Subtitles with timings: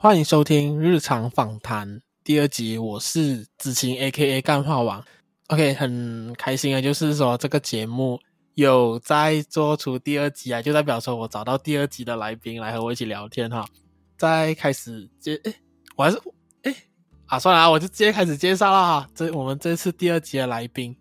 [0.00, 4.40] 欢迎收听日常访谈第二集，我是子晴 （A.K.A.
[4.40, 5.04] 干话王）。
[5.48, 8.16] OK，很开心啊，就是说这个节目
[8.54, 13.66] 有在做出第二集啊，就代表说我找到第二集的来宾来和我一起聊天哈。
[14.16, 15.52] 在开始接，诶，
[15.96, 16.22] 我还是
[16.62, 16.72] 诶
[17.26, 19.08] 啊，算了啊，我就直接开始介绍了哈。
[19.16, 20.96] 这我们这次第二集的来宾，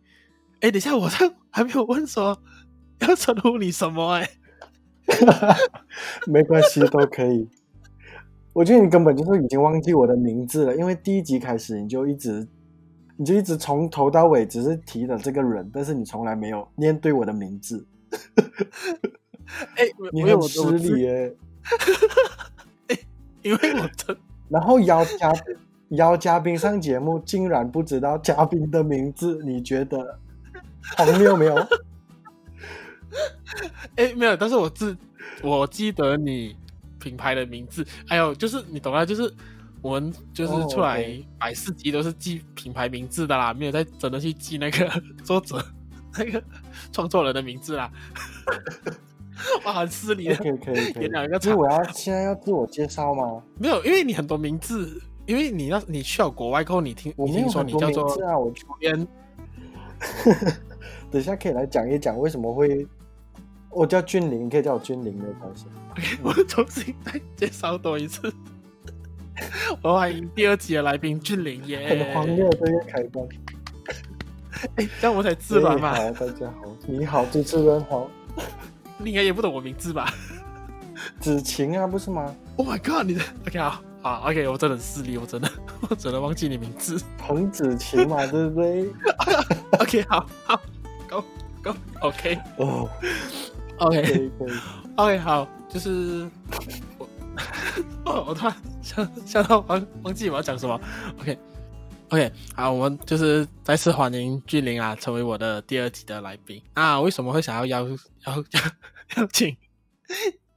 [0.62, 2.36] 诶，等一下，我这还没有问说
[3.02, 4.28] 要称呼你什么诶，
[6.26, 7.48] 没关系，都可以。
[8.58, 12.48] 我觉得你根本就是已经忘记我的名字了，因为第一集开始你就一直，
[13.16, 17.86] 你就一直从头到尾只是提了这个人，但是你从来没有念对我的名字。
[19.76, 21.36] 哎、 欸，你很失礼耶！
[22.90, 22.98] 哎，
[23.44, 24.18] 因为我的，
[24.50, 25.32] 然后邀嘉
[25.90, 30.18] 邀嘉宾上节目，竟然不知道嘉宾的名字，你觉得
[30.98, 31.56] 荒谬没有？
[33.98, 34.98] 哎、欸，没有，但是我记
[35.44, 36.56] 我记得你。
[37.00, 39.34] 品牌的名字，还有就是你懂啊，就是
[39.82, 41.06] 我们就是出来
[41.40, 44.90] 摆市集都是记品牌名字的啦，没有在真的去记那个
[45.24, 45.64] 作者
[46.18, 46.44] 那个
[46.92, 47.92] 创作人的名字啦。
[49.64, 50.34] 哇，很失礼。
[50.34, 51.12] 可以可以可以。
[51.40, 53.44] 所以我要现在要自我介绍吗？
[53.60, 59.08] 没有，因为你很多名字，因为你那你去了国外后，你听我听说你叫做啊，我边。
[61.12, 62.88] 等一下可以来讲一讲为什么会。
[63.78, 65.68] 我叫俊霖，可以叫我俊霖没关系。
[65.92, 68.34] OK， 我重新再介绍多一次。
[69.84, 71.90] 我欢迎第二集的来宾俊霖耶！
[71.90, 73.24] 很荒谬的一个开端。
[74.78, 75.94] 哎，这样我才自然嘛。
[75.94, 78.10] 好，大家好，你好，主持人好。
[78.98, 80.12] 你应该也不懂我名字吧？
[81.20, 83.06] 子晴啊，不是吗？Oh my god！
[83.06, 85.48] 你的 OK 好，好 OK，我真的很失礼，我真的，
[85.88, 87.00] 我真的忘记你名字。
[87.16, 88.90] 彭子晴嘛，对不对
[89.80, 90.60] ？OK，好好
[91.08, 91.24] ，Go
[91.64, 92.90] Go，OK，哦。
[93.80, 96.28] OK，OK，好，就是
[96.98, 97.08] 我，
[98.28, 100.74] 我突然想想到忘忘记我要讲什么。
[101.20, 101.38] OK，OK，、
[102.10, 107.00] okay, okay, 好，我们就是再次欢迎俊霖啊，成为我的第二集的来宾啊。
[107.00, 107.88] 为什么会想要邀
[108.26, 108.62] 邀邀
[109.18, 109.56] 邀请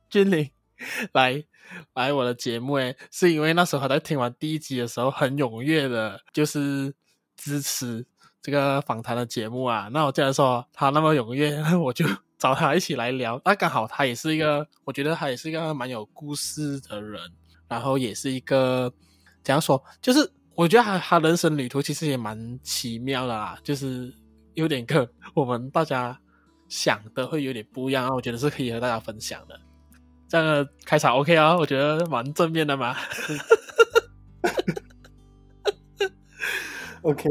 [0.09, 0.49] 俊霖
[1.13, 1.45] 来
[1.93, 2.75] 来我的节目？
[2.77, 6.95] 诶，是因为那时候他在听完第一集的时候，很踊跃的，就是
[7.37, 8.07] 支持
[8.41, 9.91] 这个访谈的节目啊。
[9.93, 12.07] 那我既然说他那么踊跃， 我就。
[12.41, 17.21] 找他一起来聊，那刚好他也是一个，我觉得他也是一个蛮有故事的人，
[17.69, 18.91] 然后也是一个
[19.45, 24.11] 怎样说，就是我觉得他他人生旅途其实也蛮奇妙的啦，就是
[24.55, 26.19] 有点跟我们大家
[26.69, 29.61] 想的会有点不一样，我觉得是可以和大家分享的。
[30.27, 32.97] 这样的开场 OK 啊，我觉得蛮正面的嘛。
[37.03, 37.29] OK。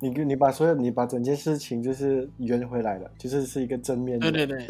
[0.00, 4.30] 你你把所有你把整件事情就是圆回来了，就是是一个正面的。
[4.30, 4.66] 对对对，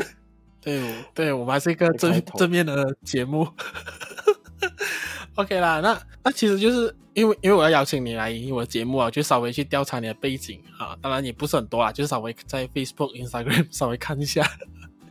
[0.60, 3.47] 对对，我们还是一个正正面的节目。
[5.37, 14.43] OK 啦，那那其实就是因为因为我要邀请你来我的节目啊，就稍微去调查你的背景啊，当然也不是很多啦，就是稍微在 Facebook、Instagram 稍微看一下。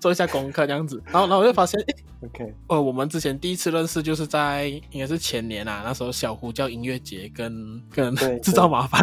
[0.06, 1.96] 做一下功课这样子，然后然后我就发现，哎
[2.28, 9.02] ，OK，呃，我们之前第一次认识就是在应该是前年啊，那时候小胡叫音乐节跟跟 制造麻烦，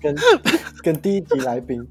[0.00, 0.12] 跟
[0.82, 1.86] 跟第一集来宾，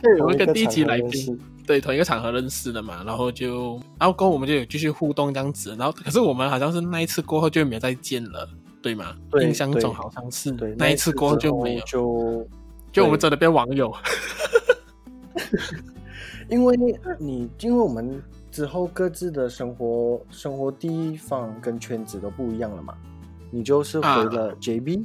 [0.00, 1.36] 对，我们跟第一集来宾，
[1.66, 8.48] 对，同一个场合认识的嘛，然后就然后跟我们就有继续互动这样子，然后可是我们好像是那一次过后就没有再见了，
[8.80, 9.16] 对吗？
[9.42, 12.48] 印象中好像是，对，那一次过后就没有，就
[12.92, 13.92] 就我们真的变网友。
[16.48, 16.76] 因为
[17.18, 22.94] 你，因为我们之后各自的生活生活地方跟圈子都不一样了嘛，
[23.50, 25.04] 你就是回了 JB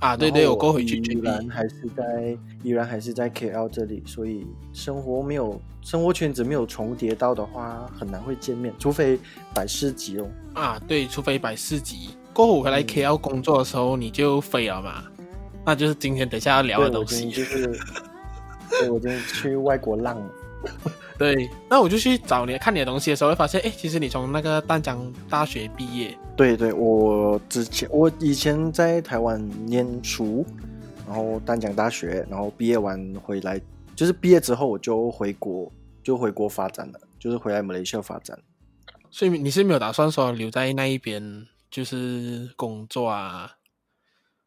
[0.00, 9.18] 啊，啊对对，我过回去依然还是在依然还是在 KL 这里，所以生活没有生活圈子没有重叠到的话，很难会见面，除非
[9.54, 10.26] 摆市集哦。
[10.54, 12.10] 啊，对，除非摆市集。
[12.32, 15.04] 过后回来 KL 工作的时候，你就飞了嘛，
[15.64, 17.66] 那就是今天等下要聊的东西，就是，
[18.68, 20.26] 对，我今天去外国浪了。
[21.16, 26.16] 对，那我就去找你看你的东西的时候，会发现，哎，其实你从那个淡江大学毕业。
[26.36, 30.44] 对对，我之前我以前在台湾念书，
[31.06, 33.60] 然后淡江大学，然后毕业完回来，
[33.94, 35.70] 就是毕业之后我就回国，
[36.02, 38.36] 就回国发展了，就是回来马来西亚发展。
[39.12, 43.52] 所以你是没有打算说留在那一边，就是工作啊，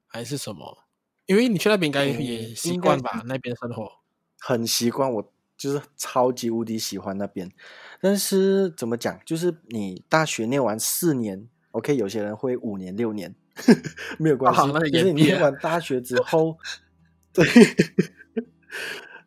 [0.05, 0.79] 还是什么？
[1.27, 3.89] 因为你去那边应该也习惯吧，那边生活
[4.37, 5.31] 很习惯我。
[5.57, 7.51] 就是超级无敌喜欢那边，
[7.99, 9.19] 但是怎么讲？
[9.25, 13.79] 就是你大学念完四年，OK，有些人会五年六年，呵 呵
[14.19, 14.61] 没有关系。
[14.61, 16.57] 哦、就是你念完大学之 后，
[17.33, 17.43] 对，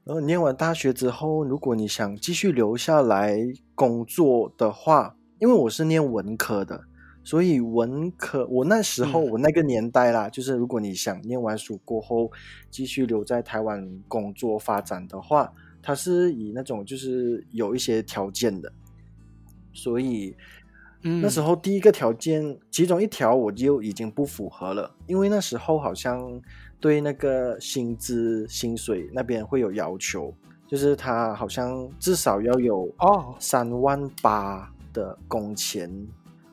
[0.05, 3.37] 然后念完大学之后，如果你想继续留下来
[3.75, 6.85] 工作的话，因为我是念文科的，
[7.25, 12.31] 所以文科，我那时候、嗯、我那个年代啦，就是如果你想念完书过后
[12.71, 18.73] 继续留在台湾工作发展的话，它是以那种就是有一些条件的。
[19.73, 20.37] 所以、
[21.03, 26.41] 嗯、那时候第一个条件，其中一条我就已经不符合了，因为那时候好像
[26.81, 30.35] 对那个薪资薪水那边会有要求，
[30.67, 35.89] 就是他好像至少要有哦三万八的工钱。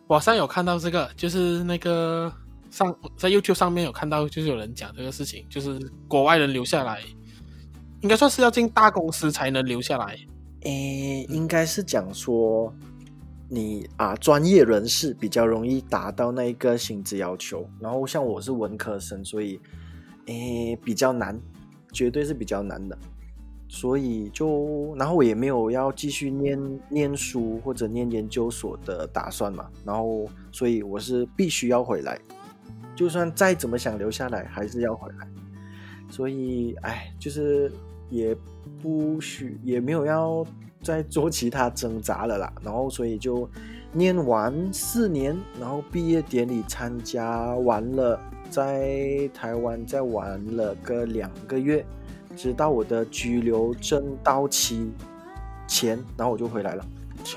[0.07, 2.31] 网上有看到这个，就是那个
[2.69, 5.77] 上在 YouTube 上面有看到，就是有人讲这个事情，就是
[6.07, 7.01] 国外人留下来，
[8.01, 10.17] 应该算是要进大公司才能留下来。
[10.61, 12.73] 诶，应该是讲说
[13.49, 19.59] 你啊，专业人士比较容易达到那一个薪资要求，然后像我是文科生，所以
[20.25, 21.39] 诶比较难，
[21.91, 22.97] 绝对是比较难的。
[23.69, 32.17] 所以就，然后我也没有要继续念念书或者念研究所的打算嘛，然后所以我是必须要回来，
[32.95, 35.27] 就算再怎么想留下来，还是要回来。
[36.09, 37.69] 所以，哎，就是
[38.09, 38.35] 也
[38.81, 40.45] 不许，也没有要
[40.81, 42.53] 再做其他挣扎了啦。
[42.63, 43.49] 然后，所以就
[43.91, 48.19] 念完四年，然后毕业典礼参加完了，
[48.49, 51.85] 在台湾再玩了个两个月。
[52.35, 54.91] 直到我的居留证到期
[55.67, 56.85] 前，然后我就回来了。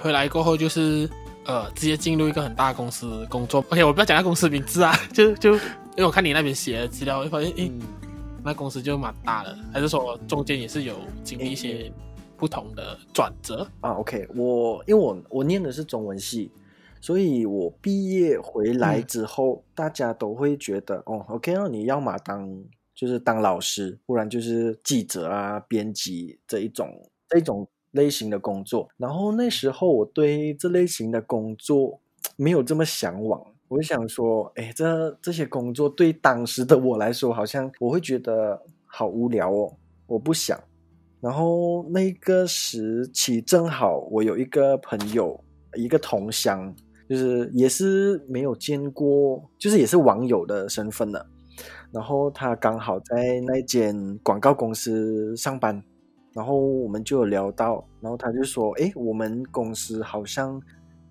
[0.03, 1.09] 回来过后就是
[1.47, 3.65] 呃，直接进入一个很大的公司工作。
[3.71, 5.61] OK，我不要讲那公司名字啊， 就就因
[5.97, 7.73] 为我看你那边写的资料，我会发现，诶，
[8.45, 11.93] 那公司就蛮大的，还是说中间也是有经历一些
[12.37, 16.51] 不同的转折啊？OK，我因为我我念的是中文系，
[17.01, 22.63] 所以我毕业回来之后，嗯、大家都会觉得哦，OK，那你要嘛当。
[22.93, 26.87] 就是当老师，不然就是记者啊、编辑这一种
[27.31, 28.91] 这一种类型的工作。
[28.99, 31.99] 然后那时候我对这类型的工作
[32.37, 39.73] 没有这么向往，我想说，哎，这这些工作对当时的我来说，好像我会觉得好无聊哦，
[40.09, 40.61] 我不想。
[41.21, 45.39] 然后那个时期正好我有一个朋友，
[45.77, 46.75] 一个同乡，
[47.09, 51.25] 就是也是没有见过，就是也是网友的身份了。
[51.93, 55.81] 然后他刚好在那间广告公司上班，
[56.33, 60.61] 然后我们就有聊到，然后他就说：“诶，我们公司好像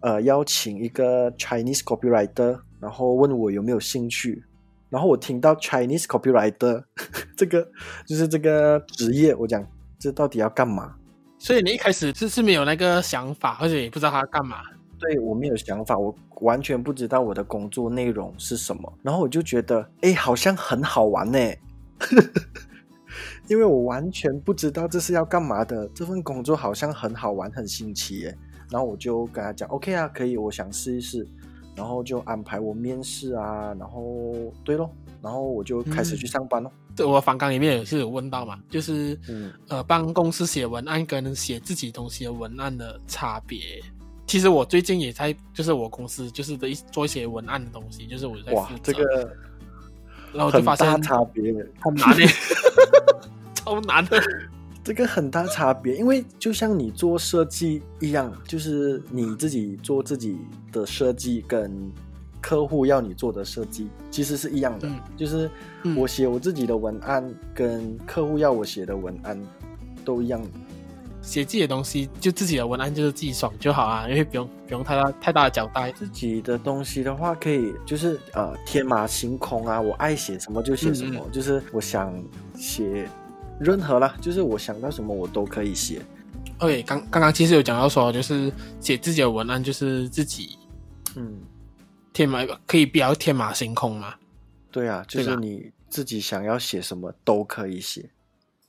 [0.01, 4.43] 呃邀请一个 Chinese copywriter，然后问我有没有兴趣。”
[4.89, 6.83] 然后我听到 Chinese copywriter
[7.37, 7.67] 这个
[8.07, 9.63] 就是这个职业，我讲
[9.99, 10.95] 这到底要干嘛？
[11.37, 14.57] 所以你一开始就是没有那个想法，而且也不知道他干嘛。
[14.97, 21.39] 对，我没有想法，我完全不知道我的工作内容是什么，然后我就觉得，哎，好像很好玩呢，
[23.47, 28.37] 因为我完全不知道这是要干嘛的，这份工作好像很好玩，很新奇耶，
[28.69, 31.27] 然后我就跟他讲，OK 啊，可以，我想试一试，
[31.75, 34.33] 然后就安排我面试啊，然后
[34.63, 34.89] 对咯，
[35.21, 36.71] 然后我就开始去上班咯。
[36.95, 43.59] 这、嗯、我访纲里面也是有问到嘛，就是，嗯、呃，帮公司写文案跟写自己东西的文案的差别。
[44.27, 49.31] 其实我最近也在，就是我公司就是的一做一些文案的东西，就是我在哇，这个，
[50.31, 52.27] 然后就发现差别，很难的，
[53.55, 54.21] 超难的，
[54.89, 60.35] 这个很大差别，因为就像你做设计一样，就是你自己做自己
[60.71, 61.71] 的设计，跟
[62.41, 65.47] 客户要你做的设计其实是一样的，嗯、就是
[65.95, 67.23] 我写我自己的文案，
[67.53, 69.39] 跟客户要我写的文案
[70.03, 70.41] 都一样。
[71.21, 75.91] 写自己的东西，就自己的文案就是自己爽就好啊，因为不用不用太大太大的交代。
[75.91, 82.11] 自己的东西的话，可以就是呃天马行空啊，我爱写什么就写什么，嗯嗯，就是我想
[82.55, 83.07] 写
[83.59, 86.01] 任何啦，就是我想到什么我都可以写。
[86.59, 90.57] OK，刚刚刚其实有讲到说，就是写自己的文案就是自己，
[91.15, 91.39] 嗯，
[92.13, 94.15] 天马可以比较天马行空嘛。
[94.71, 98.09] 对啊，就是你自己想要写什么都可以写，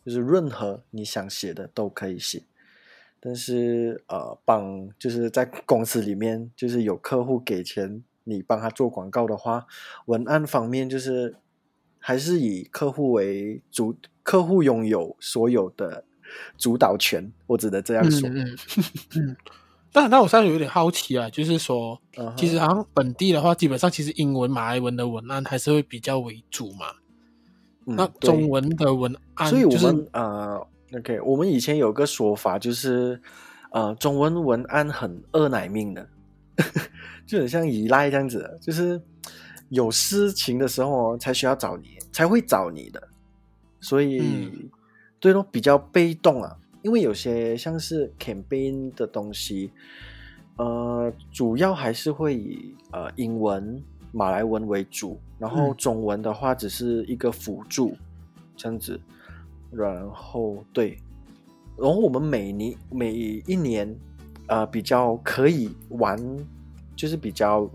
[0.04, 2.42] 就是任何你想写的都可以写。
[3.23, 9.66] 但是，呃，帮就是在公司里面，就是有客户给钱你帮他做广告的话，
[10.06, 11.37] 文案方面就是
[12.00, 16.04] 还是以客户为主，客户拥有所有的
[16.59, 18.28] 主导权，我只能这样说。
[18.28, 18.57] 嗯，
[19.14, 19.37] 嗯
[19.92, 22.35] 但但我现在有点好奇啊，就是说，uh huh.
[22.37, 26.87] 其实好像本地的话，基本上其实英文、马来文的文案还是会比较为主嘛。
[27.87, 30.66] 嗯、那中文的文案、就是，所以我们呃。
[30.92, 33.23] OK，我们以前有个说法，就是，
[33.71, 36.04] 呃，中文文案很二奶命的，
[37.25, 39.00] 就很像依赖这样子，就是
[39.71, 43.09] 有事情的时候才需要找你，才会找你的，
[43.81, 44.71] 所以，嗯、
[45.19, 46.59] 对咯，比较被动啊。
[46.83, 49.71] 因为有些像是 campaign 的东西，
[50.57, 59.00] 呃，主要还是会以呃英文、马来文为主，然后中文的话只是一个辅助，嗯、这样子。
[59.71, 60.99] 然后对，
[61.77, 63.12] 然后我们每年每
[63.47, 63.95] 一年，
[64.49, 66.19] 呃，比较可以玩，
[66.97, 67.71] 就是比较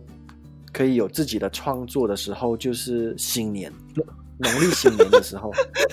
[0.76, 3.72] 可以有自己的创作的时候，就是新年，
[4.38, 5.50] 农历新年的时候，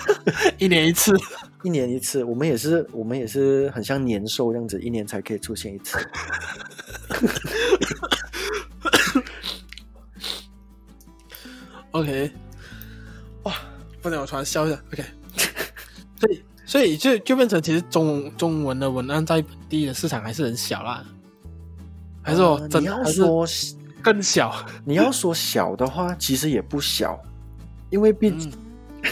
[0.59, 1.15] 一年一次，
[1.63, 2.21] 一年一次。
[2.25, 5.97] 我们也是，我们也是很像年兽这样子，一年才可以出现一次。
[11.91, 12.29] OK，
[13.43, 13.53] 哇，
[14.01, 14.83] 不能我突然笑一下。
[14.91, 15.05] OK。
[16.19, 21.05] 所以，所以就就变成，其实中中文的文案在本地的市场还是很小啦，
[22.21, 23.47] 还是说真、呃、你要说
[24.03, 24.53] 更小？
[24.83, 27.17] 你要说小的话，其实也不小，
[27.89, 28.51] 因为毕竟、
[29.01, 29.09] 嗯、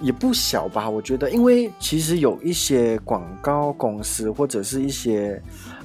[0.00, 0.88] 也不小吧？
[0.88, 5.40] 我觉得，因为其实有一些广告公司或者是一些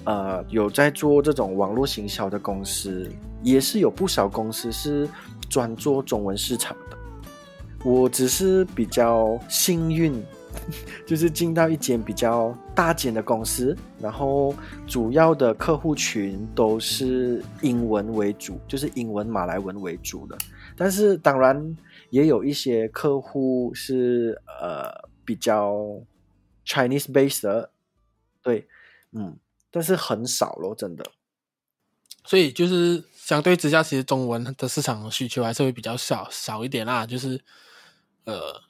[0.06, 3.12] 呃有在做这种网络行销的公司，
[3.44, 5.08] 也是有不少公司是
[5.50, 6.98] 专做中文市场的。
[7.84, 10.24] 我只是比较幸运。
[11.06, 14.54] 就是进到一间比较大间的公司，然后
[14.88, 20.38] 主要的客户群都是英文为主，就是英文马来文为主的。
[20.76, 21.78] 但是当然
[22.10, 25.76] 也有一些客户是呃比较
[26.66, 27.72] Chinese based 的，
[28.42, 28.68] 对，
[29.12, 29.38] 嗯，
[29.72, 31.04] 但是很少咯，真的。
[32.26, 37.42] 所以就是相对之下，其实中文的市场需求还是会比较少少一点啦，就是
[38.26, 38.69] 呃。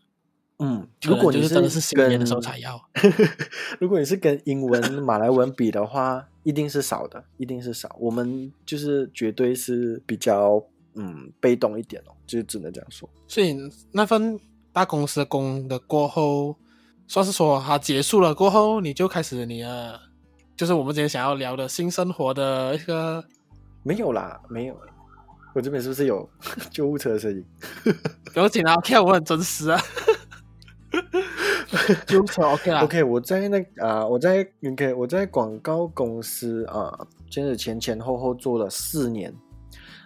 [0.60, 2.80] 嗯，如果你是真的是新年的时候才要，
[3.80, 7.96] 如果你是跟英文、马来文比的话，一定是少的，一定是少。
[7.98, 10.62] 我们就是绝对是比较
[10.96, 13.10] 嗯被动一点哦，就只能这样说。
[13.26, 13.56] 所以
[13.94, 14.38] 那份
[14.74, 16.56] 大公司的工的过后，
[17.08, 19.98] 算是说它结束了过后，你就开始你的，
[20.58, 23.24] 就是我们今天想要聊的新生活的一个
[23.84, 24.78] 没有啦，没有。
[25.56, 26.30] 我这边是不是有
[26.70, 27.44] 救护车的声音？
[28.34, 29.82] 不要紧啊，跳舞很真实啊。
[32.06, 32.84] 就 OK 啦。
[32.84, 36.92] OK，我在那啊、呃，我在 OK，我在广告公司啊，
[37.30, 39.34] 其、呃、实前前后后做了四年，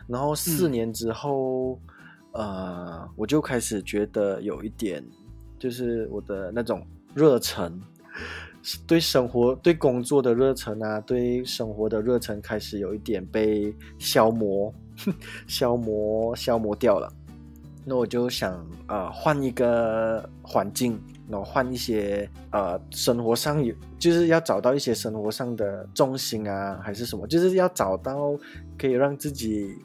[0.07, 1.79] 然后四年之后，
[2.33, 5.03] 嗯、呃，我就开始觉得有一点，
[5.57, 7.79] 就是我的那种热忱，
[8.85, 14.73] 对生活、对工作的热忱啊，对生活的热忱开始有一点被消磨、
[15.47, 17.11] 消磨、消磨掉了。
[17.85, 18.53] 那我就想
[18.87, 20.97] 啊、呃，换一个环境，
[21.29, 28.37] 然后换一些呃，生活上有，就是要找到一些生活上的重心啊，还是什么，就是要找到
[28.77, 29.75] 可以让自己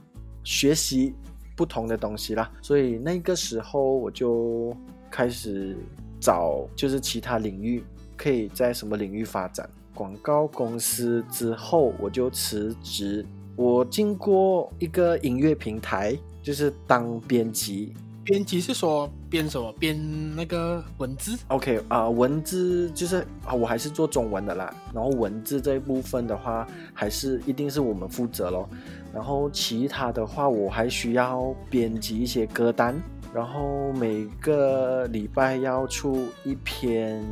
[0.44, 1.14] 学习
[1.56, 2.50] 不同的东西啦。
[2.62, 4.76] 所以那个时候我就
[5.10, 5.76] 开始
[6.20, 7.82] 找，就是其他领域
[8.16, 9.68] 可以在什么领域发展。
[9.94, 13.26] 广告公司之后我就辞职，
[13.56, 16.18] 我经过一个音乐平台。
[16.40, 17.92] 就是当编辑，
[18.28, 19.72] 编辑是说编什么？
[19.80, 24.70] 编那个文字？OK 啊、呃，文字就是啊，我还是做中文的啦。
[24.92, 28.68] 然后文字这一部分的话，还是一定是我们负责咯。
[29.14, 32.94] 然后其他的话，我还需要编辑一些歌单，
[33.32, 37.24] 然后每个礼拜要出一篇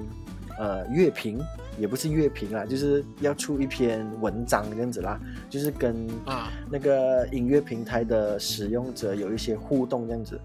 [0.59, 1.39] 呃乐评。
[1.79, 10.41] 也不是乐评啦，就是要出一篇文章这样子啦，就是跟啊那个音乐平台的使用者有一些互动这样子。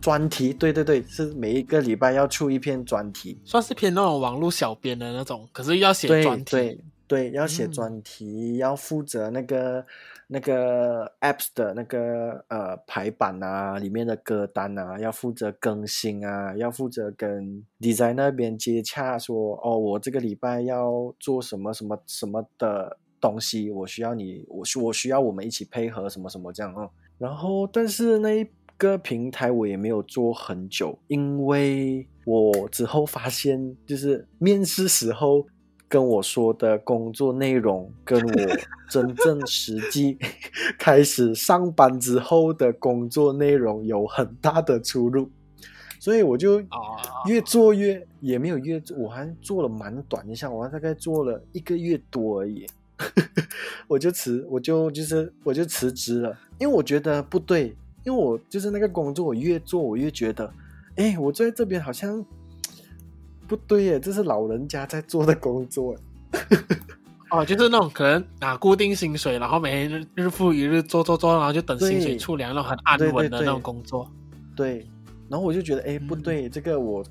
[0.00, 6.66] 专题，对对对，是每一个礼拜要出一篇专题，算是偏那种网络小编的那种，可是要写专题，对
[7.06, 9.84] 对，对，要写专题，嗯、要负责那个。
[10.32, 26.88] 那个 apps 的那个呃排版啊，里面的歌单啊，要负责更新啊，要负责跟 designer 那边接洽说，说哦，我这个礼拜要做什么什么什么的东西，我需要你，我需我需要我们一起配合什么什么这样啊。
[27.18, 28.46] 然后，但是那一
[28.80, 35.46] 个平台我也没有做很久，因为我之后发现，就是面试时候。
[35.92, 38.56] 跟我说的工作内容，跟我
[38.88, 40.16] 真正实际
[40.78, 45.28] 开始上班之后的工作内容有很大的出入，
[45.98, 46.62] 所以我就
[47.26, 52.64] 越做越也没有越做，我还做了蛮短一下，我还大概做了一个月多而已，
[53.88, 60.52] 我就辞，我就就是我就辞职了，因为我觉得不对，因为我就是那个工作，我越做我越觉得，
[60.96, 62.24] 哎，我在这边好像。
[63.50, 65.96] 不对耶，这是老人家在做的工作。
[67.30, 74.08] 哦，就是那种可能拿固定薪水，然后每天日复一日做做做，然后就等薪水出粮，那种很安稳的那种工作。
[74.54, 74.90] 对，对，对，对，
[75.28, 77.04] 然后我就觉得，哎，不对，嗯、这个我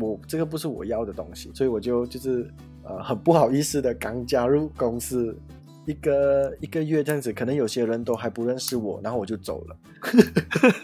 [0.00, 5.38] 我这个不是我要的东西，所以我就就是呃很不好意思的刚加入公司，
[5.86, 9.76] 一个一个月这样子，可能有些人都还不认识我，然后我就走了。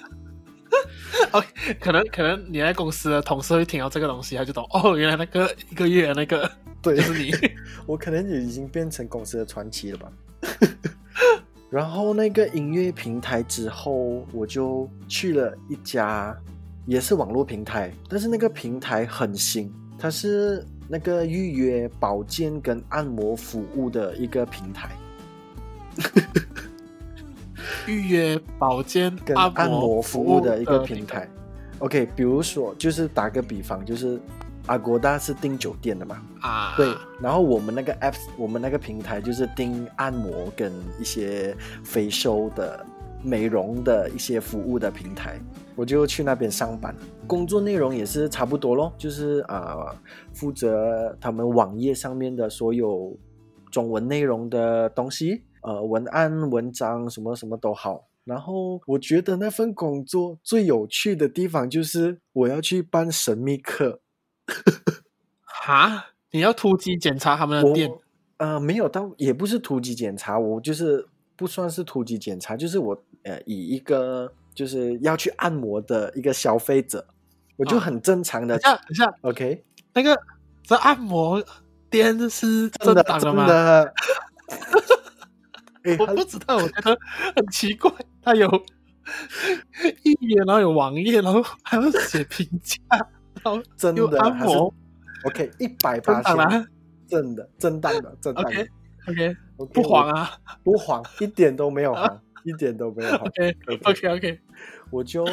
[1.33, 1.43] 哦，
[1.81, 6.51] 可能可能你在公司的同事会听到这个东西，他就懂哦，原来那个一个月那个
[6.83, 7.33] 对，就是你。
[7.87, 10.13] 我可能也已经变成公司的传奇了吧。
[11.71, 16.37] 然后那个音乐平台之后，我就去了一家
[16.87, 24.91] 也是网络平台，但是那个平台很新，它是那个预约保健跟按摩服务的一个平台。
[27.87, 31.29] 预约保健跟按摩服务的一个平台。
[31.79, 34.21] OK，比如说，就是打个比方，就是。
[34.67, 36.23] 阿国大是订酒店的嘛？
[36.43, 36.95] 啊，对。
[37.21, 40.71] 然后我们那个 App，我们那个平台就是订按摩跟
[41.01, 42.87] 一些 facial 的
[43.21, 45.41] 美容的一些服务的平台。
[45.81, 46.95] 我就去那边上班，
[47.27, 49.97] 工作内容也是差不多咯，就是啊、呃，
[50.35, 53.17] 负责他们网页上面的所有
[53.71, 58.09] 中文内容的东西，呃，文案、文章什么什么都好。
[58.25, 64.01] 然后我觉得那份工作最有趣的地方就是我要去办神秘课。
[65.43, 66.09] 哈？
[66.33, 67.91] 你要突击检查他们的店？
[68.37, 77.07] 呃，没有到，也不是突击检查，我就是不算是突击检查，就是我呃，以一个就是要去按摩的一个消费者，
[77.57, 78.59] 我就很正常的。
[78.59, 79.65] 等下，等下，OK，
[79.95, 80.19] 那个
[80.63, 81.43] 这按摩
[81.89, 83.47] 店是正当的吗？
[83.47, 83.95] 真的，
[85.99, 86.99] 我不知道，我觉得
[87.37, 87.91] 很奇怪，
[88.23, 88.49] 他有
[90.03, 92.77] 页面，然后有网页，然后还要写评价。
[93.43, 94.57] 然后真的还是
[95.25, 96.67] OK 一百八千，
[97.09, 98.51] 真的真当的真当的。
[98.51, 98.69] OK
[99.09, 99.37] OK
[99.73, 100.31] 不黄啊。
[100.63, 104.41] 不黄一点都没有黄一点都没有好 OK OK OK
[104.91, 105.25] 我就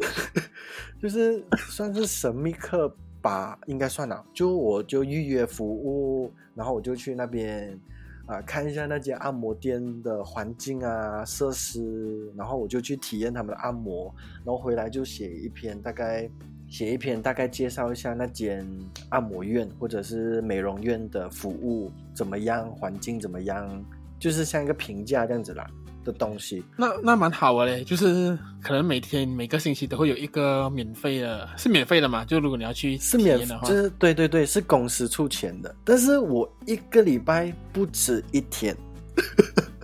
[1.00, 4.24] 就是算是神秘客吧，应该算了。
[4.32, 7.78] 就我就预约服务，然后我就去那边
[8.26, 16.30] 啊看一下那间按摩店的环境啊设施，然后我就去体验他们的按摩，然后回来就写一篇大概。
[16.66, 18.66] 写一篇大概介绍一下那间
[19.10, 23.84] 按摩院或者是美容院的服务怎么样，环境怎么样，
[24.18, 25.70] 就是像一个评价这样子啦
[26.04, 26.62] 的东西。
[26.76, 32.24] 那那蛮好的嘞，就是可能每天每个星期都会有一个免费的，是免费的嘛？
[32.24, 35.74] 就如果你要去是免费的话，就是对对对，是公司出钱的。
[35.82, 38.76] 但是我一个礼拜不止一天。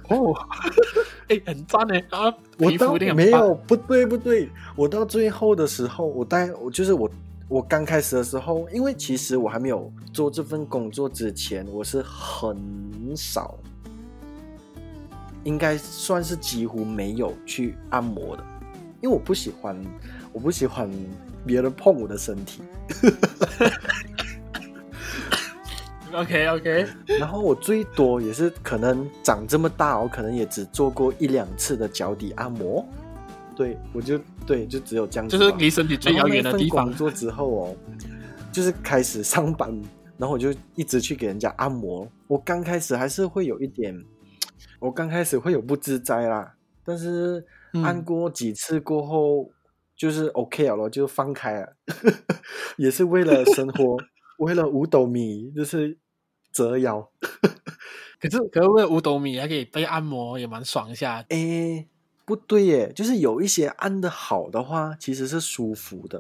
[0.09, 0.35] 哦，
[1.29, 2.35] 哎、欸，很赞哎啊！
[2.59, 7.09] 我到没有不对不对，我到最后的时候，我带我就是我
[7.47, 12.57] 我刚开始的时候，因为其实我还没有做这份工作之前，我是很
[13.17, 13.57] 少，
[15.45, 18.45] 应该算是几乎没有去按摩的，
[19.01, 19.77] 因为我不喜欢，
[20.33, 20.91] 我不喜欢
[21.47, 22.63] 别人碰我的身体。
[26.13, 26.87] OK OK，
[27.21, 32.85] 然后我最多也是可能长这么大，我可能也只做过一两次的脚底按摩。
[33.55, 35.39] 对，我就对，就只有这样子。
[35.39, 36.87] 就是离身体最遥远的地方。
[36.87, 37.77] 工作之后哦，
[38.51, 39.71] 就是开始上班，
[40.19, 42.09] 然后我就一直去给人家按摩。
[42.27, 43.95] 我刚开始还是会有一点，
[44.79, 47.47] 我刚开始会有不自在啦，但是
[47.85, 49.51] 按过几次过后，嗯、
[49.97, 51.77] 就是 OK 了咯，就放开了，
[52.77, 53.97] 也是为了生活。
[54.39, 55.99] 为了五斗米，就是
[56.51, 57.11] 折腰。
[58.19, 61.23] 可是，可是为了五斗米还可以被按摩，也蛮爽一下。
[61.29, 61.87] 诶，
[62.25, 66.19] 不对耶，就是有一些按的好的话，其实是舒服的；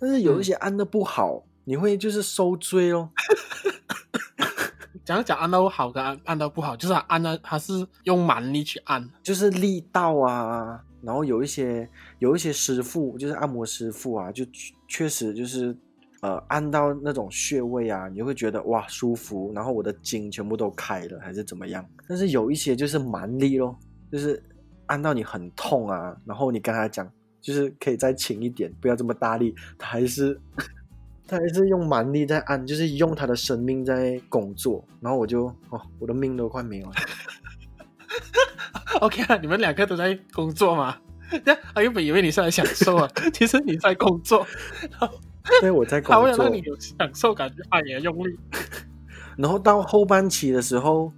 [0.00, 3.10] 但是有一些按的不好，嗯、你会就是受罪哦。
[5.04, 10.82] 讲讲按到好跟按按到不好，就是按的他是用蛮力去按，就是力道啊。
[11.02, 14.44] 然后有一些有一些师傅，就是按摩师傅啊，就
[14.88, 15.76] 确实就是。
[16.22, 21.82] 呃，按到那种穴位啊，你会觉得哇舒服，然后我的筋全部都开了，还是怎么样？
[22.06, 23.74] 但是有一些就是蛮力咯，
[24.12, 24.44] 就是
[24.84, 27.10] 按到你很痛啊，然后你跟他讲，
[27.40, 30.38] 就是可以再轻一点，不要这么大力，他还是
[31.30, 36.92] 他还是用蛮力在按，就是用他的生命在工作，然后我就哦，我的命都快没有了。
[39.00, 40.96] OK 啊，你们两个都在工作吗？
[41.72, 44.44] 啊，原本以为你是来享受啊， 其实你在工作。
[45.60, 46.14] 对，我在 工作。
[46.16, 48.36] 他为了让你有享受感觉，按也用力。
[49.36, 51.12] 然后到后半期的时候，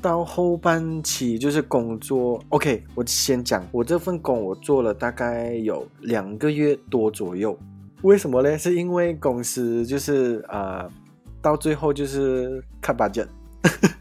[0.00, 2.40] 到后半期就是工作。
[2.50, 7.58] OK，我先讲，我这份工我做了大概有两个月多左右。
[8.02, 8.58] 为什么呢？
[8.58, 10.88] 是因为公司就是呃，
[11.40, 13.28] 到最后就是 cut budget，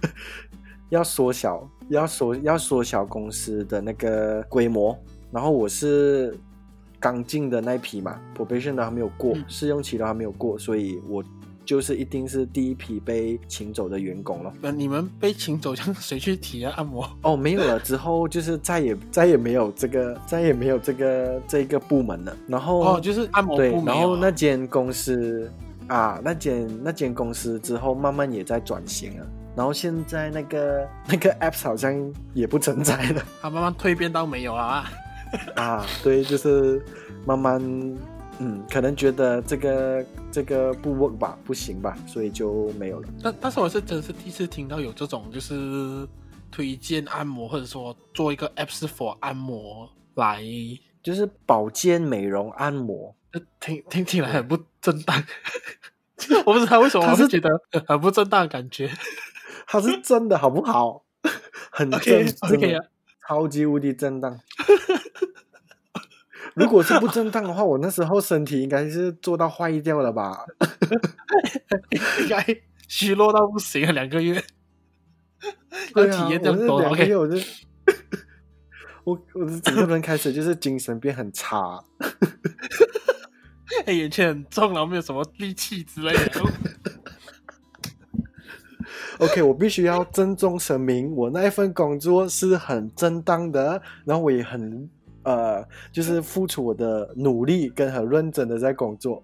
[0.89, 4.97] 要缩小，要缩要缩小公司的那个规模。
[5.31, 6.38] 然后我是。
[6.97, 11.23] 刚进的那批嘛，probation 都还没有过，试用期都还没有过，所以我
[11.65, 14.54] 就是一定是第一批被请走的员工了。
[14.62, 17.10] 那你们被请走，让谁去体验按摩？
[17.23, 22.38] 哦，没有了，之后就是再也 再也没有这个再也没有这个这个部门了。
[22.47, 23.86] 然后哦，就是按摩部门。
[23.86, 25.51] 对，然后那间公司
[25.88, 29.28] 啊，那间那间公司之后慢慢也在转型了。
[29.56, 31.95] 然后现在那个 那个 apps 好像
[32.34, 34.86] 也不存在了，它 慢慢蜕变到没有啊。
[35.56, 36.82] 啊，对，就是
[37.25, 37.60] 慢慢，
[38.39, 43.10] 嗯，可能觉得这个这个不 work 吧，不行吧，所以就没有了。
[43.24, 46.08] 但但是我是真是第一次听到有这种就是
[46.52, 50.43] 推荐按摩，或者说做一个 apps for 按摩来，
[51.02, 53.15] 就是保健美容按摩，
[53.60, 55.24] 听听起来很不正当。
[56.45, 57.50] 我不知道为什么我是觉得
[57.88, 58.89] 很不正当的感觉。
[59.67, 61.04] 他是真的好不好？
[61.71, 62.82] 很 正，okay,
[63.28, 64.39] 超级无敌正当。
[66.55, 70.45] 如果是不正当的话，我那时候身体应该是做到坏掉了吧？
[71.91, 72.45] 应该
[72.87, 74.41] 虚弱到不行啊，两个月。
[75.93, 77.37] 对啊，体验这么多，两个月我就，
[79.03, 81.83] 我我是整个人开始就是精神变很差，
[83.85, 86.41] 哎，眼前很重，然后没有什么力气之类的。
[89.19, 94.89] OK，我必须要郑重声明，我那一份工作是很正当的，然后我也很。
[95.25, 99.23] 呃，就是付出我的努力跟很认真的在工作。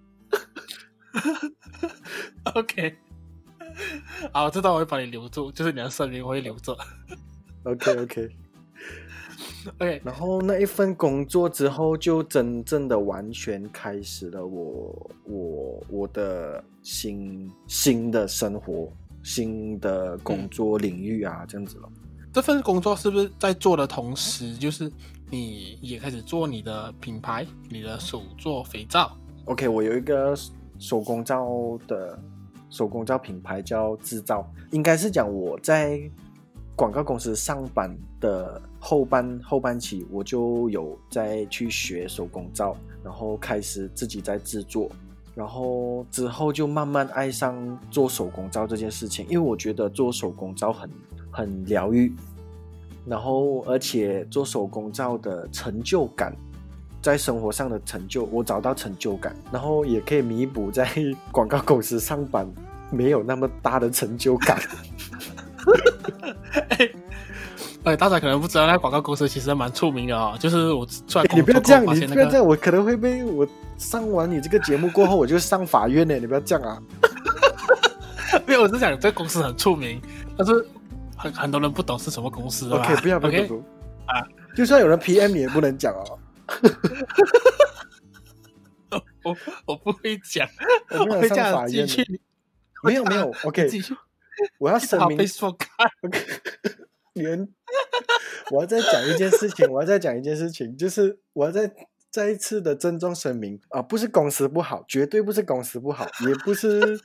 [2.56, 2.96] OK，
[4.34, 6.76] 好，我知道我会把你留住，就是你的声明我会留着。
[7.64, 8.30] OK OK
[9.68, 21.88] OK，然后那一份工作之后，就真正的完全开始了我我我的新新的生活、新的工作领域啊，嗯、这样子了。
[22.34, 24.92] 这份工作是不是在做的同时，就是？
[25.32, 29.16] 你也开始做你的品牌，你的手作肥皂。
[29.46, 30.36] OK，我有一个
[30.78, 31.48] 手工皂
[31.88, 32.20] 的
[32.70, 36.02] 手工皂品牌叫制造，应该是讲我在
[36.76, 44.90] 广告公司上班的后半后半期，我就有在去学手工皂，然后开始自己在制作，
[45.34, 50.90] 然后之后就慢慢爱上做手工皂这件事情，因为我觉得做手工皂很
[51.32, 52.14] 很疗愈。
[53.04, 56.36] 然后，而且做手工皂的成就感，
[57.02, 60.88] 在生活上的成就，我找到成就感，然后也可以弥补在
[61.32, 62.48] 广告公司上班
[62.92, 64.60] 没有那么大的成就感。
[66.70, 66.90] 哎，
[67.86, 70.38] 哎，大家可能不知道，那广告公司其实蛮出名的哦。
[70.40, 73.48] 就是我出来、那个，你不要这样，你不要这样，我可能会被我
[73.80, 76.14] 上完你这个节目过后，我就上法院呢。
[76.20, 76.80] 你不要这样啊！
[78.46, 80.00] 没有，我是讲这个公司很出名，
[80.38, 80.64] 但是。
[81.22, 83.64] 很很多人不懂是什么公司 OK，不要不要读
[84.08, 84.26] 啊！
[84.56, 86.20] 就算有人 PM 你也不能讲哦。
[89.24, 90.48] 我我不会讲，
[91.00, 91.88] 我没有上法院。
[92.84, 93.70] 没有没有，OK。
[94.58, 95.20] 我要声明。
[95.20, 95.68] OK。
[97.14, 97.48] 连
[98.50, 101.72] 我要再讲一件事情， 我要再讲一件事情，就是我要再
[102.10, 107.00] 再一次的郑重声明啊，不是公司不好，绝对不是公司不好，也不是。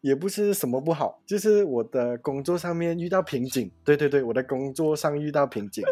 [0.00, 3.70] 也不是什么不好，就是我的工作上面遇到瓶颈。
[3.84, 5.84] 对对对，我的工作上遇到瓶颈，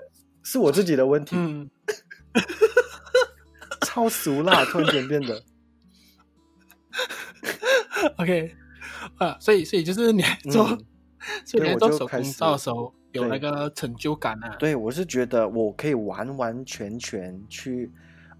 [0.44, 1.34] 是我自己的问题。
[1.36, 1.68] 嗯，
[3.80, 5.42] 超俗啦，突然间变得。
[8.18, 8.54] OK，
[9.18, 10.86] 啊，所以所以就是你 做，嗯、
[11.44, 14.54] 所以你做手工皂的时候有那个成就感啊。
[14.56, 17.90] 对，我是觉得我可以完完全全去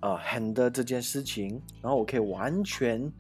[0.01, 3.13] 呃 handle 这件事情，然后我可以完全。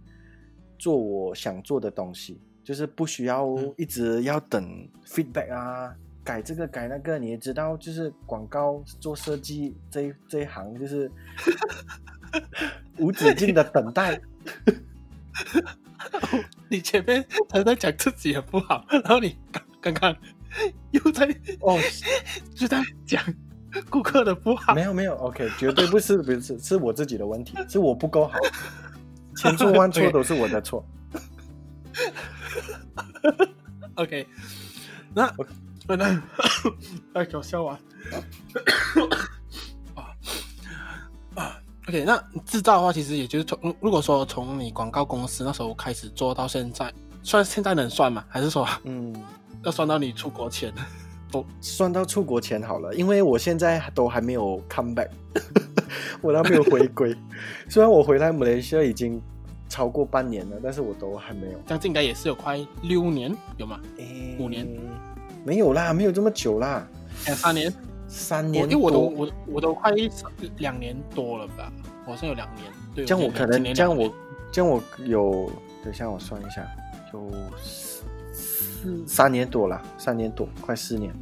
[0.79, 7.19] 做我想做的东西，就是不需要一直要等 feedback 啊，改这个改那个。
[7.19, 11.11] 你也知道，就是广告做设计这一这一行，就是
[12.99, 14.21] 无止境的等待。
[16.69, 19.37] 你前面还在讲自己也不好，然后你
[19.81, 20.17] 刚刚
[20.91, 21.27] 又在
[21.61, 21.79] 哦，
[22.55, 23.23] 就在讲
[23.91, 24.75] 顾客的不好。
[24.75, 28.39] 没有没有，OK，绝对不是不是是我自己的问题，是我不够好。
[29.37, 30.85] 千错万错都是我的错。
[33.95, 34.27] OK，
[35.15, 35.33] 那
[35.89, 36.23] 那
[37.15, 37.79] 哎，搞笑啊！
[41.35, 41.57] 啊
[41.89, 48.25] ，OK，那制造的话，其实也就是从如果说从你广告公司那时候开始做到现在，算现在能算吗？
[48.29, 49.15] 还是说，嗯，
[49.63, 50.73] 要算到你出国前？
[51.43, 55.09] 不，算到出国前好了，因为我现在都还没有 come back。
[56.23, 57.15] 我都没有回归，
[57.69, 59.21] 虽然我回来马来西亚已经
[59.69, 61.59] 超过半年了，但是我都还没有。
[61.67, 63.79] 这样子应该也是有快六年，有吗？
[63.99, 64.67] 诶，五年？
[65.45, 66.89] 没有啦，没有这么久啦。
[67.27, 67.73] 两三年？
[68.09, 68.65] 三年？
[68.69, 70.11] 因为我都我我都快一
[70.59, 71.71] 两年多了吧？
[72.05, 72.65] 好像有两年。
[72.95, 74.13] 对，这样我可能这样我
[74.51, 75.51] 这样我有，
[75.85, 76.67] 等一下我算一下，
[77.13, 77.31] 有
[78.87, 81.13] 四三年多了，三年多，快四年，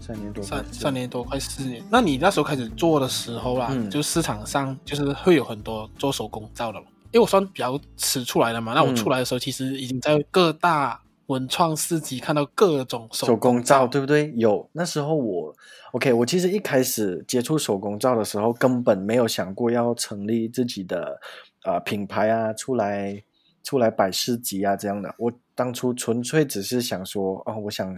[0.00, 1.80] 三年多，三三年多，快四年。
[1.90, 6.78] 那你那时候开始做的时候啦，嗯、就市场上就是会有很多做手工皂的，
[7.12, 8.74] 因为我算比较迟出来的嘛。
[8.74, 14.32] 那我出来的时候，其实已经在各大文创市集看到各种手工皂，对不对？
[14.36, 15.54] 有那时候我。
[15.92, 21.18] OK，我其实一开始接触手工皂的时候，根本没有想过要成立自己的
[21.64, 23.22] 呃品牌啊，出来
[23.62, 25.14] 出来摆市集啊这样的。
[25.16, 27.92] 我当初纯粹只是想说，哦，我想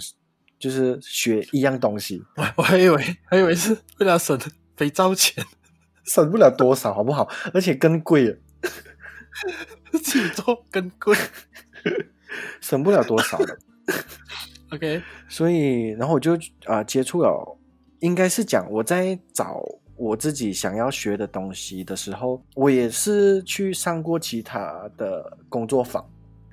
[0.59, 2.23] 就是学一样东西。
[2.37, 4.41] 我我还以为还以为是为了省
[4.79, 5.45] 肥皂钱，
[6.05, 7.29] 省不了多少，好不好？
[7.53, 8.39] 而且更贵了，
[9.93, 11.15] 自己做更贵，
[12.63, 13.59] 省不了多少的。
[14.73, 17.59] OK， 所以然后我就啊、呃、接触了。
[17.99, 19.63] 应该是讲我在找
[19.95, 26.03] 我自己想要学的东西的时候，我也是去上过其他的工作坊，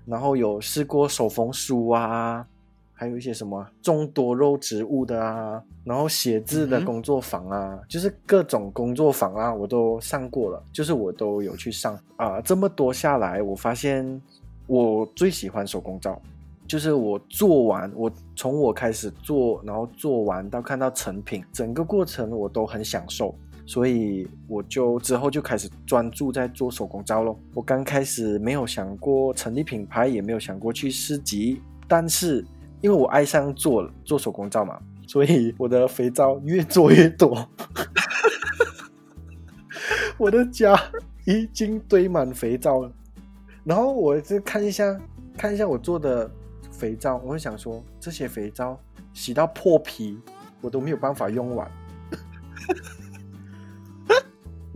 [0.08, 2.46] 然后有试过手风书啊，
[2.94, 12.42] 还有一些什么种多肉植物的啊，然后写字的工作坊啊，嗯、就是各种工作坊啊，我都上过了，就是我都有去上啊、呃。
[12.42, 14.22] 这么多下来，我发现
[14.66, 16.20] 我最喜欢手工皂。
[16.68, 23.34] 就是我做完，我从我开始做，然后做完到看到成品，整个过程我都很享受，
[23.68, 27.40] 所以我就之后就开始专注在做手工皂咯。
[27.54, 32.44] 我刚开始没有想过成立品牌，也没有想过去市集，但是
[32.82, 37.48] 因为我爱上做做手工皂嘛，所以我的肥皂越做越多，
[40.18, 40.76] 我的家
[41.26, 42.92] 已经堆满肥皂了。
[43.64, 45.00] 然后我就看一下，
[45.38, 46.32] 看一下我做的。
[46.70, 48.80] 肥皂，我会想说，这些肥皂
[49.12, 50.16] 洗到破皮，
[50.62, 51.68] 我都没有办法用完。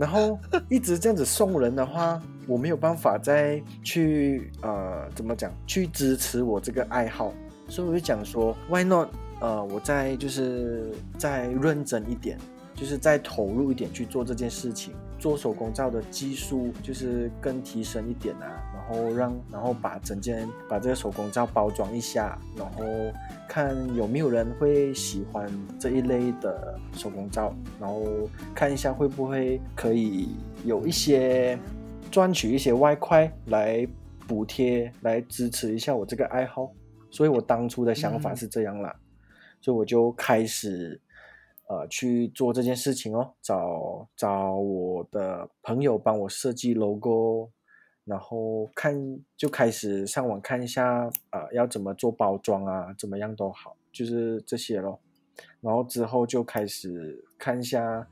[0.01, 0.37] 然后
[0.67, 7.31] 一直这样子送人的话，我没有办法再去呃，怎么讲，去支持我这个爱好。
[7.69, 9.09] 所以我就讲说，Why not？
[9.39, 12.39] 呃，我再就是再认真一点。
[12.73, 18.47] 就是再投入一点去做这件事情，做手工皂的技术就是更提升一点啊，
[18.91, 22.83] 后让然后把整件把这个手工皂包装一下，然后
[23.47, 25.49] 看有没有人会喜欢
[25.79, 28.03] 这一类的手工皂，然后
[28.53, 31.57] 看一下会不会可以有一些
[32.11, 33.87] 赚取一些外快来
[34.27, 36.71] 补贴，来支持一下我这个爱好。
[37.09, 39.03] 所以我当初的想法是这样啦，嗯、
[39.61, 40.99] 所以我就开始。
[41.67, 47.49] 呃，去做这件事情哦，找找我的朋友帮我设计 logo，
[48.11, 48.93] 然后看
[49.37, 54.99] 就开始上网看一下，呃，要怎么做包装啊，怎么样都好，就是这些咯。
[55.61, 58.05] 然后之后就开始看一下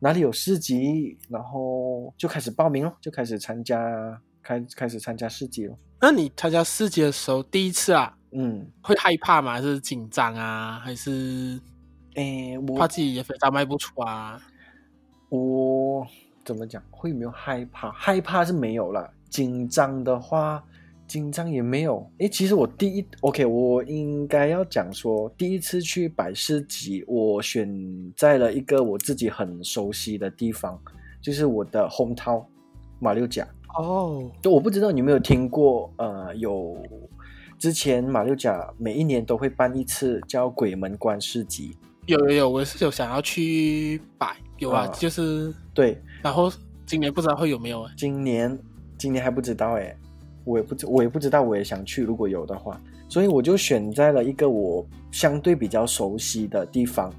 [0.00, 5.78] 哪里有市集，然后就开始报名咯，就开始参加，开开始参加市集咯。
[6.00, 9.52] 那你参加市集的时候，第一次啊，嗯，会害怕吗？
[9.52, 10.80] 还是紧张啊？
[10.82, 11.60] 还是？
[12.16, 14.42] 诶，我怕自己也肥皂卖不出啊。
[15.28, 16.04] 我
[16.44, 16.82] 怎么讲？
[16.90, 17.92] 会没有害怕？
[17.92, 19.12] 害怕是没有了。
[19.28, 20.62] 紧张的话，
[21.06, 22.08] 紧张也没有。
[22.18, 27.68] 诶，其实我第一，OK，我应该要讲说，第一次去百事集，我选
[28.16, 30.78] 在了一个我自己很熟悉的地方，
[31.20, 32.44] 就是我的 hometown
[32.98, 33.46] 马六甲。
[33.78, 36.76] 哦，就我不知道你有没有听过，呃，有
[37.58, 41.76] 之前马六甲每一年都会办一次叫鬼门关市集。
[42.06, 46.00] 有有有，我是有想要去摆，有啊，啊就是对。
[46.22, 46.50] 然后
[46.86, 47.92] 今年不知道会有没有啊？
[47.96, 48.58] 今年
[48.98, 49.94] 今年还不知道哎，
[50.44, 57.12] 我也不知我也不知道，我也想去，如果有的话，所以我就选在了一个我相对比较熟悉的地方，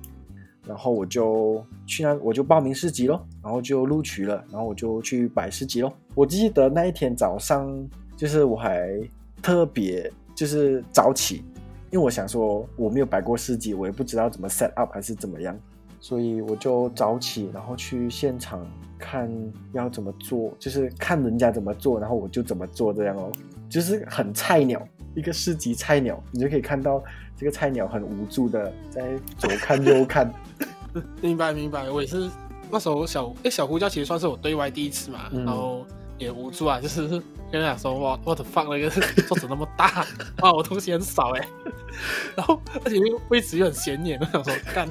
[0.65, 5.93] 然后我就去那，我就报名市集咯，然后就录取了，然后我就去摆市集咯。
[6.15, 7.67] 我记得那一天早上，
[8.15, 8.99] 就是我还
[9.41, 11.43] 特别就是早起。
[11.89, 15.57] 因为我想说我没有摆过市集，我也不知道怎么 set up 还是怎么样，
[15.99, 18.65] 所以我就早起，然后去现场
[18.97, 19.29] 看
[19.73, 23.31] 要怎么做，就是看人家怎么做，然后我就怎么做这样哦，
[23.69, 27.03] 就是很菜鸟，一个市集菜鸟，你就可以看到
[27.35, 30.31] 这个菜鸟很无助的在左看右看。
[31.21, 32.29] 明白明白，我也是
[32.71, 35.85] 那时候小哎小呼叫其实算是我对外第一次嘛，嗯、然后
[36.17, 37.07] 也无助啊，就是
[37.51, 40.05] 跟人家说哇我的放那个桌子那么大
[40.41, 41.47] 哇，我东西很少哎。
[42.35, 42.97] 然后，而且
[43.29, 44.87] 位置又很显眼，我想说干。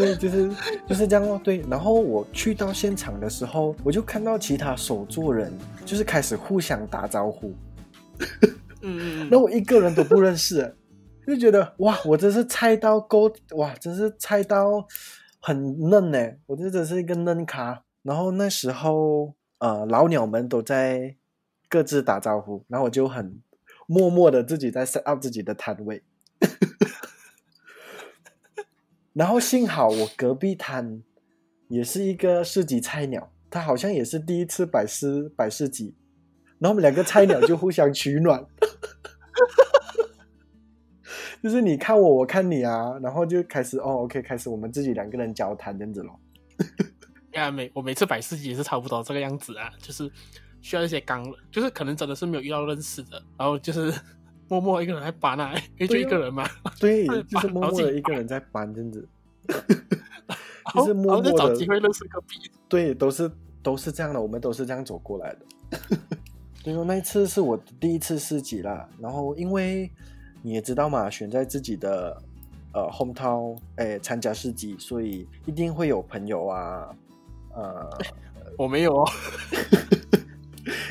[0.00, 0.50] 对，就是
[0.88, 1.38] 就是这样哦。
[1.44, 5.52] 对，然后我去到现场的时候，我就看到其他手作人，
[5.84, 7.52] 就是开始互相打招呼。
[8.80, 10.74] 嗯，那我一个人都不认识，
[11.26, 14.86] 就觉得哇，我真是菜刀够哇，真是菜刀
[15.38, 16.32] 很嫩呢。
[16.46, 17.82] 我这真是一个嫩咖。
[18.02, 21.14] 然后那时候，呃，老鸟们都在
[21.68, 23.38] 各自打招呼，然后我就很
[23.86, 26.02] 默默的自己在 set up 自己的摊位。
[29.12, 31.02] 然后幸好我隔壁摊
[31.68, 35.94] 也是一个市集菜鸟，他好像也是第一次摆市摆市集，
[36.58, 38.46] 然后我们两个菜鸟就互相取暖，
[41.42, 46.20] 就是你看我，我看你啊，然后就开始哦，OK，开始我们自己两个人交谈这样子咯。
[47.32, 50.10] 呀，每我每次摆市集也是差不多这个样子啊，就是
[50.60, 53.92] 需要一些刚，就是可能真的是没有遇到认识的，然后就是。
[54.50, 56.44] 默默一个人在搬啊，因为就一个人嘛，
[56.80, 59.08] 对， 就是默默的一个人在搬这样子，
[60.74, 62.50] 就是默默的找机会认识个屁。
[62.68, 63.30] 对，都是
[63.62, 65.78] 都是这样的，我们都是这样走过来的。
[66.64, 69.88] 所以说那一次是我第一次四级啦，然后因为
[70.42, 72.20] 你也知道嘛，选在自己的
[72.72, 76.88] 呃 hometown 哎参加市集，所以一定会有朋友啊，
[77.54, 77.88] 呃，
[78.58, 79.08] 我没有哦，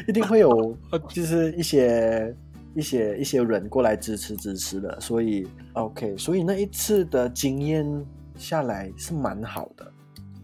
[0.08, 0.78] 一定会有，
[1.10, 2.34] 就是一些。
[2.76, 7.86] 一些一些人过来支持支持的，所以 OK，所以那一次的经验
[8.38, 9.92] 下来是蛮好的，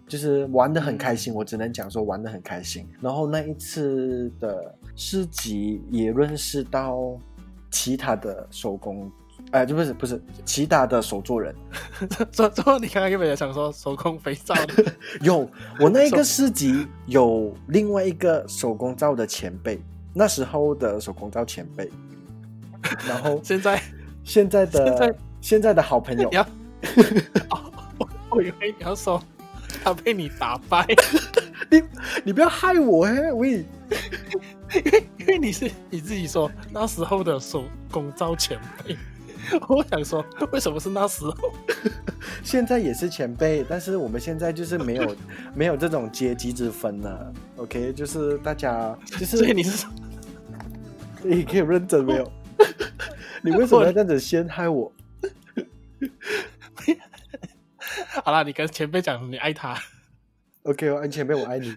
[0.08, 1.34] 就是玩的很开心。
[1.34, 2.88] 我只能讲说玩的很开心。
[3.00, 7.18] 然后那一次的市集也认识到
[7.70, 9.10] 其他的手工，
[9.52, 11.56] 哎、呃，就不是不是其他的手作人。
[12.32, 14.56] 做做，你刚刚有没有想说手工肥皂？
[15.22, 19.80] 有，我那一个市集有另外一个手工皂的前辈，
[20.14, 21.90] 那时候的手工皂前辈。
[23.08, 23.82] 然后 现在
[24.24, 26.30] 现在的现在，现在的好朋友，
[27.50, 29.22] 哦、我我以为你要说
[29.84, 30.86] 他被你打败，
[31.70, 31.84] 你
[32.24, 33.66] 你不要害我哎喂，
[34.74, 38.98] 因为因为你是你自己说那时候的手工皂前辈，
[39.68, 41.36] 我想说为什么是那时候？
[42.44, 45.16] 现在也是前辈，但是我们现在就是没有
[45.54, 49.86] 没有这种阶级之分了，OK，就是大家就是所以你是
[51.24, 52.32] 你可以认真没有？
[53.44, 54.92] 你为什么要这样子陷害我？
[58.24, 59.78] 好啦，你跟前辈讲你爱他。
[60.64, 61.76] OK，我爱前辈，我爱你。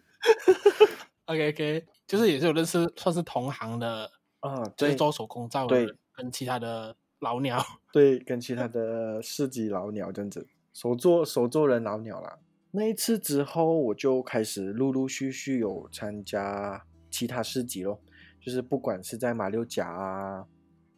[1.26, 4.10] OK OK，就是也是有认识，算是同行的
[4.40, 12.38] 啊，就是做手工皂的，跟其他的老鸟，对，跟其他的市集老鸟这样子，手做手做人老鸟啦。
[12.72, 18.00] 那一次之后，我就开始陆陆续续有参加其他市集咯。
[18.40, 20.46] 就是不管是在马六甲啊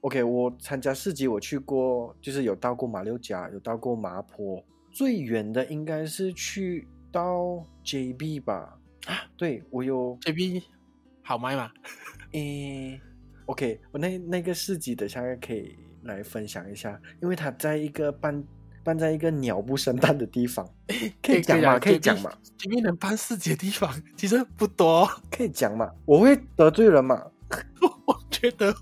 [0.01, 8.79] ，OK，我参加市集，我去过，就是有到过马六甲，有到过麻坡，最远的应该是去到 JB 吧？
[9.07, 10.63] 啊，对，我有 JB
[11.23, 11.71] 好卖吗？
[12.33, 13.01] 诶
[13.47, 18.43] ，OK，我那那个市集等下可以来分享一下，因为它在一个办
[18.85, 20.69] 办在一个鸟不生蛋的地方，
[21.23, 21.79] 可以讲吗？
[21.79, 25.91] 可以讲吗？JB 能办四级的地方其实不多， 可以讲吗？
[26.05, 27.23] 我会得罪人吗？
[28.07, 28.75] 我觉得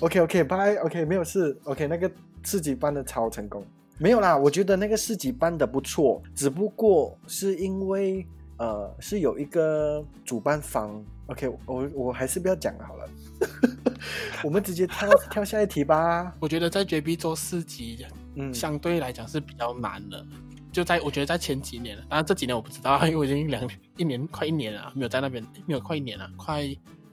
[0.00, 2.10] ，OK OK bye OK 没有事，OK 那个
[2.42, 3.64] 四级办的超成功，
[3.98, 8.26] 没有啦，我觉得那个四级办的不错，只不过是因为
[8.58, 13.08] 呃是有一个主办方，OK 我我还是不要讲了好了，
[14.42, 16.32] 我们直接跳跳下一题吧。
[16.40, 18.04] 我觉得在 JB 做市集，
[18.36, 20.24] 嗯，相对来讲是比较难的，
[20.70, 26.64] 就在我觉得在前几年，当然这几年我不知道，因为我已经两一年快一年了，没有在那边，没有快一年了，快。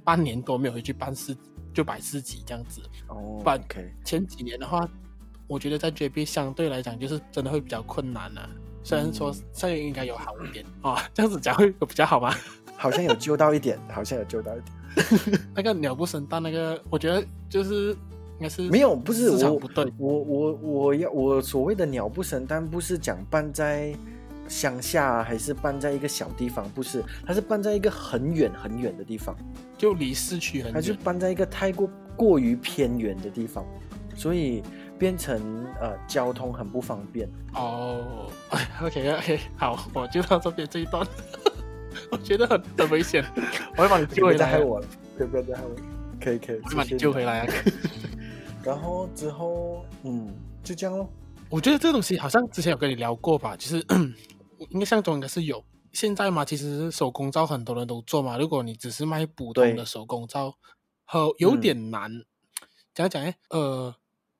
[0.05, 1.33] 半年多没有回去办事，
[1.73, 2.81] 就摆市集这样子。
[3.07, 4.86] 哦，OK，前几年的话，
[5.47, 8.49] 我觉得在 JB 相对来讲就是真的会比较困难啊。
[8.83, 12.36] 虽然说现在应该有好一点啊、嗯哦，这样子讲会有比较好吗？
[12.75, 15.39] 好像有救到一点，好像有救到一点。
[15.55, 18.12] 那个鸟不生蛋，那个我觉得就是应
[18.43, 19.29] 该是没有，不是。
[19.32, 19.60] 我
[19.97, 23.95] 我我我要我所谓的鸟不生蛋，不是讲办在。
[24.45, 26.69] 乡下还是办在一个小地方？
[26.71, 29.34] 不是，它是办在一个很远很远的地方，
[29.77, 30.73] 就离市区很远。
[30.73, 33.65] 它是办在一个太过过于偏远的地方，
[34.17, 34.62] 所以
[34.99, 37.27] 变成呃交通很不方便。
[37.56, 38.29] 哦
[38.82, 41.08] ，OK OK， 好，我就到这边这一段，
[42.12, 43.23] 我觉得很很危险，
[43.77, 44.45] 我会把你救回来。
[44.45, 45.69] 害我了，可以不要再害我，
[46.21, 47.47] 可以可以，我会把你救回来啊。
[48.63, 50.34] 然后之后，嗯，
[50.64, 51.07] 就这样咯。
[51.49, 53.86] 我觉得这东西好像之前有跟你聊过吧，就是。
[54.70, 55.61] 印象中应该是有，
[55.91, 58.38] 现在嘛，其实手工皂很多人都做嘛。
[58.38, 60.55] 如果你只是卖普通的手工皂，
[61.03, 62.24] 和有点难。
[62.93, 63.93] 讲讲哎，呃，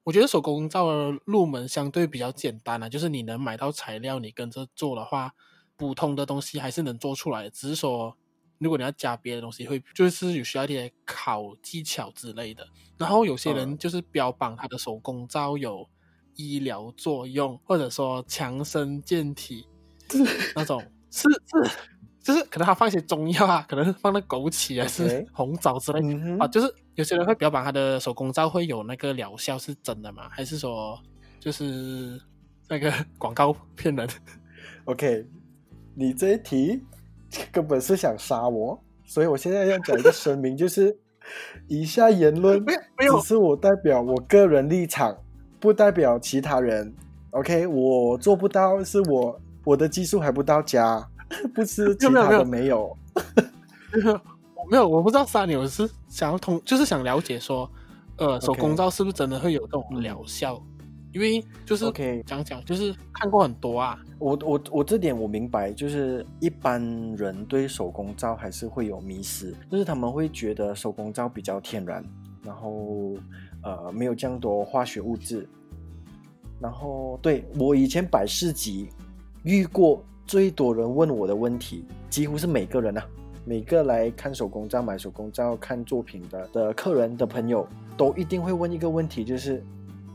[0.06, 5.34] 我觉得手工皂的入门相对比较简单啊，就是你能买到材料，你跟着做的话，
[5.76, 7.50] 普通的东西还是能做出来。
[7.50, 8.16] 只是说，
[8.60, 12.68] 如果你要加别的东西，会就是有需要一些烤技巧之类的。
[12.98, 15.88] 然后有些人就是标榜他的手工皂有
[16.36, 19.68] 医疗作用，或者说强身健体。
[20.12, 21.72] 是那种是是
[22.22, 26.48] 就是可能他放一些中药啊，可能放那枸杞还是红枣之类.啊。
[26.48, 30.30] 就是有些人会标榜他的手工皂会有那个疗效是真的吗？
[30.30, 31.02] 还是说
[31.40, 32.22] 就是
[32.68, 34.08] 那个 广告骗人
[34.86, 35.26] ？OK，
[35.96, 36.84] 你这一题
[37.52, 40.96] 根本是想杀我，所以我现在要讲一个声明，就是
[41.68, 45.18] 以下言论只是我代表我个人立场，
[45.60, 46.94] 不代表其他人。
[47.32, 51.08] OK，我做不到，是我我的技术还不到家，
[51.56, 52.96] 不是其他的没有。
[53.92, 54.12] 没有，
[54.56, 57.70] 我，没有，我不知道杀你，我是想要通，就是想了解说，
[58.18, 60.56] 呃手工皂是不是真的会有这种疗效？
[60.56, 63.98] 嗯、因为就是 OK 讲讲，就是看过很多啊。
[64.24, 66.82] 我我我这点我明白，就是一般
[67.18, 72.02] 人对手工皂还是会有迷失，就是他们会觉得手工皂比较天然，
[72.42, 73.16] 然后
[73.64, 75.46] 呃没有这样多化学物质。
[76.62, 78.88] 然后，对，我以前摆市集
[79.44, 83.06] 遇过最多人问我的问题，几乎是每个人啊，
[83.44, 87.68] 每个来看手工皂、买手工皂、看作品的的客人的朋友，
[87.98, 89.62] 都一定会问一个问题，就是，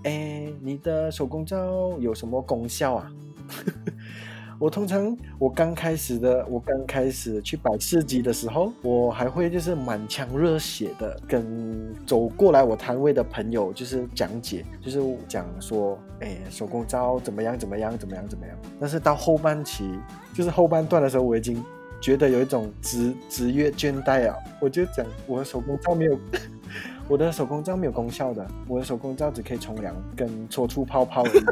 [0.04, 3.12] 哎，你的手工皂有什么功效啊？
[4.60, 18.56] 我通常我刚开始的，我刚开始去摆市集的时候，我还会就是满腔热血的跟走过来我摊位的朋友就是讲解，就是讲说，哎，手工皂怎么样怎么样怎么样怎么样。
[18.80, 19.88] 但是到后半期，
[20.34, 21.62] 就是后半段的时候，我已经
[22.00, 26.18] 觉得有一种职职业倦怠啊，我就讲我的手工皂没有，
[27.06, 31.44] 我的手工皂没有功效的，我的手工皂只可以冲凉跟搓出泡泡而已。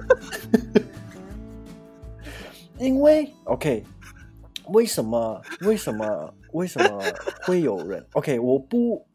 [2.78, 3.82] 因为 OK，
[4.68, 7.02] 为什么为什么为什么
[7.42, 8.38] 会有人 OK？
[8.38, 9.06] 我不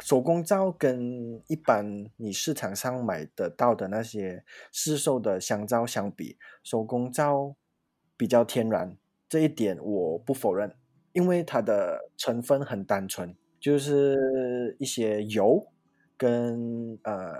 [0.00, 7.56] 手工皂跟一般你市场上买得到的那些市售的香皂相比，手工皂
[8.18, 8.94] 比较天然，
[9.26, 10.74] 这一点我不否认，
[11.12, 15.66] 因为它的成分很单纯，就是一些油
[16.18, 17.32] 跟呃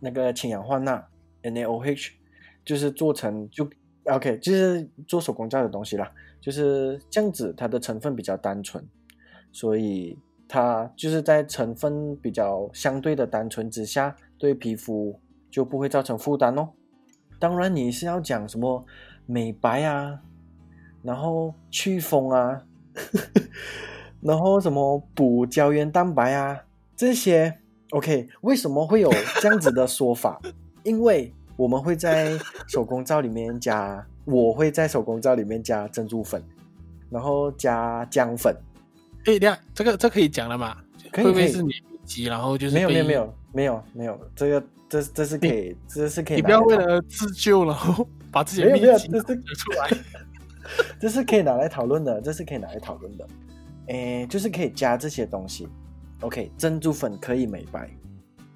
[0.00, 1.08] 那个氢氧化钠
[1.44, 2.10] NaOH，
[2.64, 3.70] 就是做成就。
[4.08, 8.82] OK，就是做手工皂的东西啦，就是这样子，它的成分比较单纯，
[9.52, 16.70] 所以它就是在成分比较相对的单纯之下，对皮肤就不会造成负担哦。
[17.38, 18.84] 当然，你是要讲什么
[19.26, 20.20] 美白啊，
[21.02, 22.64] 然后祛风啊，
[24.22, 26.64] 然后什么补胶原蛋白啊
[26.96, 27.58] 这些
[27.90, 30.40] ，OK，为什么会有这样子的说法？
[30.82, 32.38] 因为我们会在
[32.68, 36.40] 手工皂里面加，我会在手工皂里面加珍珠粉，
[37.10, 38.56] 然后加姜粉。
[39.24, 40.76] 哎，这样这个这可以讲了吗？
[41.10, 41.72] 可以，会不会是你
[42.04, 46.36] 急，然后就是没有没有没有没有没有，这个这这是可以，这是可以。
[46.36, 49.24] 你不要为了自救，然后 把自己的秘籍这是
[49.56, 49.90] 出来，
[51.00, 53.26] 这是可以拿来讨论的，这是可以拿来讨论的。
[53.88, 55.68] 哎，就是可以加这些东西。
[56.20, 57.90] OK，珍珠粉可以美白，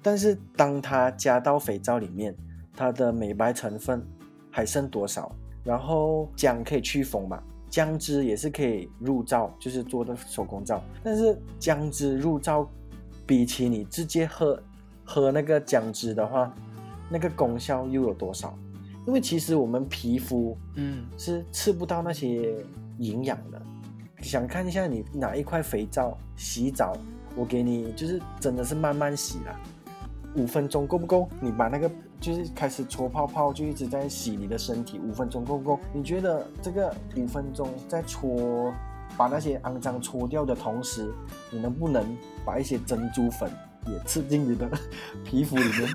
[0.01, 2.33] 但是当它加到肥皂里面。
[2.75, 4.05] 它的美白成分
[4.51, 5.33] 还剩多少？
[5.63, 7.41] 然后姜可以祛风嘛？
[7.69, 10.83] 姜汁也是可以入皂，就是做的手工皂。
[11.01, 12.69] 但是姜汁入皂，
[13.25, 14.61] 比起你直接喝
[15.03, 16.53] 喝那个姜汁的话，
[17.09, 18.53] 那个功效又有多少？
[19.07, 22.55] 因为其实我们皮肤嗯是吃不到那些
[22.99, 23.59] 营养的。
[23.59, 26.95] 嗯、想看一下你哪一块肥皂洗澡，
[27.35, 29.59] 我给你就是真的是慢慢洗啦，
[30.35, 31.27] 五分钟够不够？
[31.39, 31.89] 你把那个。
[32.23, 35.79] 就是开始搓泡泡，就一直在洗你的身体，五分钟够不够？
[35.91, 38.73] 你觉得这个五分钟在搓，
[39.17, 41.11] 把那些肮脏搓掉的同时，
[41.51, 42.01] 你能不能
[42.45, 43.51] 把一些珍珠粉
[43.87, 44.69] 也吃进你的
[45.25, 45.93] 皮肤里面？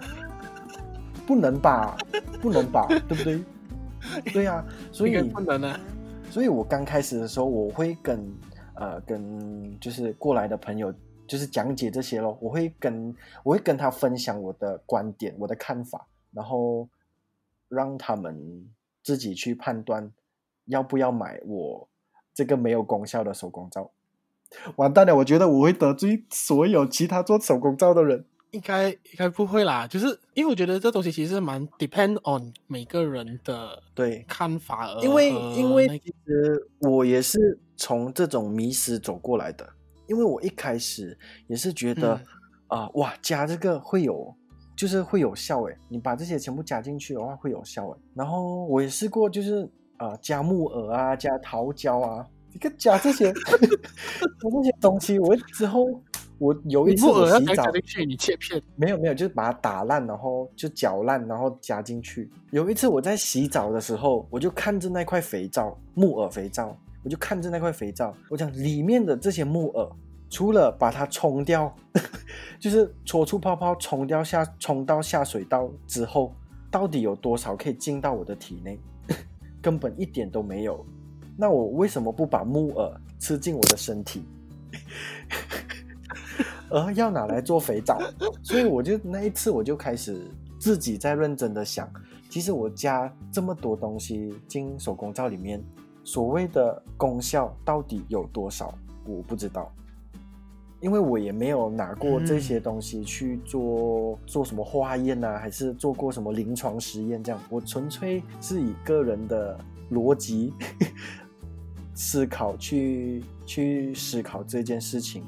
[1.26, 1.96] 不能吧？
[2.42, 2.86] 不能吧？
[3.08, 3.40] 对不对？
[4.34, 5.80] 对呀、啊，所以不能呢。
[6.30, 8.20] 所以我刚开始的时候，我会跟
[8.74, 10.92] 呃跟就是过来的朋友。
[11.28, 13.14] 就是讲解这些咯，我会跟
[13.44, 16.88] 我会跟他分享我的观点、我的看法，然后
[17.68, 18.66] 让他们
[19.02, 20.10] 自己去判断
[20.64, 21.88] 要不要买我
[22.34, 23.90] 这个没有功效的手工皂。
[24.76, 28.24] 完蛋了，我觉得我会得罪所有其他做手工皂的人。
[28.50, 35.02] 应该应该不会啦，就是因为我觉得这东西其实蛮 depend on 每个人的对看法而。
[35.02, 39.68] 因为因为其实我也是从这种迷失走过来的。
[40.08, 42.20] 因为我一开始也是觉得，啊、
[42.70, 44.34] 嗯呃，哇，加这个会有，
[44.76, 45.78] 就是会有效诶。
[45.88, 47.96] 你把这些全部加进去的话会有效诶。
[48.14, 49.64] 然后我也试过，就是
[49.98, 55.18] 啊、呃，加木耳啊，加桃胶啊，一个加这些， 加这些东西。
[55.18, 55.86] 我之后
[56.38, 58.62] 我有一次我洗澡，你，你切片？
[58.76, 62.30] 没有没有，就是把它打烂，然后就搅烂，然后加进去。
[62.50, 66.78] 有一次我在洗澡的时候，我就看着那块肥皂，木耳肥皂。
[67.02, 69.88] 我就看着那块肥皂，我讲里面的这些木耳，
[70.28, 71.74] 除了把它冲掉，
[72.58, 76.34] 就是搓出泡泡冲掉下冲到下水道之后，
[76.70, 78.78] 到底有多少可以进到我的体内？
[79.62, 80.84] 根本一点都没有。
[81.36, 84.24] 那我为什么不把木耳吃进我的身体？
[86.70, 87.98] 而要拿来做肥皂？
[88.42, 90.20] 所以我就那一次我就开始
[90.58, 91.90] 自己在认真的想，
[92.28, 95.62] 其实我加这么多东西进手工皂里面，
[96.08, 98.72] 所谓的功效到底有多少？
[99.04, 99.70] 我不知道。
[100.80, 107.38] 因为我也没有拿过这些东西去做、嗯、做什么化验啊，还是做过什么临床实验这样。
[107.50, 109.58] 我纯粹是以个人的
[109.92, 110.54] 逻辑
[111.92, 115.22] 思考去去思考这件事情。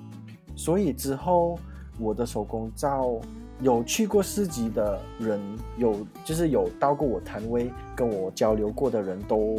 [0.56, 1.58] 所以之后
[1.98, 3.20] 我的手工皂
[3.60, 5.38] 有去过市集的人，
[5.76, 9.56] 有就是有到过我摊位跟我交流过的人都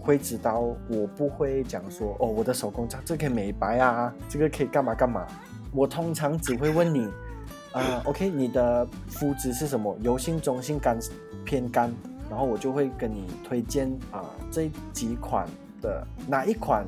[0.00, 5.26] 会知道，我不会讲说哦，我的手工皂这个可以美白啊，这个可以干嘛干嘛。
[5.72, 7.06] 我通常只会问你，
[7.72, 9.96] 啊、呃， OK，你的肤质是什么？
[10.00, 10.96] 油性、中性、干、
[11.44, 11.92] 偏干，
[12.28, 15.48] 然后我就会跟你推荐啊、呃、这几款
[15.82, 16.86] 的哪一款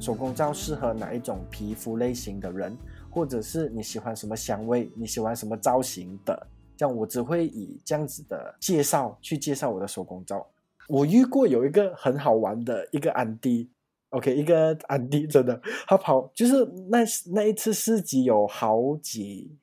[0.00, 2.76] 手工皂适合哪一种皮肤类型的人。
[3.10, 6.46] 或者是你喜欢什么香味，你喜欢什么造型的，
[6.76, 10.46] 这样我只会以这样子的介绍去介绍我的手工皂。
[10.88, 13.68] 我遇过有一个很好玩的一个安迪
[14.10, 16.98] ，OK，一个安迪真的，他跑就是那
[17.32, 19.56] 那一次市集有好几，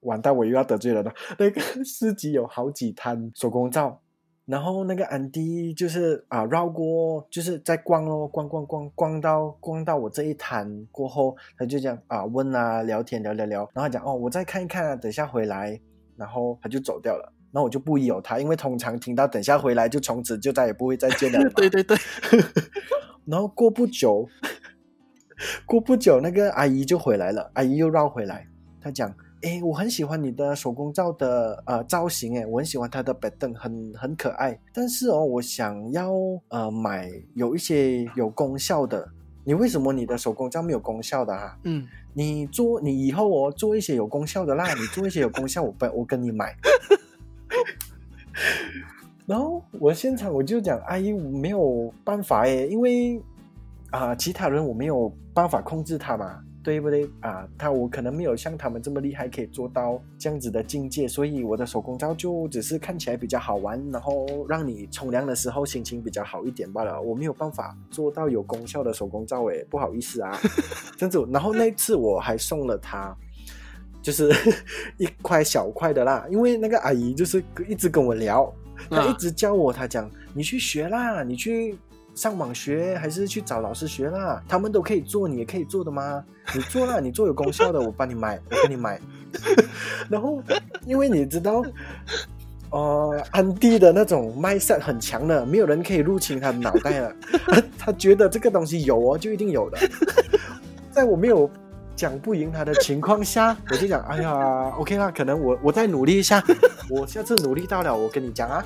[0.00, 1.12] 完蛋，我又要得罪人了。
[1.38, 4.00] 那个市集有好几摊手工皂。
[4.46, 15.80] 然后那个安迪就是啊绕过，就是在逛哦，逛逛逛逛到逛到我这一摊过后，他就这样啊问啊聊天聊聊聊，然后他讲哦我再看一看啊，等下回来，
[16.16, 17.32] 然后他就走掉了。
[17.52, 21.38] 然后我就不疑有他，因为通常听到等下回来就从此就再也不会再见了。
[21.56, 21.96] 对对对。
[23.24, 24.28] 然后过不久，
[25.64, 28.46] 过不久那个阿姨就回来了，阿姨又绕回来，
[28.80, 29.14] 她讲。
[29.44, 34.58] 哎，我很喜欢你的手工皂的呃造型，哎，我很喜欢它的板凳，很很可爱。
[34.72, 36.12] 但是哦，我想要
[36.48, 39.06] 呃买有一些有功效的。
[39.46, 41.58] 你为什么你的手工皂没有功效的啊？
[41.64, 46.56] 嗯，你做你以后哦做一些有功效的啦，你做一些有功效，我不我跟你买。
[49.26, 53.18] 然后我现场我就讲，阿姨我没有办法哎，因为
[53.90, 56.42] 啊、呃、其他人我没有办法控制他嘛。
[56.64, 57.46] 对不对啊？
[57.58, 66.98] 他我可能没有像他们这么厉害，可以做到这样子的境界，所以我的手工皂就只是看起来比较好玩，然后让你冲凉的时候心情比较好一点罢了。
[67.00, 70.36] 我没有办法做到有功效的手工皂，诶，不好意思啊，
[70.96, 71.22] 这样子。
[71.30, 73.14] 然后那次我还送了他，
[74.00, 74.32] 就是
[74.96, 78.50] 一块小块的啦，因为那个阿姨就是一直跟我聊，
[78.88, 81.76] 她一直教我，她讲你去学啦，你去。
[82.14, 84.42] 上网学还是去找老师学啦？
[84.48, 86.24] 他们都可以做，你也可以做的吗？
[86.54, 89.00] 你做啦， 你做有功效的，我帮你买，我给你买。
[90.08, 90.40] 然后，
[90.86, 91.64] 因为你知道，
[92.70, 97.12] 呃，安迪的那种 mindset 很强的，没有人可以入侵他的脑袋了。
[97.76, 99.78] 他觉得这个东西有哦，就一定有的。
[100.92, 101.50] 在我没有
[101.96, 106.40] 讲不赢他的情况下，我就讲，哎呀，OK 啦，可能我我再努力一下，
[106.88, 108.64] 我下次努力到了，我跟你讲啊。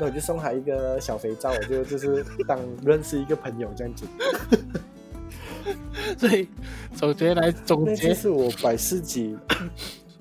[0.00, 4.06] 那我就送他一个小肥皂，我就就是当认识一个朋友这样子。
[6.18, 6.48] 所以
[6.94, 9.36] 总结来总结，这是我百事集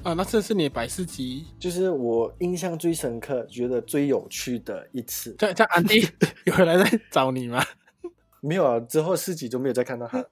[0.02, 5.36] 啊，那这是你百事集，就是我印象最深刻、觉得最有趣的一次。
[5.38, 6.08] 这这安迪
[6.46, 7.64] 有人来在找你吗？
[8.40, 10.26] 没有啊，之后四集就没有再看到他。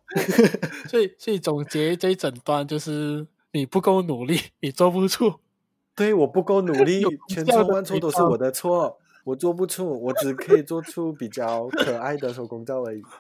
[0.89, 5.35] 所以所以总结这一整段就是你不够努力，你做不出。
[5.93, 8.97] 对，我不够努力，千错万错都是我的错。
[9.23, 13.03] 我做不出，我只可以做出比较可爱的手工皂而已。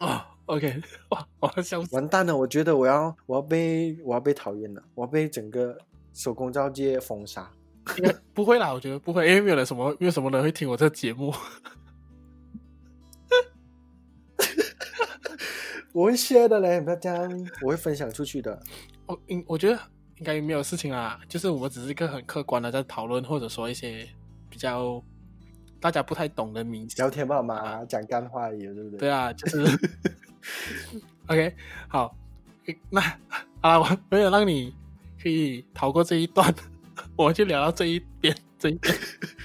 [0.00, 0.80] 哦、oh,，OK，
[1.10, 1.92] 哇，我要笑死！
[1.94, 5.76] 完蛋了，我觉得我要我要被我要被讨厌了，我要被整个
[6.14, 7.50] 手工皂界封杀。
[7.96, 11.34] 应该不会啦，我觉得不会，因为没有人什么，没有什么人会听我这个节目。
[15.92, 18.62] 我会 share 的嘞，不要这样，我会分享出去的。
[19.06, 19.76] 我应我觉得
[20.18, 24.08] 应该没有事情啦，就是我们只是一个很客观的在讨论，或者说一些。
[24.50, 25.02] 比较
[25.80, 28.98] 大家不太懂的名词，聊天嘛嘛，讲干话而已，对不对？
[28.98, 29.64] 对啊，就是
[31.28, 31.54] OK，
[31.88, 32.16] 好，
[32.90, 33.00] 那
[33.60, 34.74] 啊，我没有让你
[35.22, 36.52] 可以逃过这一段，
[37.16, 38.94] 我就聊到这一边，这一边，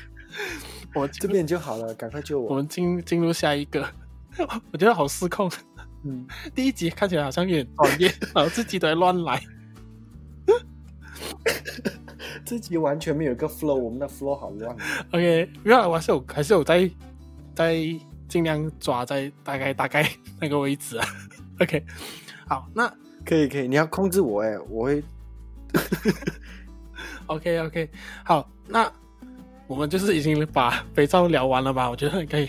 [0.96, 2.50] 我这边就好了，赶快救我。
[2.50, 3.88] 我们进进入下一个，
[4.72, 5.52] 我觉得好失控。
[6.06, 9.42] 嗯，第一集看起来好像有点专业，然后自己都在乱来。
[12.54, 14.76] 自己完全没有一个 flow，我们的 flow 好乱。
[15.12, 16.88] OK，没有，我还是有，还是有在
[17.56, 17.76] 在
[18.28, 20.08] 尽量抓在大概大概
[20.40, 21.08] 那个位置啊。
[21.60, 21.84] OK，
[22.48, 22.88] 好，那
[23.26, 25.04] 可以可以，你要控制我哎，我会。
[27.26, 27.90] OK OK，
[28.24, 28.92] 好，那
[29.66, 31.90] 我们就是已经把肥皂聊完了吧？
[31.90, 32.48] 我觉得可以，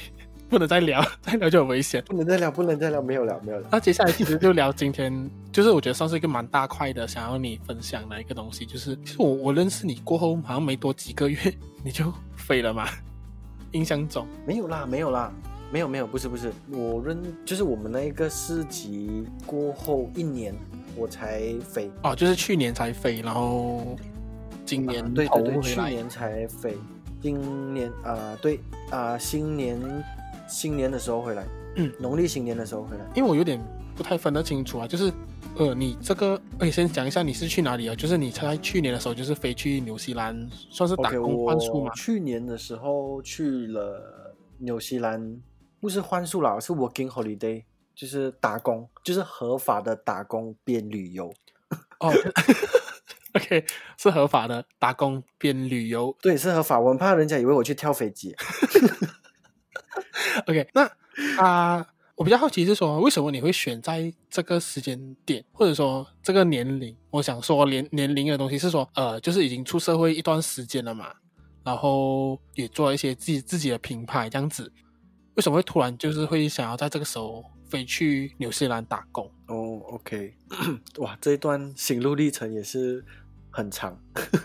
[0.54, 2.00] 不能再聊， 再聊就很危险。
[2.06, 3.66] 不能再聊，不能再聊，没有了，没有了。
[3.72, 11.36] 那接下来其实就聊今天，就是我觉得算是一个蛮大块的，想要你分享的一个东西，就是其实我我认识你过后，好像没多几个月
[11.84, 12.86] 你就飞了嘛？
[13.72, 15.32] 印象中没有啦，没有啦，
[15.72, 20.54] 没有没有，不是不是，我认就是我们那一个四级过后一年
[20.94, 23.96] 我才飞哦，就是去年才飞，然后。
[24.66, 26.74] 今年、啊、对对对，去年才飞，
[27.20, 28.56] 今年啊、呃、对
[28.90, 29.78] 啊、呃，新年
[30.54, 31.44] 新年的时候回来，
[31.74, 33.04] 嗯，农历新年的时候回来。
[33.16, 33.60] 因为我有点
[33.96, 35.12] 不太分得清楚啊，就是
[35.56, 37.94] 呃，你这个可以先讲一下你是去哪里啊？
[37.96, 41.92] 就是你在去年的时候就是飞去纽西兰，算是打工换宿嘛？
[41.94, 45.42] 去年的时候去了纽西兰，
[45.80, 47.64] 不是换宿啦，是 working holiday，
[47.96, 51.34] 就是打工，就是合法的打工边旅游。
[51.98, 52.12] 哦。
[53.34, 53.64] OK，
[53.98, 56.78] 是合法的打工边旅游，对，是合法。
[56.78, 58.32] 我很怕人家以为我去跳飞机。
[60.46, 60.90] OK，那
[61.42, 61.86] 啊、
[62.16, 66.96] 我比较好奇是说，为什么你会选在这个时间点，或者说这个年龄？
[67.10, 71.12] 我想说年年龄的东西是说，呃，就是已经出社会一段时间了嘛，
[71.64, 74.72] 然后也做了一些自己自己的品牌这样子，
[75.34, 79.26] 为什么会突然就是会想要在这个时候飞去纽西兰打工？
[79.48, 80.34] 哦、oh，OK，
[80.98, 83.04] 哇，这一段心路历程也是。
[83.56, 83.96] 很长，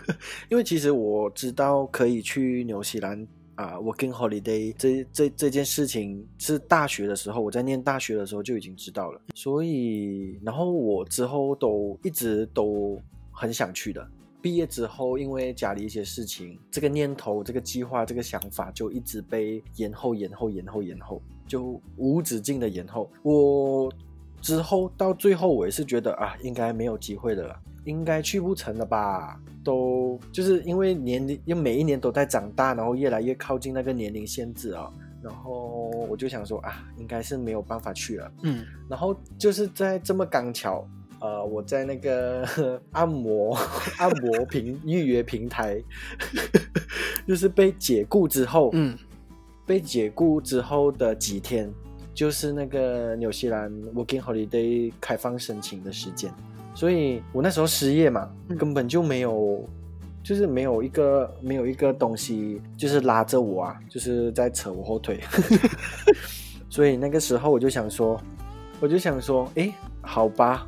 [0.48, 3.26] 因为其实我知道可以去纽西兰
[3.60, 12.98] 啊，working holiday 这这这件事情是大学的时候，我在念大学的时候就已经知道了，所以然后我之后都一直都
[13.30, 14.08] 很想去的。
[14.40, 23.10] 毕业之后，因为家里一些事情，这个念头、这个计划、这个想法就一直被延后、延后、延后、延后，就无止境的延后。
[23.22, 23.92] 我
[24.40, 27.60] 之后到最后，我也是觉得啊，应该没有机会的了。
[27.84, 29.40] 应该去不成了吧？
[29.64, 34.90] 都就是因为年龄，因为每一年都在长大，然后越来越靠近那个年龄限制啊。
[35.22, 38.32] 然后我就想说啊，应该是没有办法去了。
[38.42, 40.88] 嗯，然后就是在这么刚巧，
[41.20, 42.48] 呃，我在那个
[42.92, 43.54] 按摩
[44.00, 45.78] 按摩平预约平台，
[47.28, 48.96] 就是被解雇之后，嗯，
[49.66, 51.70] 被解雇之后的几天，
[52.14, 56.32] 就是那个纽西兰 Working Holiday 开放申请的时间。
[56.74, 59.68] 所以我那时候失业嘛，根本就没有，
[60.22, 65.20] 就是没有一个没有一个东西，就是拉着我啊，就是在扯我后腿。
[66.70, 68.20] 所以那个时候我就想说，
[68.80, 70.66] 我就想说，哎，好吧，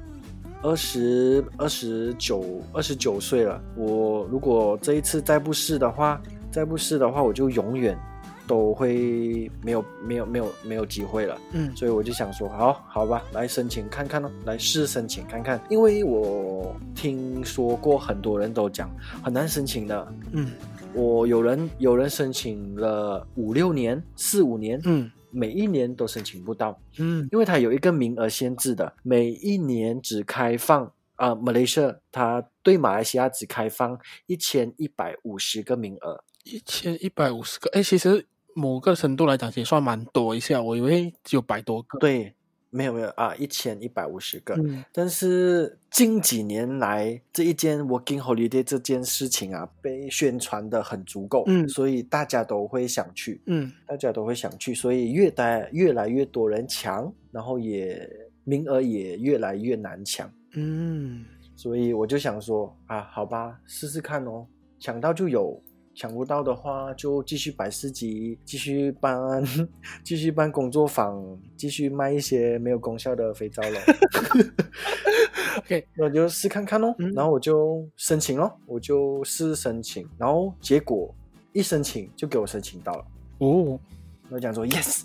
[0.63, 7.97] 二十二十九二十九岁了，我如果这一次再不试的话，再不试的话，我就永远。
[8.47, 18.91] 都会没有没有没有没有机会了，嗯，所以我就想说，好，好吧，来申请看看咯，来试申请看看，因为我听说过很多人都讲
[19.23, 20.51] 很难申请的，嗯，
[20.93, 30.85] 我有人有人申请了五六年、四五年，嗯，每一年都申请不到，嗯，因为它有一个名额限制的，每一年只开放
[31.15, 38.27] 啊，呃，Malaysia 它对马来西亚只开放一千一百五十个名额，一千一百五十个，哎，其实。
[38.55, 40.63] 某个程度来讲，也算蛮多一下。
[40.63, 41.99] 我以为只有百多个。
[41.99, 42.35] 对，
[42.71, 44.55] 没有没有啊，一千一百五十个。
[44.55, 44.85] 嗯。
[44.93, 51.45] 但是近几年来，这一间 Working Holiday 这件事情啊，被宣传的很足够。
[51.47, 51.69] 嗯。
[51.69, 53.41] 所以大家都会想去。
[53.47, 53.73] 嗯。
[53.87, 58.09] 大家都会想去，所以越来越来越多人抢，然后也
[58.45, 60.31] 名额也越来越难抢。
[60.55, 61.25] 嗯。
[61.55, 64.47] 所以我就想说啊，好吧，试试看哦，
[64.79, 65.63] 抢到就有。
[65.95, 69.43] 抢不到的话，就继续摆市集，继续办，
[70.03, 71.23] 继续办工作坊，
[71.57, 73.81] 继续卖一些没有功效的肥皂了。
[75.59, 76.95] OK，那就试看看咯。
[76.99, 81.15] 嗯、然后我就申请咯，我就试申请，然后结果
[81.53, 83.05] 一申请就给我申请到了。
[83.39, 83.79] 哦，
[84.31, 85.03] 我讲说 Yes，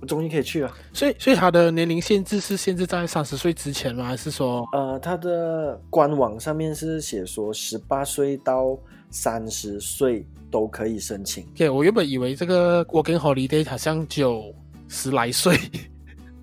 [0.00, 0.72] 我终于可以去了。
[0.92, 4.04] 所以，所以他的年龄限制是限制在三十岁之前吗？
[4.04, 8.78] 还是说，呃，他的官网上面是写说十八岁到。
[9.12, 11.44] 三十岁都可以申请。
[11.56, 14.54] 对，我原本以为这个 Working Holiday 好像只有
[14.86, 15.58] 十来岁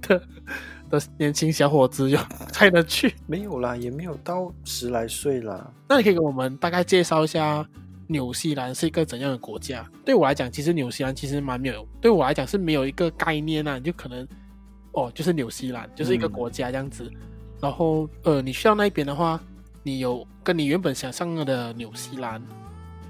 [0.01, 0.21] 的
[0.91, 2.19] 的年轻小伙子有
[2.51, 3.15] 才能去。
[3.25, 5.71] 没有啦，也没有到十来岁啦。
[5.87, 7.65] 那你可以给我们大概介绍一下
[8.07, 9.85] 纽西兰是一个怎样的国家？
[10.03, 13.79] 对我来讲，其实纽西兰其实蛮没有，对我来讲是没有一个概念啊。
[13.79, 14.27] 就可能
[14.93, 17.09] 哦，就是纽西兰就是一个国家这样子。
[17.61, 19.39] 然后呃，你去到那边的话，
[19.83, 22.41] 你有跟你原本想象的纽西兰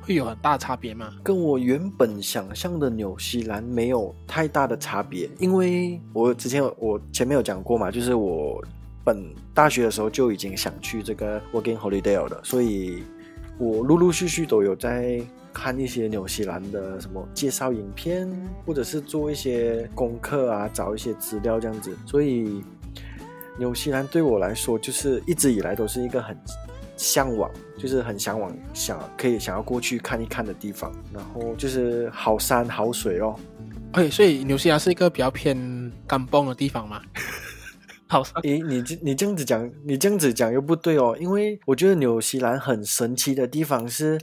[0.01, 1.13] 会有很大差别吗？
[1.21, 8.63] 跟我原本想象的纽西兰没有太大的差别，因为我之前我前面有讲过嘛，就是我
[9.03, 13.03] 本大学的时候就已经想去这个 working holiday 了，所以
[13.57, 15.21] 我陆陆续续都有在
[15.53, 18.29] 看一些纽西兰的什么介绍影片，
[18.65, 22.63] 或者是做一些功课啊，找一些资料这样子，所以
[23.57, 26.37] 纽西兰对我来说就是一直以来都是一个很。
[26.99, 27.47] 向往
[27.77, 33.35] 就是很向往，想可以想要过去看一看的地方，然后就是好山好水哦。
[33.93, 36.99] OK，所以纽西兰是一个比较偏干崩的地方吗？
[38.07, 38.33] 好山。
[38.43, 44.19] 诶，你这你这样子讲，你这样子讲又不对哦，因为我觉得纽西兰很神奇的地方是，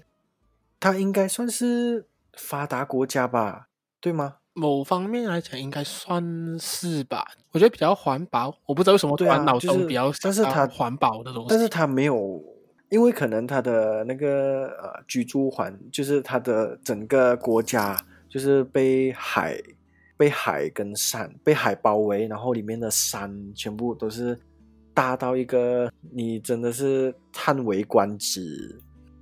[0.81, 3.69] 它应该算是发达国家吧，
[4.01, 4.37] 对吗？
[4.53, 6.23] 某方面来讲，应该算
[6.59, 7.25] 是吧。
[7.53, 12.43] 我觉得比较环保，我不知道为什么对啊，脑中比较，但是它环保的东西，但是它没有。
[12.91, 17.97] 因为可能它的那个呃居住环，就是它的整个国家
[18.29, 19.59] 就是被海、
[20.17, 24.39] 被海跟山被海包围，然后里面的山全部都是
[24.93, 28.79] 大到一个你真的是叹为观止、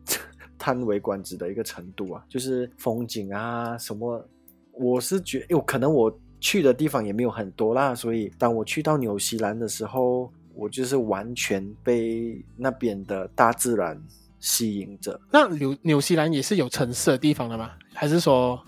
[0.59, 2.25] 叹为观止的一个程度啊！
[2.29, 4.25] 就是风景啊什么，
[4.73, 10.33] 我是觉得，可能我去的地方也没有很多啦，所以当我去到纽西兰的时候。
[10.55, 13.99] 我就是完全被那边的大自然
[14.39, 15.19] 吸引着。
[15.33, 17.71] 那纽纽西兰也是有城市的地方的吗？
[17.95, 18.63] 还是说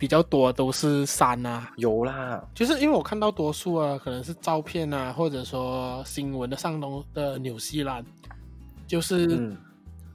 [0.00, 1.70] 比较多都是山啊？
[1.76, 8.02] 有啦，就是因为我看到多数啊，可能是照片啊，或者说新闻的上东的纽西兰，
[8.86, 9.56] 就是、嗯、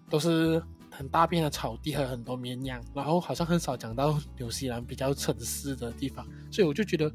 [0.09, 7.11] 都是很大片的草地和很多绵羊，然后好像很少讲到纽西兰比较城市的地方，所以我就觉得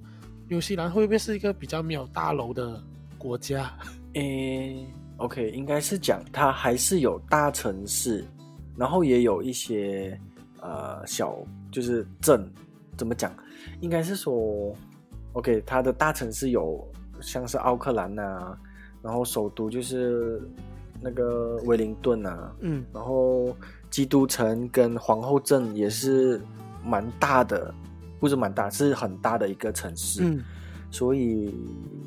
[0.48, 2.80] 纽西兰会不会是一个比较没有大楼的？
[3.18, 3.70] 国家，
[4.14, 4.86] 诶
[5.18, 8.26] ，OK，应该是讲它还是有大城市，
[8.78, 10.18] 然后也有一些
[10.62, 11.36] 呃小，
[11.70, 12.50] 就是镇，
[12.96, 13.32] 怎么讲？
[13.80, 14.74] 应该是说
[15.32, 16.86] ，OK，它的大城市有
[17.20, 18.56] 像是奥克兰啊，
[19.02, 20.40] 然后首都就是
[21.00, 23.54] 那个威灵顿啊，嗯，然后
[23.90, 26.40] 基督城跟皇后镇也是
[26.84, 27.72] 蛮大的，
[28.18, 30.42] 不是蛮大，是很大的一个城市，嗯。
[30.92, 31.54] 所以，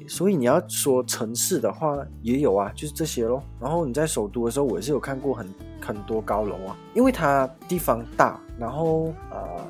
[0.10, 3.42] 所以你要说城市的话，也有啊，就是这些咯。
[3.58, 5.48] 然后你在首都的时候，我也是有看过很
[5.80, 9.66] 很多高楼啊，因为它地方大，然后呃，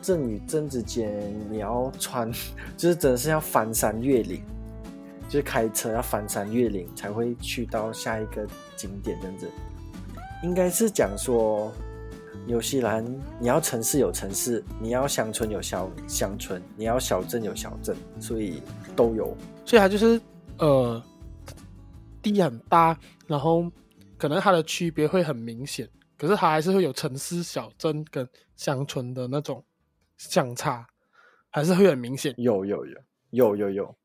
[0.00, 1.12] 镇与镇之间
[1.50, 2.30] 你要穿，
[2.76, 4.42] 就是真的是要翻山越岭，
[5.28, 8.46] 就是开车要翻山越岭才会去到下一个
[8.76, 9.48] 景点这样子。
[10.42, 11.72] 应该是讲说。
[12.46, 13.04] 纽西兰，
[13.38, 18.62] 你要城市有城市，你要乡村有小乡村，你要小镇有小镇，所以
[18.96, 19.36] 都有。
[19.66, 20.18] 所以它就是
[20.56, 21.02] 呃
[22.22, 23.70] 地很大，然后
[24.16, 25.86] 可能它的区别会很明显，
[26.18, 29.64] 可是它还是会有城市、小镇跟乡村的那种
[30.18, 30.86] 相差，
[31.48, 32.34] 还是会很明显。
[32.36, 33.00] 有有有
[33.30, 33.96] 有有有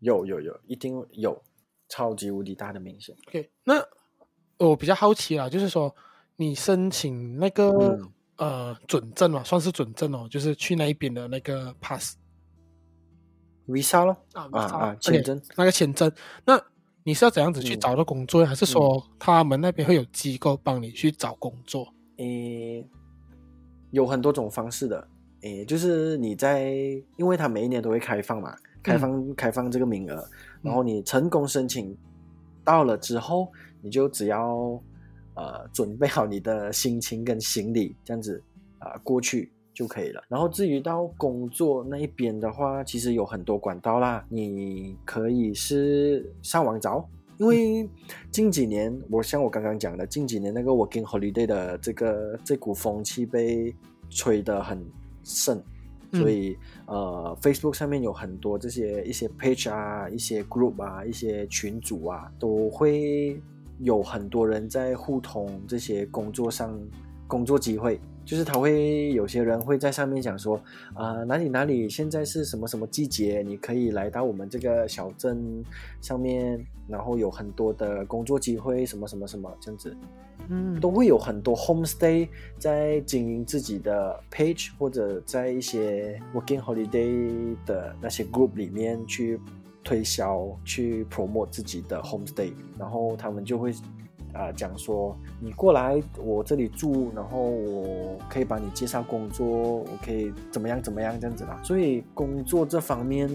[0.00, 1.42] 有有有，一定有
[1.88, 3.16] 超级无敌大的明显。
[3.28, 3.82] OK，那
[4.58, 5.96] 我比较好奇啊，就是说。
[6.38, 7.98] 你申请那个、
[8.36, 16.12] 呃准证嘛，算是准证哦，就是去那一边的那个 pass，visa 咯啊啊签证、那个签证，
[16.44, 16.62] 那
[17.06, 21.86] 你是要怎样子去找到工作，嗯、还是说他们那边会有机构帮你去找工作？
[22.16, 22.84] 诶，
[23.92, 25.08] 有很多种方式的，
[25.42, 26.72] 诶，就是你在，
[27.16, 30.28] 因为他每一年都会开放嘛，开放、嗯、开放这个名额，
[30.62, 31.96] 然后你成功申请
[32.64, 33.46] 到了之后，
[33.80, 34.82] 你就只要。
[35.38, 38.42] 呃，准备好你的心情跟行李，这样子
[38.78, 40.24] 啊、呃、过去就可以了。
[40.26, 44.24] 然后至于到工作那一边的话，其实有很多管道啦。
[44.30, 47.06] 你可以是上网找，
[47.36, 47.88] 因为
[48.30, 53.76] 近几年，我像我刚刚讲的，近几年那个 Working Holiday 的这个这股风气被
[54.08, 54.82] 吹得很
[55.22, 55.62] 盛，
[56.12, 56.56] 所以、
[56.86, 63.38] 嗯、呃，Facebook 上面有很多这些一些 page 啊，一些 group 啊，一些群组啊，都会。
[63.80, 66.80] 有很多人在互通这些工作上
[67.26, 70.56] 工作机会，就是他会有些人会在上面讲说，
[70.92, 75.64] 啊、呃、哪里哪里现在是什么什么季节，你可以来到我们这个小镇
[76.02, 79.96] 上面，然后有很多的工作机会，什么什么什么这样子，
[80.48, 89.40] 嗯，都会有很多 homestay 在经营自己的 page 或者在一些 working holiday 的那些 group 里面去。
[89.88, 93.72] 推销去 promote 自己的 homestay，然后他们就会
[94.36, 101.58] 啊、呃、讲说，你过来我这里住，然后我可以帮你介绍工作，我可以怎么样怎么样这样子啦。
[101.62, 103.28] 所以工作这方面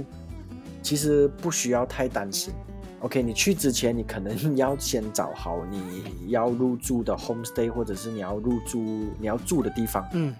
[0.82, 2.54] 其实不需要太担心
[3.02, 8.80] ，OK，你去之前你可能 要先找好你要入住的 homestay，或者是你要入住
[9.20, 10.08] 你要住的地方。
[10.14, 10.34] 嗯，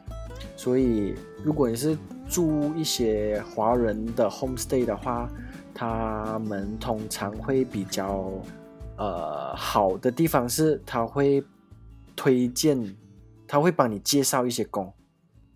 [0.56, 1.98] 所以如果你是
[2.28, 5.30] 住一些华人的 homestay 的话，
[5.74, 8.32] 他们通常会比较
[9.02, 11.44] 呃好的地方是，他会
[12.16, 12.96] 推荐，
[13.48, 14.94] 他会帮你介绍一些工，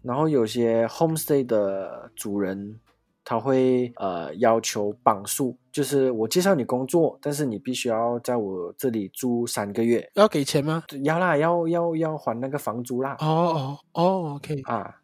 [0.02, 2.80] 然后有些 homestay 的主人。
[3.28, 10.08] 他会呃要求绑数，就是我介绍你工作，但是你必须要在我这里住三个月。
[10.14, 10.84] 要给钱吗？
[11.04, 13.18] 要啦，要要要还那个房租啦。
[13.20, 14.98] 哦哦哦，OK 啊，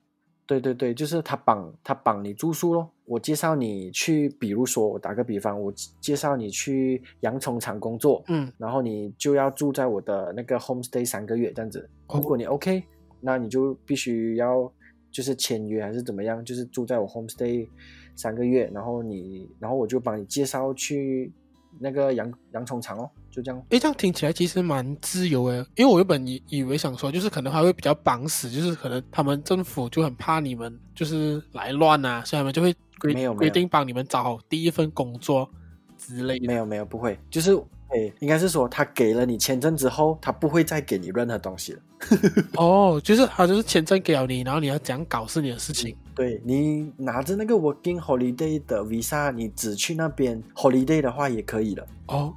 [0.46, 2.92] 对对对，就是他绑他绑你住宿咯。
[3.12, 11.89] 我介绍你去，比如说我打个比方，我介绍你去洋葱厂工作，嗯，然后你就要住在我的那个 homestay 三个月这样子。
[12.14, 12.82] 如果你 OK，
[13.20, 14.72] 那你就必须要
[15.12, 17.68] 就是签约还是怎么样，就是住在我 homestay。
[18.14, 21.32] 三个月，然后你，然后我就帮你介绍去
[21.80, 23.66] 那个洋洋葱厂哦，就这样。
[23.70, 35.49] 诶，这样听起来其实蛮自由诶，因为我原本以以为想说，就是可能还会比较绑死，就是可能他们政府就很怕你们就是来乱啊，所以他们就会规没有规定帮你们找好第一份工作
[35.97, 36.45] 之类的。
[36.47, 37.52] 没有没有，不会，就是
[37.89, 41.80] 诶，应该是说他给了你签证之后，他不会再给你任何东西了。
[42.56, 45.95] 哦，就是他就是签证给了你，然后你要怎样搞是你的事情。
[46.16, 51.86] 对，你拿着那个 Working Holiday 的 Visa，你只去那边 Holiday 的话也可以了。
[52.08, 52.34] 哦，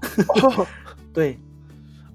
[1.12, 1.39] 对，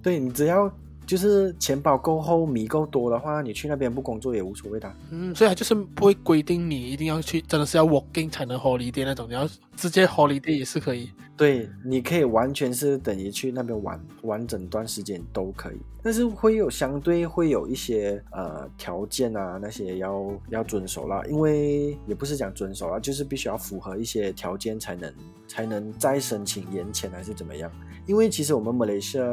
[0.02, 0.72] 对，你只要。
[1.10, 4.94] 就是钱包够厚，米够多的话，你去那边不工作也无所谓的。
[5.10, 11.10] 嗯，所以他就是不会规定你一定要去，真的是要 working 才能 holiday 那种，你要直接 holiday 也是可以。
[11.36, 25.12] 对，你可以完全是等于去那边玩玩整段时间都可以，但是会有相对会有一些呃条件啊那些要要遵守啦，因为也不是讲遵守啊，就是必须要符合一些条件才能
[25.48, 27.72] 才能再申请延签还是怎么样。
[28.10, 29.26] 因为其实我们马来西亚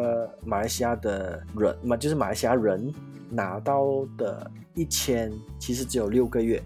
[0.45, 2.93] 马来西亚的人嘛，就是马来西亚人
[3.31, 6.63] 拿到的一千其实只有六个月，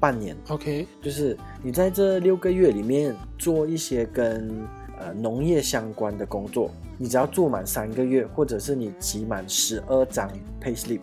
[0.00, 0.36] 半年。
[0.48, 4.50] OK，就是你在这六个月里面做一些跟
[4.98, 10.28] 呃农业相关的工作，你只要做满三个月，或者是你集满十二张
[10.60, 10.98] payslip，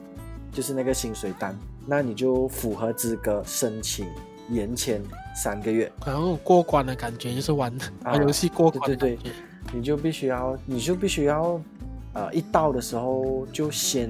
[0.51, 1.57] 就是那个薪水单，
[1.87, 4.05] 那你就符合资格申请
[4.49, 5.01] 延签
[5.33, 5.89] 三个月。
[6.01, 7.73] 好像过关的感觉，就是玩
[8.03, 9.15] 玩游戏过关的感觉。
[9.15, 9.54] 对对对。
[9.73, 11.59] 你就必须要，你就必须要，
[12.13, 14.09] 呃，一到的时候就先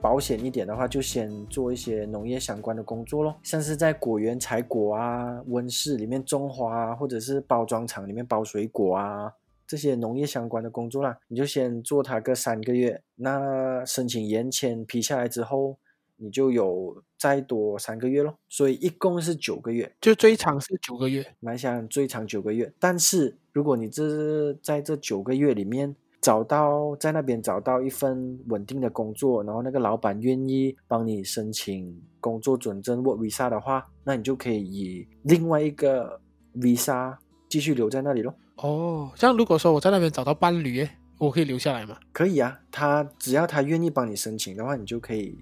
[0.00, 9.32] 保险一点的话，就先做一些农业相关的工作咯，像是在果园采果啊，温室里面种花啊，或者是包装厂里面包水果啊，
[9.64, 13.00] 这些农业相关的工作啦，你就先做它个三个月。
[13.14, 15.78] 那申请延签批下来之后，
[16.16, 23.36] 你就有再多三个月咯，所以一共是九个月，就最长是九个月，马来西亚最长九个月，但是。
[23.56, 36.20] 如果你这是在这九个月里面找到在那边找到一份稳定的工作，然后那个老板愿意帮你申请工作准证 work visa 的话，那你就可以以另外一个
[36.56, 37.16] visa
[37.48, 38.34] 继续留在那里咯。
[38.56, 40.86] 哦，像如果说我在那边找到伴侣，
[41.16, 41.96] 我可以留下来吗？
[42.12, 45.34] 可以啊，他只要他愿意帮你申请的话，你就可以，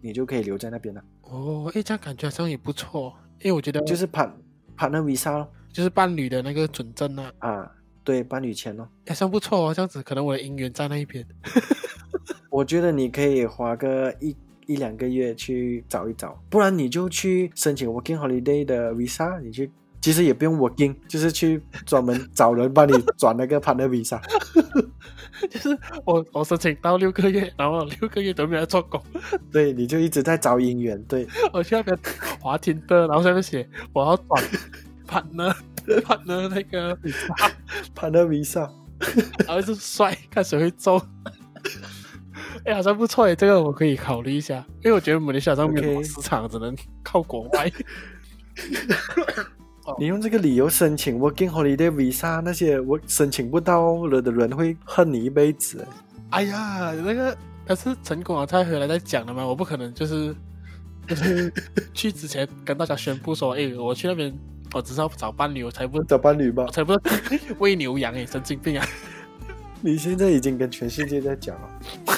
[0.00, 1.02] 你就可以留在那边了。
[1.22, 3.12] 哦，诶，这样感觉好像也不错，
[3.42, 5.48] 因为我觉得就是 partner visa 咯。
[5.76, 7.70] 就是伴侣的那个准证啊，啊，
[8.02, 11.22] 对，伴侣签哦，还算不错哦，这样子可能我的姻缘在那一边。
[12.48, 19.70] 我觉得你可以花个一一两个月去找一找，不然你就去申请 Working Holiday 的 Visa，你去，
[20.00, 24.18] 其实也不用 Working，就是去专门找人帮你转那个 Partner Visa。
[25.50, 28.98] 就是我我申请到六个月，然后六个月都没有做工，
[29.52, 31.98] 对，你就一直在找姻缘，对， 我去那边
[32.40, 34.42] 滑听的，然后在那边写我要转。
[35.06, 35.54] Partner
[36.02, 36.96] partner 那个
[37.94, 38.68] partner visa，
[39.46, 41.00] 然后是帅，看谁会中。
[42.64, 47.70] 哎，好像不错哎，这个我可以考虑一下，因为我觉得马来西亚上没有市场，只能靠国外。
[49.98, 55.86] 你用这个理由申请 working holiday visa，那些我申请不到了的人会恨你一辈子。
[56.30, 60.34] 哎呀，那个他是成功了才回来再讲的嘛，我不可能就是
[61.06, 61.52] 就是
[61.94, 64.36] 去之前跟大家宣布说，哎，我去那边。
[64.72, 66.98] 我只是要找伴侣，我才不找伴侣吧，我才不
[67.58, 68.86] 喂牛羊诶，神经病啊！
[69.80, 71.70] 你现在已经跟全世界在讲了，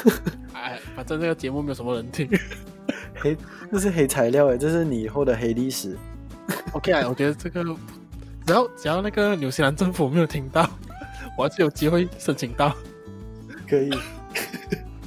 [0.55, 2.29] 哎，反正这个节目没有什么人听，
[3.17, 3.37] 黑，
[3.71, 5.97] 这是黑材料诶，这是你以后的黑历史。
[6.73, 7.63] OK 啊，我觉得这个
[8.47, 10.69] 只要只要那个纽西兰政府没有听到，
[11.37, 12.75] 我还是有机会申请到。
[13.69, 13.91] 可以，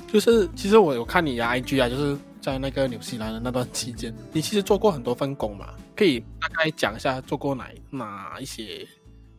[0.07, 5.75] 就是其实我有看你的 IG 啊，就是在那个纽西兰的那段期间，你其实做过很多份工嘛。
[5.95, 8.87] 可以大概讲一下做过哪哪一些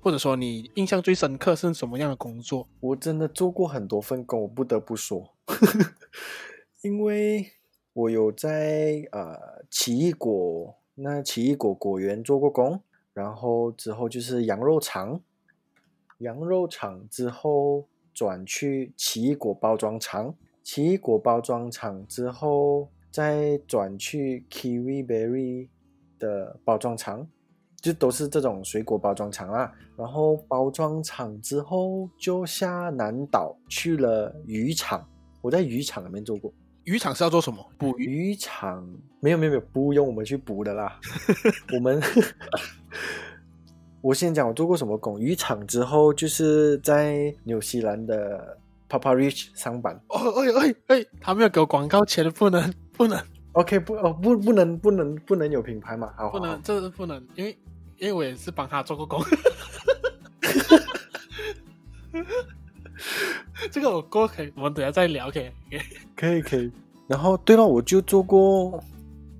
[0.00, 2.68] 或者说你印象最深刻是什么样的工作？
[2.80, 5.34] 我真的做过很多份工，我不得不说，
[6.82, 7.52] 因为
[7.92, 12.80] 我有在呃奇异果那奇异果果园做过工，
[13.12, 15.20] 然后之后就是羊肉厂，
[16.18, 25.68] 羊肉厂之后转去奇异果包装厂，奇异果包装厂之后再转去 Kiwi Berry
[26.18, 27.28] 的包装厂。
[27.80, 35.04] 就都是这种水果包装厂啦，然后包装厂之后就下南岛去了渔场，
[35.40, 36.54] 我在渔场里面做过。
[36.84, 37.58] 渔场是要做什么？
[37.76, 38.04] 捕鱼？
[38.04, 38.88] 渔场
[39.18, 40.96] 没有没有没有，不用我们去捕的啦。
[41.74, 42.00] 我们
[44.00, 45.20] 我先讲我做过什么工。
[45.20, 48.56] 渔场之后就是在纽西兰的
[48.92, 49.98] Papa Rich 上班。
[50.08, 53.18] 哦哎哎哎，他没有给我广告钱，不能 不能。
[53.52, 56.12] OK 不哦不不能不能不能有品牌嘛？
[56.16, 57.56] 好，好，好，不能，这是不能，因为。
[57.98, 59.22] 因为我也是帮他做过工，
[63.70, 65.48] 这个我过可以，我们等下再聊，可以，
[66.16, 66.68] 可以，可以。
[67.06, 68.82] 然后，对了，我就做过，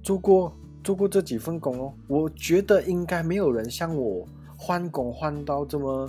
[0.01, 1.93] 做过，做过这几份工哦。
[2.07, 4.25] 我觉得应该没有人像我
[4.57, 6.09] 换工换到这么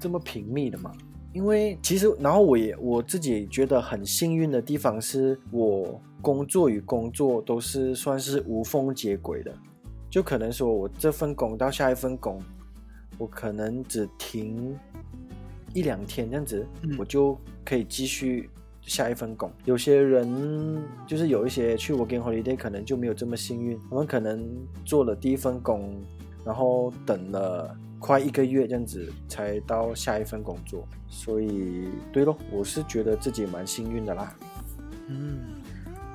[0.00, 0.90] 这么频密的嘛。
[1.34, 9.52] 因为其实，然后我也我自己觉得很幸运的地方是，我工作与工作都是算是无缝接轨的。
[10.08, 12.40] 就可能说，我这份工到下一份工，
[13.18, 14.78] 我可能只停
[15.72, 18.48] 一两天这样子，嗯、我就可以继续
[18.82, 19.50] 下一份工。
[19.64, 24.48] 有些人就是有一些去 working holiday，可能就没有这么幸运，我们可能
[24.84, 26.00] 做了第一份工，
[26.44, 30.86] 然后等了快一个月这样子才到下一份工作。
[31.08, 34.34] 所以，对咯，我是觉得自己蛮幸运的啦。
[35.08, 35.40] 嗯。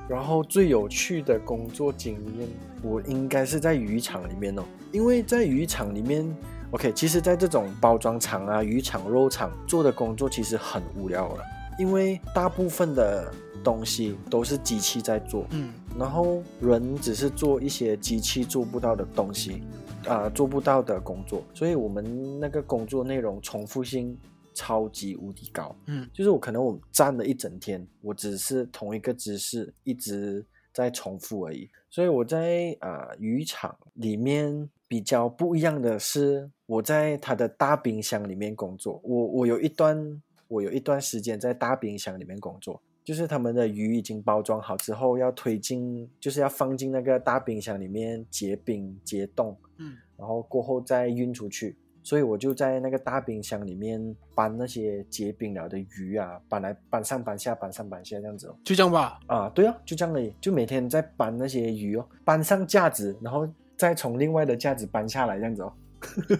[0.08, 2.48] 然后最有趣的工作经验，
[2.82, 6.28] 我应该是在渔场里面哦，因为在渔场里面
[6.72, 11.44] ，OK，其实，在这种包装厂啊、渔场、肉厂做的工作其实很无聊了，
[11.78, 13.32] 因为大部分的
[13.62, 24.16] 东西都是机器在做，嗯，然后人只是做一些机器做不到的东西，啊、呃，做不到的工作，所以我们那个工作内容重复性。
[24.52, 31.70] 超级无敌高，嗯，就是我可能我站了一整天，我只是同一个姿势一直在重复而已。
[31.88, 39.00] 所以我在啊、呃、渔场里面比较不一样的是，我在他的大冰箱里面工作。
[39.04, 51.76] 我我有一段我有一段时间在大冰箱里面工作，就是他们的鱼已经包装好之后要推进，就是要放进那个大冰箱里面结冰结冻，嗯，然后过后再运出去。
[52.02, 59.20] 所以我就在那个大冰箱里面搬那些结冰了的鱼啊，搬来搬上搬下，搬上搬下这样子哦，就这样吧。
[59.26, 63.46] 啊，对啊，就这样而已，就每天在搬那些鱼哦，搬上架子，然后
[63.76, 65.72] 再从另外的架子搬下来这样子哦。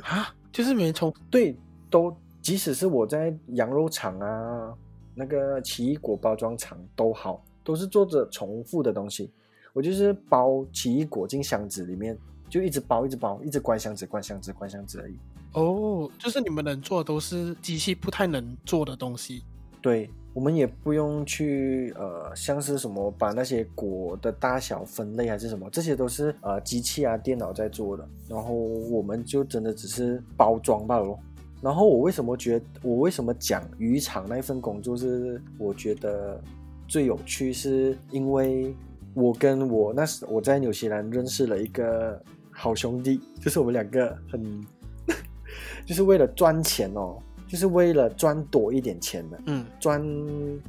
[0.03, 1.55] 啊，就是每天从对，
[1.91, 4.75] 都即使是我在羊肉厂啊，
[5.21, 9.31] 那个奇异果包装厂都好，都是做着重复的东西。
[9.75, 12.17] 我就是包奇异果进箱子里面，
[12.49, 15.15] 就一直包，一直包，一直关箱子，关箱子，关箱子而已。
[15.53, 19.45] 哦，就是你们能做的都是机器不太能做的东西。
[19.83, 28.09] 对，我们也不用去呃，像是什么把那些果的大小分类还是什么，这些都是呃机器啊电脑在做的。
[28.29, 31.19] 然后我们就真的只是包装罢了咯。
[31.63, 36.43] 然后我为什么觉得我为什么讲渔场那份工作是我觉得
[36.89, 38.75] 最有趣，是因为
[39.15, 44.65] 我跟我那时我在纽西兰认识了一个好兄弟，就是我们两个很。
[45.87, 50.01] 就是为了赚钱哦，就是为了赚多一点钱的，嗯，赚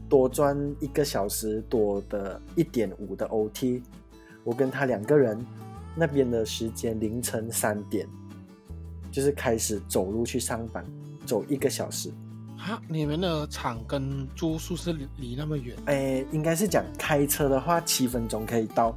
[0.09, 3.83] 多赚一个小时多的一点五的 OT。
[4.43, 5.37] 我跟他两个人
[5.95, 8.07] 那边的时间凌晨三点，
[9.11, 10.85] 就是开始走路去上班，
[11.25, 12.09] 走一个小时。
[12.57, 15.75] 啊，你们的厂跟住宿是离那么远？
[15.85, 18.95] 哎，应该是讲开车的话七分钟可以到。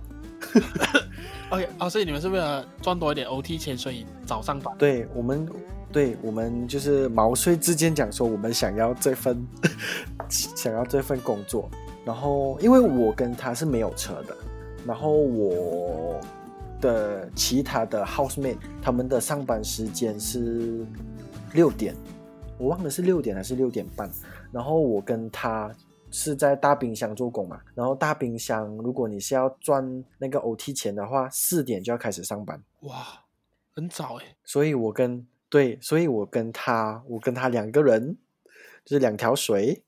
[1.51, 4.75] OK，哦，所以你们是为了赚多一点 OT 钱，所以早上班？
[4.79, 5.49] 对，我们。
[5.93, 9.47] 对，我们就是毛遂自荐讲说，我们想要这份
[10.29, 11.71] 想要这份工作。
[12.05, 14.37] 然后，因为我跟他是没有车的，
[14.85, 16.21] 然后我
[16.85, 20.87] 的其他的 housemate 他们的上班时间是
[21.55, 21.95] 六点，
[22.59, 24.11] 我忘了是六点还是六点半。
[24.53, 25.75] 然后我跟他
[26.11, 32.63] 是在大冰箱做工嘛，然后大冰箱如果你是要赚那个 OT 钱的话，四点就要开始上班。
[32.81, 33.25] 哇，
[33.75, 34.37] 很早诶。
[34.45, 38.19] 所以我跟对，所以我跟他，我跟他两个人，
[38.85, 39.83] 就是两条水，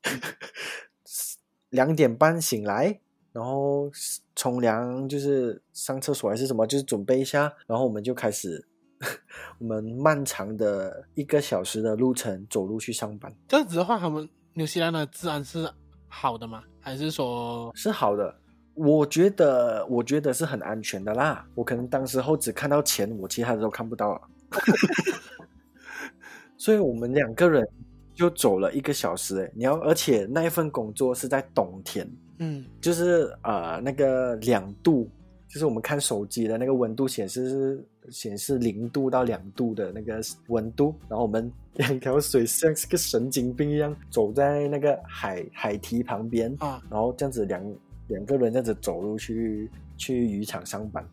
[1.69, 2.99] 两点半醒来，
[3.33, 3.91] 然后
[4.37, 8.65] 冲凉，就是上厕所还是什么，就是准备一下，然后我们就开始
[9.59, 13.35] 我们漫长的一个小时的路程走路去上班。
[13.49, 15.69] 这样子的话，他们纽西兰的治安是
[16.07, 16.63] 好的吗？
[16.81, 18.33] 还是说是好的？
[18.75, 21.49] 我觉得，我觉得是很安全的啦。
[21.55, 24.21] 我可能当时候只看到钱，我其他的都看不到了。
[26.59, 27.67] 所以我们两个人
[28.15, 29.43] 就走了一个小时。
[29.43, 32.07] 哎，你要，而且那一份工作是在冬天，
[32.39, 35.11] 嗯，就是呃那个两度。
[35.49, 47.75] 就是我们看手机的那个温度显示是显示零度到两度的那个温度，然后我们两条水像是个神经病一样走在那个海海堤旁边啊，然后这样子两
[48.09, 51.09] 两个人这样子走路去去渔场上班。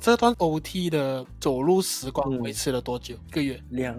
[0.00, 3.14] 这段 OT 的走路时光维持了多久？
[3.16, 3.62] 嗯、一个月？
[3.68, 3.96] 两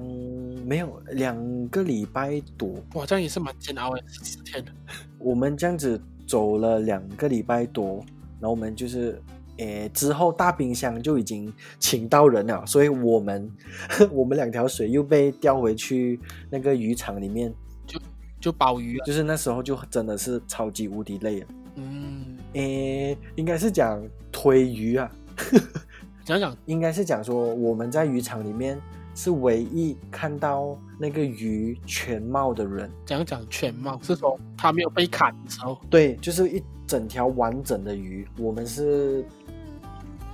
[0.66, 2.74] 没有两个礼拜多。
[2.96, 4.72] 哇，这样也是蛮煎熬的，十天的。
[5.20, 8.04] 我们这样子走了两个礼拜多。
[8.40, 9.22] 然后我们就是，
[9.58, 13.52] 诶，之后大冰箱就已经请到人了，所以我们
[14.12, 17.54] 我们两条水又被调回去那个渔场里面，
[17.86, 18.00] 就
[18.40, 21.48] 就保鱼，就是那时候就真的是超级无敌累了。
[21.76, 25.12] 嗯，诶，应该是讲推鱼啊，
[26.40, 28.80] 讲讲，应该是讲说我们在渔场里面
[29.14, 32.90] 是唯一看到那个鱼全貌的人。
[33.06, 36.64] 讲讲全貌是说他没有被砍的时候，对，就是一。
[36.88, 39.24] 整条完整的鱼，我们是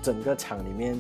[0.02, 1.00] 整个场里面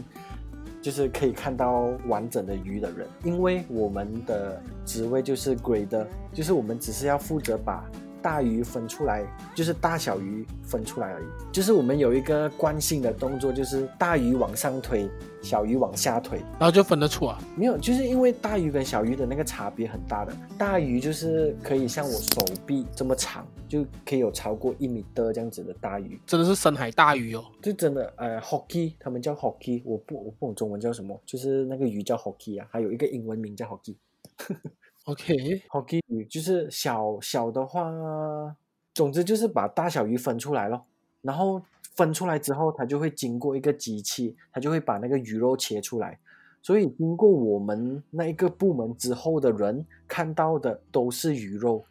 [0.83, 7.83] 就是可以看到完整的鱼的人，因为我们的职位就是 grader，就是我们只是要负责把。
[8.27, 9.25] 大鱼分出来，
[9.55, 11.25] 就是大小鱼分出来而已。
[11.49, 15.09] 就是我们有一个惯性的动作，就是大鱼往上推，
[15.41, 17.41] 小鱼往下推，然后就分得出啊？
[17.55, 20.35] 没有，就是因为大鱼跟小鱼的那个差别很大的。
[20.57, 27.45] 大鱼就是可以像我手臂这么长，就可以有超过一米的这样子的大鱼，真的是深海大鱼哦。
[27.61, 33.65] 就真的，呃，hockey，他们叫 hockey，我不我不懂中文叫什么，就是那个鱼叫 hockey 啊，还有一个英文名叫
[35.07, 35.61] Hoki。
[35.69, 36.01] OK，Hoki、okay.
[36.07, 37.89] 鱼就是小小的话，
[38.93, 40.85] 总之就是把大小鱼分出来咯。
[41.21, 41.61] 然后
[41.95, 46.19] 分出来之后，它就会经过一个机器，它就会把那个鱼肉切出来。
[46.61, 51.85] 所以经过我们那一个部门之后的人看到的都是鱼肉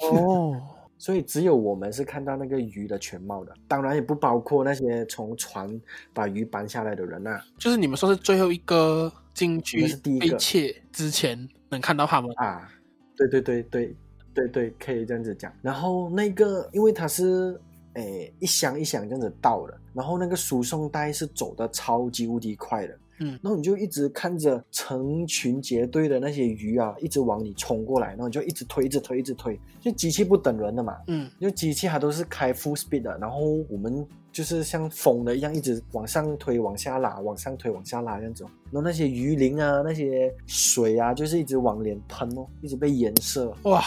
[0.00, 0.08] 哦。
[0.08, 0.56] Oh.
[0.98, 5.78] 所以只有我们是看到那个鱼的全貌的，当然也不包括那些从船
[6.14, 7.38] 把鱼搬下来的人啊。
[7.58, 12.68] 就是你们说是最后一个进去被切之前能看到他们啊？
[13.16, 13.96] 对对对对
[14.34, 15.52] 对对，可以这样子讲。
[15.62, 17.58] 然后那个，因为它是
[17.94, 22.98] 诶一箱一箱这样子倒的，然后那个输送带是走的超级无敌快的。
[23.18, 30.96] 嗯，然后你就一直看着成群结队的那些鱼啊，一直往你冲过来，然后你就一直推，一直推，一直推，就机器不等人的嘛。
[31.06, 33.38] 嗯，因为机器它都是开 full speed 的，然后
[33.68, 38.44] 我们就是像疯的一样，一直往上推，往下拉，往上推，往下拉这样子。
[38.70, 43.54] 然后那些鱼鳞啊，那些水啊，就是一直往脸喷哦，一直被颜色。
[43.62, 43.82] 哇，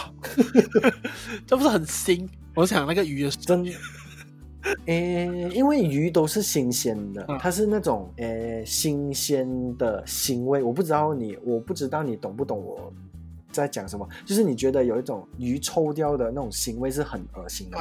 [1.46, 2.28] 这不是很腥？
[2.56, 3.66] 我想那个鱼的真。
[4.86, 9.48] 诶，因为鱼都是新鲜的，它是那种诶新鲜
[9.78, 10.62] 的腥味。
[10.62, 12.92] 我不知道你，我不知道你懂不懂我
[13.52, 14.08] 在讲什么。
[14.26, 17.78] 就是你觉得有一种鱼臭掉的那种腥味是很恶心的，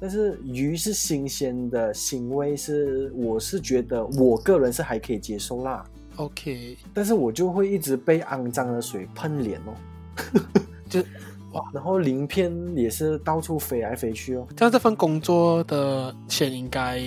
[0.00, 5.84] 但是鱼是新鲜的腥味是，我是觉得我个人是还可以接受啦。
[6.16, 9.74] OK，但是我就会一直被肮脏的水喷脸哦，
[10.88, 11.02] 就。
[11.52, 14.46] 哇，然后鳞片也是到处飞来飞去哦。
[14.56, 17.00] 这样这份工作的钱应该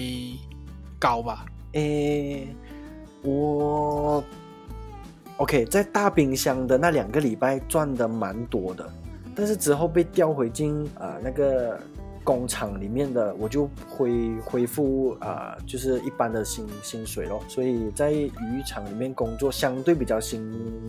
[0.99, 1.45] 高吧？
[1.73, 2.47] 诶，
[3.23, 4.23] 我
[5.37, 8.87] OK，在大冰箱的那两个礼拜赚的蛮多的，
[9.35, 11.79] 但是之后被调回进呃那个。
[12.23, 17.43] 工厂里面的我就恢恢复啊，就是一般的薪薪水咯。
[17.47, 18.31] 所以在渔
[18.65, 20.41] 场里面工作相对比较辛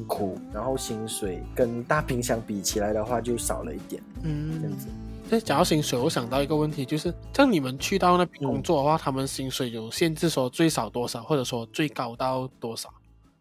[0.06, 4.02] 苦，然后薪水跟大冰箱比起来的话就少了一点。
[4.22, 4.86] 嗯，这样子。
[5.28, 12.92] 在讲到薪水，我想到一个问题，就是像你们去到那边工作的话，嗯、他们薪水有限制说最少多少，或者说最高到多少？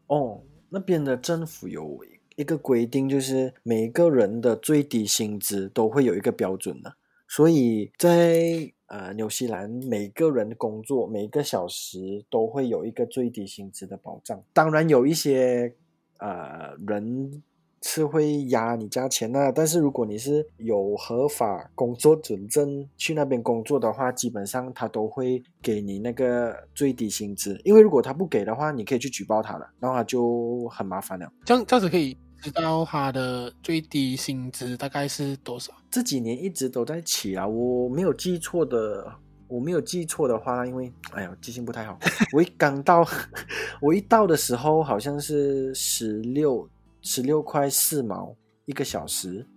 [0.07, 0.39] 哦，
[0.69, 1.99] 那边的政府有
[2.37, 6.91] 一个规定，就是每个人的最低薪资都会有一个标准的。
[7.35, 14.39] 所以在呃纽西兰，每个人工作每个小时都会有一个最低薪资的保障。
[14.53, 15.73] 当然有一些
[16.19, 17.41] 呃人
[17.81, 27.59] 是会压你价钱啊，但是如果你是有合法工作准证去那边工作的话，基本上他都会给你那个最低薪资。
[27.63, 31.27] 因为如果他不给的话，你可以去举报他了，然后他就很麻烦了。
[31.43, 32.15] 这样这样子可以。
[32.43, 35.71] 知道他的最低薪资大概是多少？
[35.89, 39.09] 这几年一直都在起啊，我没有记错的，
[39.47, 41.97] 我没有记错的话，因为哎呀记性不太好，
[42.35, 43.07] 我一刚到，
[43.81, 46.69] 我一到的时候好像是十六
[47.01, 49.47] 十六块四毛一个小时，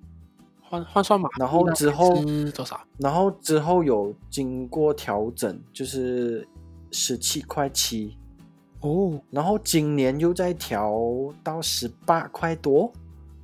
[0.63, 1.29] 换换算嘛。
[1.41, 2.81] 然后之后多少？
[2.99, 6.47] 然后之后有经过调整，就是
[6.93, 8.17] 十七块七
[8.87, 9.21] 哦。
[9.31, 10.95] 然后今年又再调
[11.43, 12.93] 到十八块多。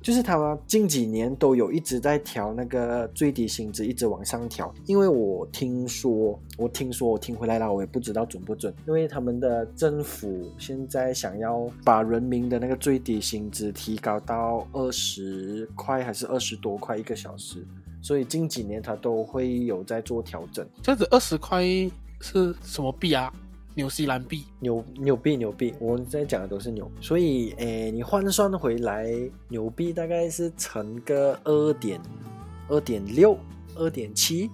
[0.01, 4.69] 就是他们近几年都有一直在调那个最低薪资，一直往上调。
[4.85, 8.73] 因为我听说，我听说，我听回来了，我也不知道准不准。
[8.85, 17.65] 因为他们的政府现在想要把人民的那个最低薪资提高到二十块还是二十多块一个小时，
[18.01, 20.67] 所以近几年他都会有在做调整。
[20.81, 21.63] 这样子二十块
[22.19, 23.33] 是什么币啊？
[23.75, 29.11] 纽西兰币，纽纽币，纽币，我们在讲的都是纽，所以诶，你换算回来，
[29.47, 31.99] 纽币大概是乘个二点
[32.69, 33.35] 二点六、
[33.75, 34.51] 二点七，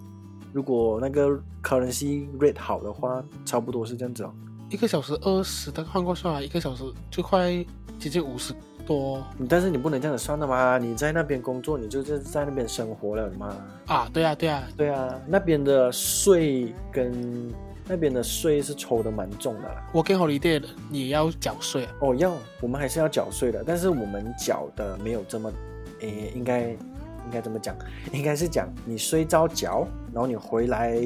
[0.53, 1.27] 如果那个
[1.61, 4.33] currency rate 好的话，差不多是这样子哦。
[4.69, 7.51] 一个小时二十，但换过算来，一个小时就快
[7.97, 8.53] 接近五十
[8.85, 9.21] 多。
[9.49, 13.53] 但是你不能这样子算的嘛，你在那边工作，你就是在那边生活了嘛。
[13.87, 17.51] 啊，对啊，对啊，对啊，那边的税跟。
[17.89, 19.89] 那边的税是抽的蛮重的啦。
[19.91, 21.95] 我跟 holiday 也要缴税啊？
[22.01, 25.51] 哦，要，我们还是要缴税的，但是我们缴的没有这么，
[26.01, 27.75] 诶，应该应该怎么讲，
[28.13, 31.01] 应该是讲你税照缴，然后你回来，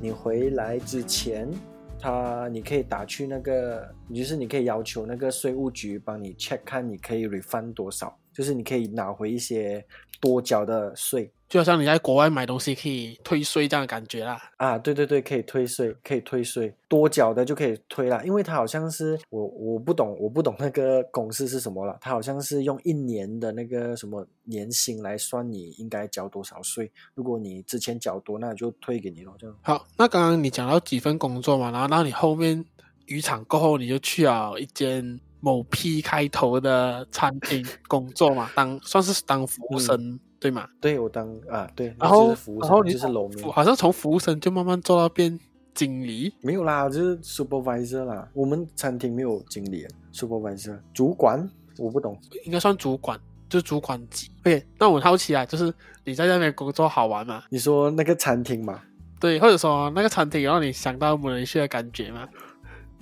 [0.00, 1.50] 你回来之前，
[1.98, 9.82] 他你可以打去那个，就是你可以要求那个税务局帮你 check 看你可以 refund 多少，就是你可以拿回一些
[10.20, 11.32] 多缴的税。
[11.48, 14.38] 就好像你在国外买东西可以退税这样的感觉啦。
[14.58, 18.22] 啊，对对对，可以退税，可以退税，多缴的就可以退啦。
[18.22, 21.96] 因为它好像是我我不懂，我不懂那个公式是什么了。
[22.02, 26.90] 它好像是用一年的那个什么年薪来算你应该缴多少税。
[27.14, 29.32] 如果你之前缴多，那就退给你了。
[29.38, 29.56] 这样。
[29.62, 32.62] 好，那刚刚你讲到几份工作嘛，然后然后你后面
[33.06, 40.20] 渔场过后，你就去了一间某 P 开头的餐厅工作嘛，当算是当服务生。
[40.38, 40.68] 嗯对嘛？
[40.80, 42.28] 对我当啊，对，然后
[42.60, 45.38] 然后就是楼面，好像从服务生就慢慢做到变
[45.74, 48.28] 经理，没有啦，就是 supervisor 啦。
[48.32, 54.30] 我们餐厅没有经理，supervisor 主管，我不懂，应该算主管，就是主管级。
[54.42, 55.74] OK，那我好奇啊，就是
[56.04, 57.42] 你在那边工作好玩吗？
[57.50, 58.80] 你说那个餐厅嘛？
[59.18, 62.28] 对，或者说那个餐厅让你想到某人去的感觉吗？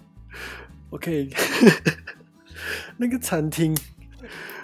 [0.89, 1.29] OK，
[2.97, 3.77] 那个餐厅。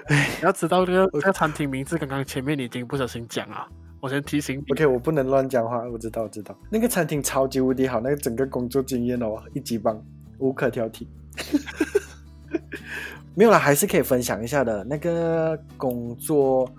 [0.06, 3.66] 哎， 你要知道这个这个餐厅名字，刚刚前面你已经不小心讲了，
[4.00, 4.72] 我先提醒你。
[4.72, 6.56] OK，我不能乱讲话，我知道，我知道。
[6.70, 10.02] 那个餐厅超级无敌好，那个整个工作经验哦，一级棒，
[10.38, 11.06] 无可挑剔。
[13.34, 14.84] 没有啦，还是可以分享一下的。
[14.84, 16.70] 那个工作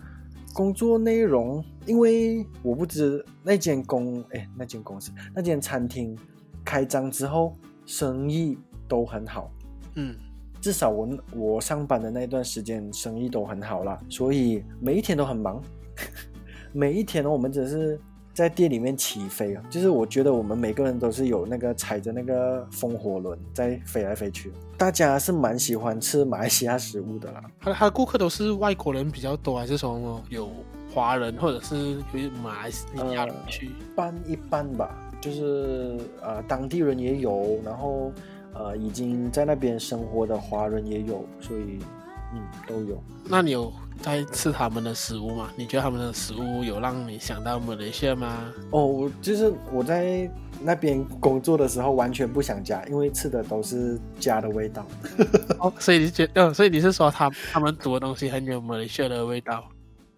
[0.53, 6.15] 工作内容，因为我不知那间公哎，那间公司那间餐厅
[6.63, 9.51] 开张之后，生意都很好。
[9.95, 10.15] 嗯。
[10.63, 15.61] 至少我我上班的那段时间生意都很好啦，所以每一天都很忙。
[16.71, 17.99] 每一天呢，我们只是
[18.33, 24.53] 在店里面起飞啊，就是我觉得我们每个人都是有那个踩着那个风火轮在飞来飞去。
[24.77, 27.43] 大家是蛮喜欢吃马来西亚食物的啦。
[27.59, 30.49] 他他的顾客都是外国人比较多，还是说有
[30.93, 33.65] 华人或者是有马来西亚人去？
[33.65, 38.13] 一般一般吧，就是呃当地人也有，然后。
[38.53, 41.79] 呃，已经在那边生活的华人也有，所以
[42.33, 43.03] 嗯都有。
[43.25, 43.71] 那你有
[44.01, 45.51] 在吃他们的食物吗？
[45.55, 48.53] 你觉得他们的食物有让你想到马来西亚吗？
[48.71, 50.29] 哦，我就是我在
[50.61, 54.85] 那边工作的时候完全不想家，因为吃的都是家的味道。
[55.59, 59.67] 哦，所以你觉得，哦，所以你是说他他们煮的东西很有马来西亚的味道，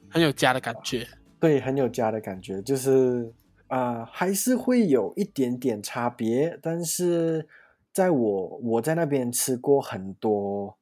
[0.10, 1.08] 很有家的感觉？
[1.40, 3.32] 对，很有家的感觉，就是
[3.68, 7.48] 啊，呃，还是会有一点点差别，但是。
[7.96, 10.76] 在我我在那边吃过很多，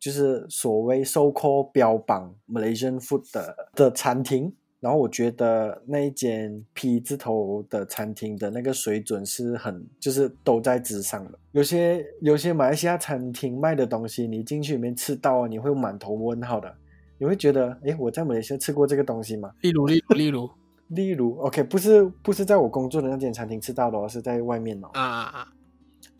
[0.00, 11.38] 就是所谓 so called 标榜 Malaysian food 的的餐厅，然后我觉得那一间 P 字头的餐厅的那个水准是很，就是都在之上的。
[11.52, 16.74] 有些有些马来西亚餐厅卖的东西，你进去里面吃到，你会满头问号的，
[17.16, 19.52] 你会觉得，诶，我在马来西亚吃过这个东西吗？
[19.60, 20.50] 例如，例如，例如，
[20.88, 24.88] 例如，OK，不是不是在我工作的那间餐厅吃到的，而是在外面哦。
[24.94, 25.48] 啊啊啊！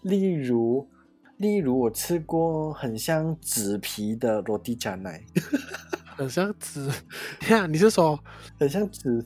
[0.03, 0.89] 例如，
[1.37, 5.23] 例如我吃过很像纸皮的罗蒂加奶，
[6.17, 6.89] 很像纸
[7.49, 7.67] 呀？
[7.71, 8.19] 你是说
[8.59, 9.25] 很像纸？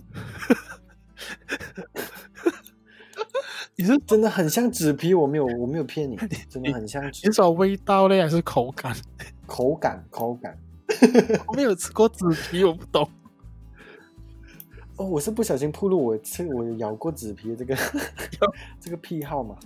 [3.76, 5.14] 你是真的很像纸皮？
[5.14, 6.16] 我没有，我没有骗你，
[6.48, 7.26] 真的很像纸。
[7.26, 8.94] 你说味道呢，还是口感？
[9.46, 10.56] 口感，口感。
[11.48, 13.08] 我没有吃过纸皮，我不懂。
[14.96, 17.76] 哦，我是不小心暴露我吃我咬过纸皮的这个
[18.78, 19.56] 这个癖好嘛，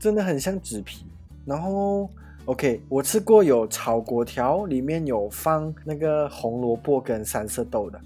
[0.00, 1.06] 真的很像纸皮。
[1.46, 2.10] 然后
[2.46, 8.00] ，OK，我吃过有炒粿条，里面有放那个红萝卜跟三色豆的，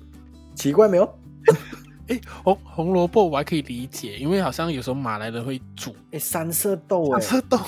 [0.54, 1.08] 奇怪没有？
[2.08, 5.94] 哎，红红萝卜我还可以理解，因为好像有时候马来人会煮。
[6.10, 7.58] 哎，三色豆，哎，三色豆，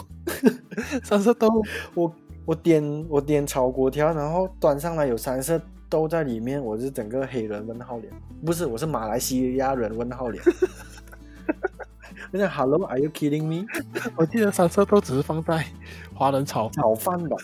[1.02, 1.62] 三色豆，
[1.94, 2.12] 我
[2.44, 8.12] 我点我点炒粿条，然后端上来有三色豆在里面，我是整个黑人问号脸，
[8.44, 10.42] 不是，我是马来西亚人问号脸。
[12.32, 13.66] 我想，Hello，Are you kidding me？
[14.16, 15.64] 我记得三色豆只是放在
[16.12, 17.36] 华人炒炒饭吧，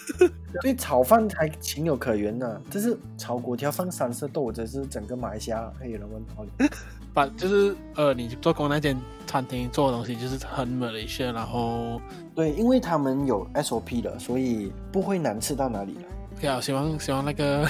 [0.60, 2.60] 所以炒饭才情有可原呢、啊。
[2.70, 6.70] 这是炒粿条放三色豆，这是整个马来西亚黑人问号脸。
[7.14, 8.96] 把就是呃，你做工那间
[9.26, 12.00] 餐厅做的东西就是很马来西亚，然后
[12.34, 16.00] 对，因为他们有 SOP 的，所以不会难吃到哪里的。
[16.40, 17.68] 对啊，希望希望那个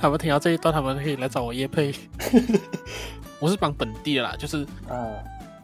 [0.00, 1.92] 他们听到这一段，他们可以来找我约配。
[3.40, 4.96] 我是帮本地的啦，就是啊。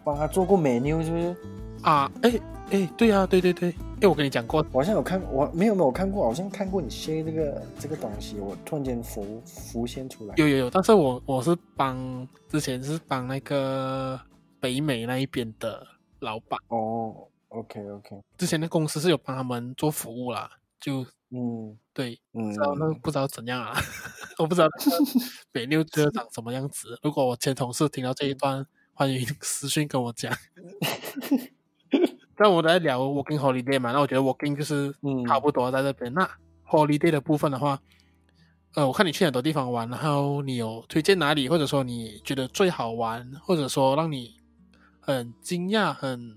[0.04, 1.36] 帮他做过 menu 是不是？
[1.82, 2.32] 啊，哎
[2.70, 3.70] 哎，对啊，对对对，
[4.00, 10.34] 哎，我跟你讲过，我好像有看，我没有没有看过，好像看过你 share 这个这个东西，我突然间浮浮现出来。
[10.36, 14.18] 有有有，但是我我是帮之前是帮那个
[14.60, 15.86] 北美那一边的
[16.20, 17.14] 老板哦
[17.48, 20.50] ，OK OK，之前的公司是有帮他们做服务啦，
[20.80, 23.74] 就嗯对，嗯，知道那不知道怎样啊，
[24.38, 24.68] 我不知道
[25.52, 28.66] 北六哥长什么样子，如果我前同事听到这一段。
[28.96, 30.32] 欢迎 私信跟我讲。
[32.38, 34.94] 那我在聊 working holiday 嘛，那我觉得 working 就是
[35.26, 36.10] 差不多在这边。
[36.12, 36.30] 嗯、那
[36.66, 37.80] holiday 的部分的话，
[38.74, 44.34] 呃，我看你去很多地方玩，然后你有推荐哪里，或者说你觉得最好玩，或者说让你
[45.00, 46.34] 很惊讶、很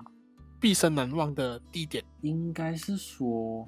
[0.59, 2.03] 毕生难忘的地点？
[2.21, 3.67] 应该是说，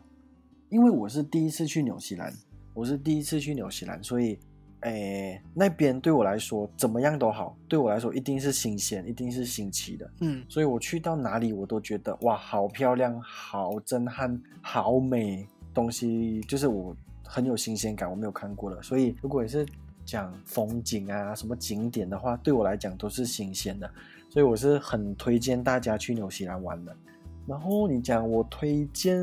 [0.69, 2.33] 因为我是第一次去纽西兰，
[2.73, 4.39] 我是第一次去纽西兰，所以。
[4.81, 10.09] 哎，那边对我来说怎么样都好，对我来说一定是新鲜，一定是新奇的。
[10.21, 16.95] 嗯，所以我去到哪里我都觉得哇，好漂亮，好震撼，好美，东西就是我
[17.25, 18.81] 很有新鲜感，我没有看过的。
[18.81, 19.65] 所以如果你是
[20.05, 23.91] 讲风景啊，什么景点的话，对我来讲都是新鲜的，
[24.29, 26.95] 所以我是很推荐大家去纽西兰玩的。
[27.49, 29.19] 然后你讲我推荐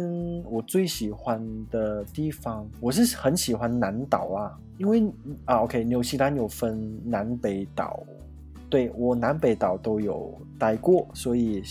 [0.50, 1.40] 我最喜欢
[1.70, 5.00] 的地方，我是很喜欢南岛啊，因为
[5.44, 8.02] 啊，OK，纽西兰有分南北岛，
[8.68, 11.62] 对，我南北岛都有待过，所以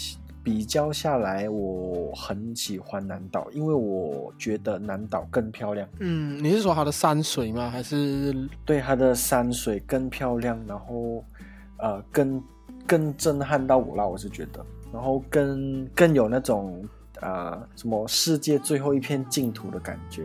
[0.41, 5.86] 比较下来，我很喜欢南岛，因为我觉得南岛更漂亮。
[5.99, 7.69] 嗯，你是说它的山水吗？
[7.69, 8.34] 还是
[8.64, 11.22] 对它的山水更漂亮，然后
[11.80, 12.41] 呃，更
[12.88, 14.65] 更震撼到我了，我是觉得。
[14.95, 16.81] 然后更更有那种
[17.19, 20.23] 啊、呃、什么世界最后一片净土的感觉，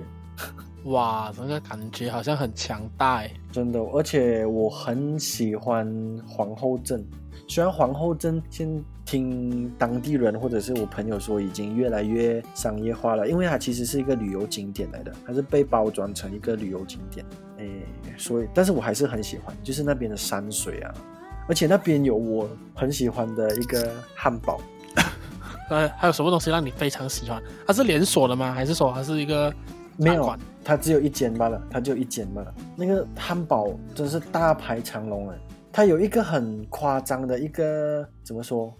[0.85, 3.81] 哇，那个感觉好像很强大，真的。
[3.81, 5.93] 而且我很喜欢
[6.25, 7.05] 皇后镇，
[7.49, 17.27] 虽然皇后镇先听当地人或者是我朋友说已经越来越商业化了，因为它其实是一个旅游景点来的，它是被包装成一个旅游景点，
[17.59, 17.67] 哎，
[18.17, 20.95] 所以但是我还是很喜欢，就是那边的山水啊。
[21.51, 24.61] 而且那边有我很喜欢的一个汉堡，
[25.69, 27.43] 呃，还有什么东西让你非常喜欢？
[27.67, 28.53] 它是连锁的吗？
[28.53, 29.53] 还是说它是一个
[29.97, 30.33] 没有？
[30.63, 32.55] 它只有一间罢了，它就一间罢了。
[32.77, 35.37] 那个汉堡真是大排长龙哎！
[35.73, 38.73] 它有一个很夸张的一个怎么说？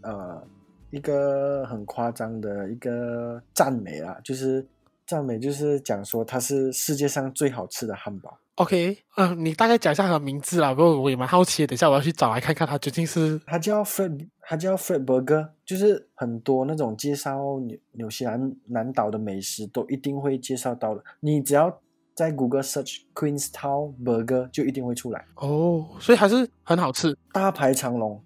[0.00, 0.42] 呃，
[0.90, 4.66] 一个很夸张的一个赞美啊，就是
[5.06, 8.34] 赞美，就是讲说它是世界上最好吃的汉堡。
[8.58, 11.68] OK，嗯、呃，你大概讲一下它的名字啦，不过我也蛮好奇的。
[11.68, 21.04] 等一下我要去找来看看它究竟是，它叫 Fred，它叫 Fred Burger，就是很多那种介绍纽纽西兰南岛的美食都一定会介绍到的。
[21.20, 21.80] 你只要
[22.16, 25.24] 在 Google search Queenstown Burger 就一定会出来。
[25.36, 28.20] 哦，所以还是很好吃，大排长龙。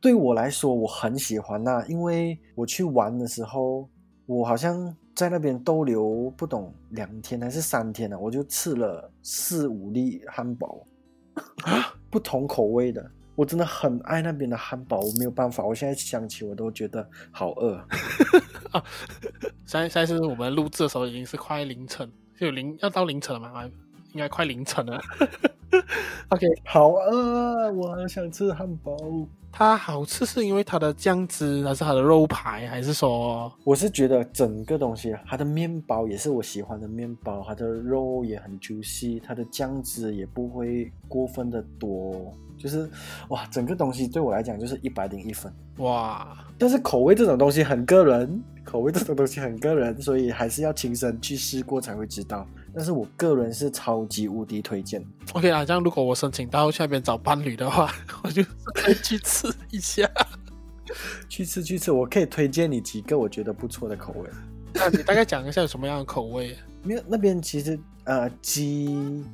[0.00, 3.86] 对我来说我很喜欢那，因为我去玩的时候，
[4.24, 4.96] 我好像。
[5.20, 10.86] 在那边逗留不懂两天还是三天呢、啊，我就吃了四五粒汉堡，
[12.08, 13.10] 不同口味的。
[13.36, 15.62] 我真的很爱那边的汉堡，我没有办法。
[15.62, 17.74] 我现在想起我都觉得好饿
[18.72, 18.82] 啊！
[19.66, 23.64] 现在现在是我们录制的时候已经是快凌晨，就凌要到凌晨了嘛？
[24.12, 24.98] 应该快凌晨了。
[26.30, 28.96] OK， 好饿，我好想吃汉堡。
[29.52, 33.52] 它好吃是因为它的酱汁，还是它的肉排，还是说？
[33.64, 42.88] 我是觉得整个东西，它的面包也是我喜欢的面包，它的肉也很 juicy，它的酱汁也不会过分的多，就是
[43.28, 46.38] 哇，整个东西对我来讲就是一百零一分哇！
[46.58, 52.46] 但是口味这种东西很个人，口味这种东西很个人，所以还是要亲身去试过才会知道。
[52.72, 55.04] 但是我个人是超级无敌推荐。
[55.32, 57.90] OK 啊，这样如果我申请到去那边找伴侣的话，
[58.22, 58.44] 我就
[58.74, 59.39] 可以去吃
[59.70, 60.10] 一下，
[61.28, 61.92] 去吃去吃。
[61.92, 64.28] 我可以推荐你几个我觉得不错的口味。
[64.72, 66.56] 那你大概讲一下有什么样的口味？
[66.82, 69.24] 没有，那边其实呃鸡。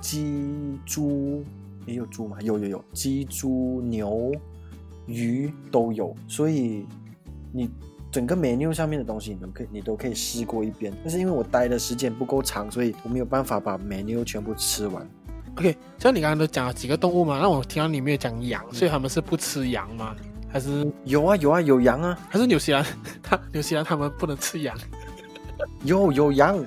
[0.00, 1.44] 鸡、猪
[1.84, 2.38] 也有猪吗？
[2.40, 4.32] 有有有，鸡、猪、牛、
[5.06, 6.86] 鱼都有，所以
[7.52, 7.68] 你
[8.12, 10.96] 整个 menu 上面的东西，你都可以你都可以试过一遍。
[11.02, 15.04] 但是因为我待的时间不够长，所以我没有办法把 menu 全部吃完。
[15.58, 20.14] OK，像你刚刚都讲了几个动物嘛，那我听到你没有讲羊，所以他们是不吃羊吗？
[20.50, 22.18] 还是有啊有啊有羊啊？
[22.30, 22.84] 还是纽西兰
[23.22, 24.76] 他纽西兰他们不能吃羊？
[25.82, 26.64] 有有羊。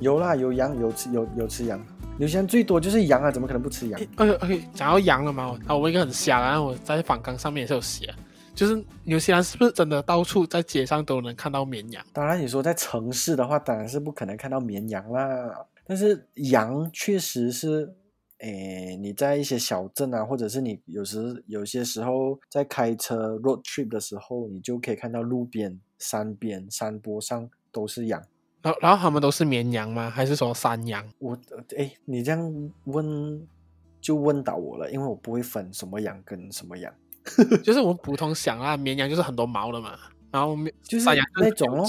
[0.00, 1.80] 有啦，有羊，有吃，有有吃羊。
[2.16, 8.12] 纽西兰最多就是羊啊，怎么可能不吃羊？OK OK，讲到羊了嘛，啊，我一个很瞎，然后我在访纲上面也是有写，
[8.54, 12.04] 就是纽西兰是不是真的到处在街上都能看到绵羊？
[12.12, 15.22] 当然，你说在城市的话，当然是不可能看到绵羊啦。
[15.86, 17.94] 但是羊确实是，
[18.38, 28.22] 诶，你在一些小镇啊，或者是你有时有些时候在开车 road trip 的时候，你就可以看到路边、山边、山坡上都是羊。
[28.62, 30.08] 然后，然后他们都是绵羊吗？
[30.08, 31.06] 还是说山羊？
[31.18, 31.38] 我，
[31.76, 33.46] 哎，你这样问
[34.00, 36.92] 就问到我了，因为我不会分什么羊跟什么羊。
[37.62, 39.98] 就是我们普通想啊，绵羊就是很多毛的嘛，
[40.30, 41.06] 然后就是
[41.36, 41.86] 那种哦。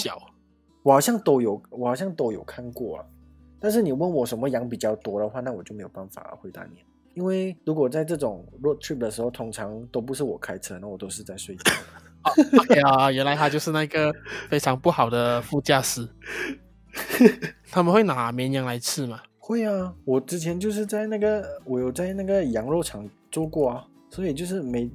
[0.84, 3.06] 我好像都有，我好像都有看过啊。
[3.60, 6.84] 但是你问我什么羊比较多的话，那我就没有办法回答你，
[7.14, 11.72] 因为如果在这种 road trip 的时候，通常都不是我开车，那我都是在睡觉。
[12.70, 14.14] 哎 呀，原来他就是那个
[14.50, 16.08] 非常不好的副驾驶。
[17.72, 19.22] 他们会拿绵羊来吃吗？
[19.38, 24.90] 会啊，我之前就是在那个，我有在那个羊肉厂做过啊，所以就是每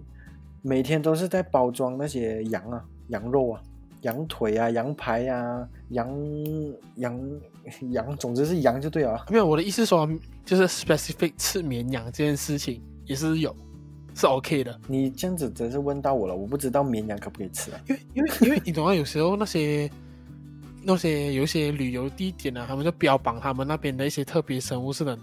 [0.63, 3.63] 每天都是在包装那些羊啊、羊肉啊、
[4.01, 6.11] 羊腿啊、羊排啊、羊
[6.97, 7.41] 羊
[7.91, 9.25] 羊，总之是羊就对了。
[9.31, 10.09] 没有，我的意思说
[10.45, 13.55] 就是 specific 吃绵羊这件事情也是有，
[14.15, 14.81] 是 OK 的。
[14.87, 17.81] 你这样子真是问到我了，我不知道绵羊可不可以吃啊？
[17.87, 19.91] 因为因为因为你懂啊，有时候那些。
[20.83, 25.19] 那些有一些旅游地点啊，他们就标榜他们那边的一些特别生物是能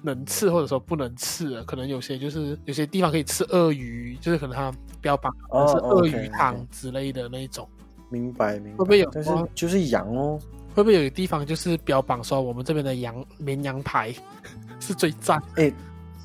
[0.00, 5.34] 能吃或者说不能吃的，可能有些就是有些地方可以吃鳄鱼，就是可能它标榜
[5.66, 7.68] 是鳄鱼汤之类的那一种。
[8.10, 8.76] 明白明白。
[8.76, 9.10] 会不会有？
[9.12, 10.38] 但是就是羊哦。
[10.76, 14.14] 会不会有地方就是标榜说我们这边的羊绵羊排
[14.78, 15.42] 是最赞？
[15.56, 15.72] 哎。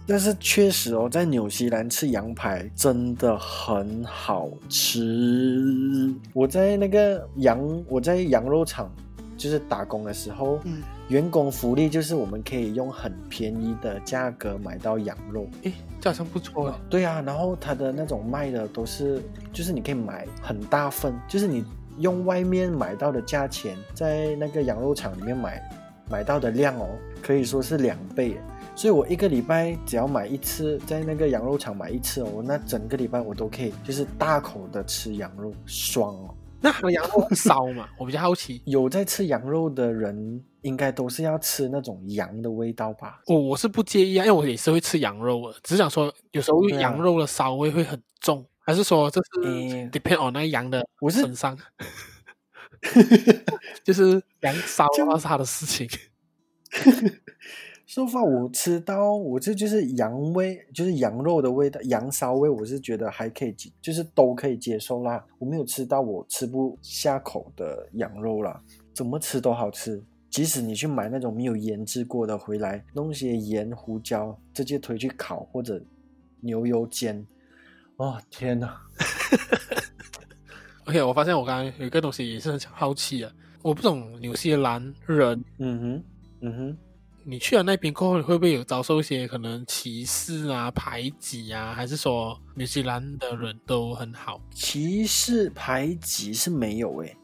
[0.08, 6.14] 但是确实哦，在纽西兰吃羊排真的很好吃。
[6.34, 8.92] 我在那个羊，我在羊肉厂
[9.38, 15.72] 就是打工的时候，嗯，员工福利就是我们可以用很便宜的价格买到羊肉，诶，
[16.02, 16.80] 这好像不错啊。
[16.90, 19.24] 对啊，然后它的那种卖的都是，
[19.54, 21.64] 就是你可以买很大份，就是你
[21.98, 25.62] 用外面买到的价钱，在那个羊肉厂里面买
[26.10, 26.88] 买到的量哦，
[27.22, 28.38] 可以说是两倍。
[28.76, 36.36] 所以我一个礼拜只要买一次，在那个羊肉厂买一次哦，那整个礼拜我都可以就是大口的吃羊肉，爽哦。
[36.64, 37.90] 那羊肉骚嘛？
[37.98, 43.20] 我比较好奇，有在吃羊肉的人，应该都是要吃那种羊的味道吧？
[43.26, 49.40] 我我是不介意啊，因为我也是会吃羊肉的，只是想说有时候羊肉的骚味会很重，啊、还是说这是
[49.90, 51.58] depend on 那羊的身上？
[53.84, 55.88] 就是羊骚的话是他的事情。
[57.86, 65.26] 说法我吃到，我这就是羊味，就是羊肉的味道，羊骚味，我是觉得还可以，就是都可以接受啦。
[65.38, 68.62] 我没有吃到我吃不下口的羊肉啦，
[68.94, 70.02] 怎么吃都好吃。
[70.30, 75.84] 即使你去买那种没有腌制过的回来，弄些盐、胡椒，直接推去烤或者
[76.40, 77.28] 牛油煎，
[77.98, 78.82] 哦天哪！
[80.86, 83.32] OK，我发现我刚刚有一个东西也是很好奇啊，
[83.62, 86.04] 我不懂纽西兰人，嗯哼，
[86.42, 86.78] 嗯哼。
[87.24, 91.72] 你去了那边过后，你会不会有遭受一些可能歧视啊、排挤啊？
[91.72, 94.42] 还是说纽西兰的人都很好？
[94.56, 97.16] 歧视排挤是没有诶，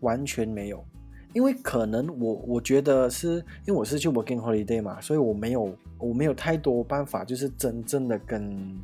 [0.00, 0.84] 完全没有。
[1.32, 8.78] 因为可能我我觉得是因为我是去 working holiday 嘛，所以我没有我没有太多办法，就是真正的跟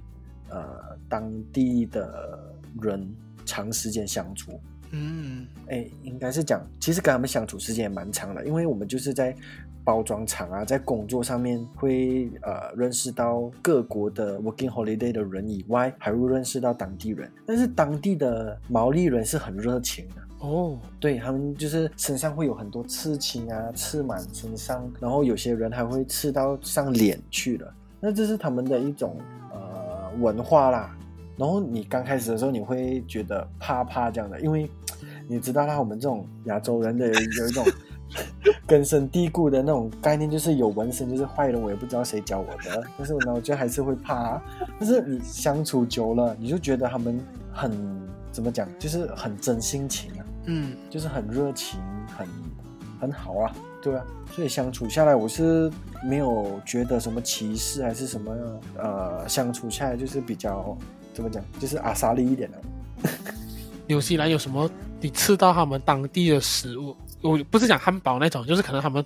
[0.51, 2.39] 呃当地的
[2.81, 3.07] 人
[3.45, 4.61] 长时间相处。
[4.91, 9.35] 嗯，诶，应该是讲，其实跟他们相处时间也蛮长的，因为我们就是在。
[9.87, 17.31] 包装厂啊，在工作上面会呃认识到各国的 working holiday 的人以外，还会认识到当地人。
[17.47, 27.73] 但是当地的毛利人是很热情的哦，对，他们就是身上会有很多刺青啊，刺满身上，然后有些人还会刺到上脸去了。
[28.01, 29.46] 那这是他们的一种呃
[30.21, 30.97] 文化啦。
[31.37, 34.71] 然后你刚开始的时候，你会觉得怕怕这样的，因为
[35.29, 37.65] 你知道啦，我们这种亚洲人的有一种
[38.67, 41.61] 根深蒂固的那种概念，就是有纹身就是坏人。
[41.61, 44.43] 我也不知道谁教我的，但是呢，我觉得还是会怕啊。
[44.79, 47.21] 但是你相处久了，你就觉得他们
[47.53, 47.71] 很
[48.33, 51.81] 怎么讲，就是很真性情啊，嗯，就是很热情，
[52.17, 52.27] 很
[52.99, 53.53] 很好啊，
[53.83, 54.03] 对啊。
[54.33, 55.71] 所以相处下来，我是
[56.05, 60.77] 没有觉得什么歧视还是什么，呃，相处下来就是比较。
[61.15, 61.43] 怎么讲？
[61.59, 62.61] 就是阿萨利一点的。
[63.89, 64.71] 纽西兰有什么？
[65.01, 66.95] 你吃到他们当地的食物？
[67.23, 69.03] 我不是讲汉堡那种，就是可能他们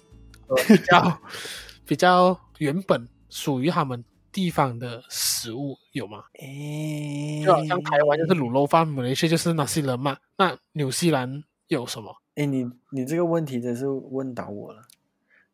[0.66, 1.20] 比较
[1.86, 6.24] 比较原本属于他们地方的食物有吗？
[6.40, 10.16] 诶，就好像台湾就是卤肉饭，马来西亚就是那些人嘛。
[10.36, 12.12] 那纽西兰有什么？
[12.34, 14.82] 诶，你你这个问题真是问倒我了。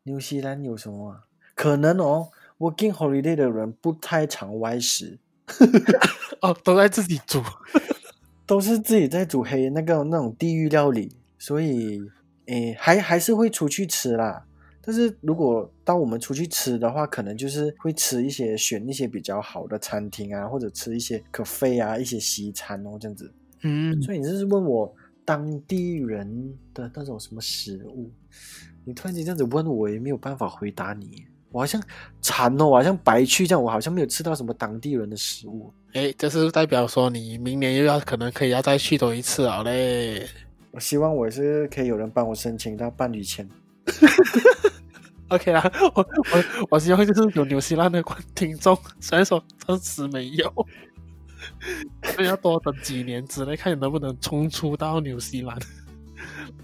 [0.03, 1.15] 纽西兰有什么？
[1.57, 2.29] 可能哦
[2.59, 5.17] ，Working Holiday 的人不太常外食。
[6.41, 7.41] 哦，都在自己煮，
[8.45, 11.99] 都是自己在煮黑那个那种地狱料理，所以
[12.45, 14.45] 诶，还还是会出去吃啦。
[14.81, 23.33] 但是如果当我们出去吃的话，可能就是会吃一些选一些比较好的餐厅啊，或者吃一些 cafe 啊，一些西餐哦，这样子。
[23.63, 24.93] 嗯，所以你这是问我
[25.25, 28.11] 当地人的那种什么食物？
[28.85, 31.25] 你突然间这样子问我，也没有办法回答你。
[31.51, 31.81] 我好像
[32.21, 35.73] 馋哦，我好像白去这样，我好像没有吃到什么当地人的食物。
[35.93, 40.27] 诶，这是代表说你明年又要可能可以要再去多一次好嘞。
[40.71, 43.47] 我希望我是可以有人帮我申请到伴侣签。
[45.29, 50.53] OK 啦，我我我希望就是有纽西兰的观听众， 虽然说暂时没有，
[52.03, 55.57] 所以要多等几年之内，看你能不能冲出到纽西兰。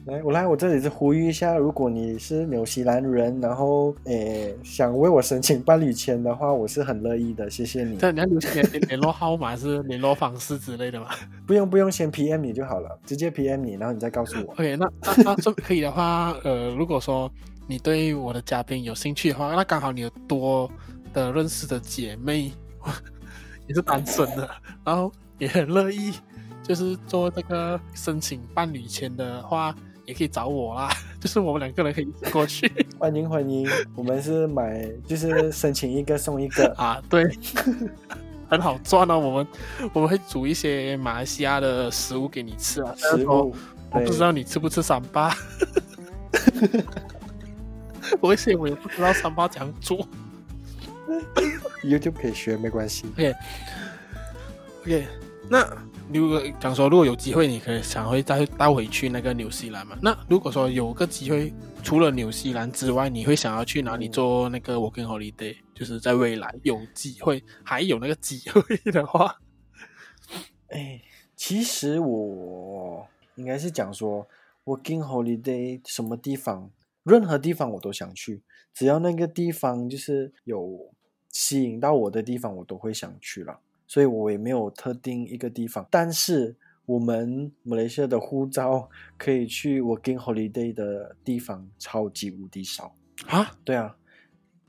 [0.05, 7.97] 来，我来，我这里是呼吁一下，如果你是纽西兰人，然后诶想为我申请伴侣签的话，我是很乐意的，谢谢你。
[7.97, 11.07] 这你要留联联络号码是联络方式之类的吗？
[11.47, 14.51] 不用不用，先 PM 你就好了，直接 PM 你，然后你再告诉我。
[14.59, 17.31] OK，那那那说可以的话，呃，如果说
[17.67, 20.69] 你对我的嘉宾有兴趣的话，那刚好你有多
[21.13, 22.51] 的认识的姐妹
[23.67, 24.49] 也是单身的，
[24.83, 26.11] 然后也很乐意，
[26.63, 29.75] 就是做这个申请伴侣签的话。
[30.05, 32.69] 也可以找我啦， 就是我们两个人可以过去。
[32.99, 33.65] 欢迎欢迎，
[33.95, 37.23] 我们是买就是申请一个送一个 啊，对，
[38.49, 39.17] 很好赚哦。
[39.17, 39.47] 我们
[39.93, 42.93] 我们会煮一些马来西亚的食物给你吃啊。
[42.97, 43.55] 食物，
[43.91, 45.33] 我不知道你吃不吃三巴。
[48.19, 50.05] 我一些我也不知道三八怎样做。
[51.81, 53.05] YouTube 可以学，没关系。
[53.13, 53.33] OK
[54.81, 55.07] OK，
[55.49, 55.65] 那。
[56.13, 59.97] 如果讲说，如果有机会，你可以想会再带回去那个纽西兰嘛？
[59.99, 65.57] 那如果说有个机会，除了纽西兰之外，你会想要去哪里做那个 working holiday？
[65.73, 69.39] 就是在未来有机会，还有那个机会的话，
[70.69, 71.01] 哎，
[71.35, 74.27] 其实我应该是讲说
[74.65, 76.69] working holiday 什么地方，
[77.01, 80.93] 任何地方我都想去，只要那个地方就是有
[81.31, 83.59] 吸引到我的地方，我都会想去了。
[83.87, 86.55] 所以我也没有特定一个地方，但是
[86.85, 92.95] 我们马来西亚的护照可以去 working holiday 的地方超级无敌少
[93.27, 93.51] 啊！
[93.63, 93.95] 对啊，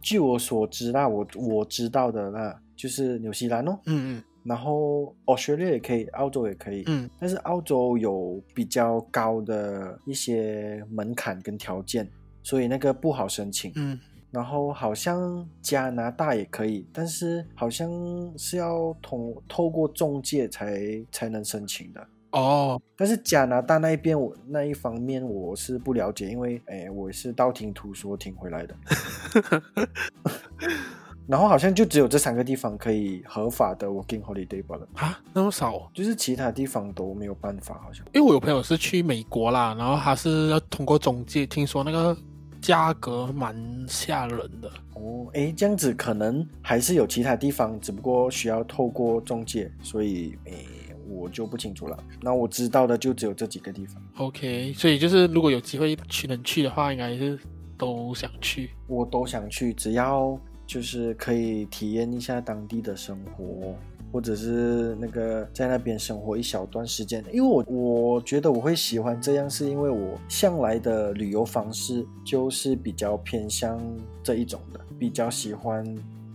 [0.01, 12.09] 据我所知啦，我我知道的那就是纽西兰哦，嗯嗯，然后 Australia 也可以，澳洲也可以，嗯，但是澳洲有比较高的一些门槛跟条件，
[12.43, 13.99] 所以那个不好申请，嗯。
[14.35, 17.89] 然后好像加拿大也可以，但是好像
[18.37, 20.81] 是要通透过中介才
[21.13, 22.83] 才能申请的哦。
[22.97, 28.75] 但是加拿大那一边我那一方面我是不了解，因为哎我是道听途说听回来的。
[31.27, 38.05] 然后好像就只有这三个地方可以合法的 working holiday 罢了啊，那么少，就是其他地方都没有办法，好像。
[38.13, 42.17] 因为我有朋友是去美国啦，然后他是要通过中介，听说那个。
[42.65, 43.55] 价格蛮
[43.87, 50.53] 吓人的哦，哎，这样子可能还是有其他地方，只不过需要透过中介，所以哎，
[51.07, 52.05] 我就不清楚了。
[52.23, 54.03] 那我知道的就只有这几个地方。
[54.17, 57.39] OK，所以就是如果有机会去能去的话，应该是
[57.77, 58.71] 都想去。
[58.87, 63.77] 我都想去，只要就是可以体验一下当地的生活。
[64.15, 73.77] 或者是那个在那边生活一小段时间，因为我我觉得我会喜欢这样，是因为我向来的旅游方式就是比较偏向
[74.23, 75.85] 这一种的，比较喜欢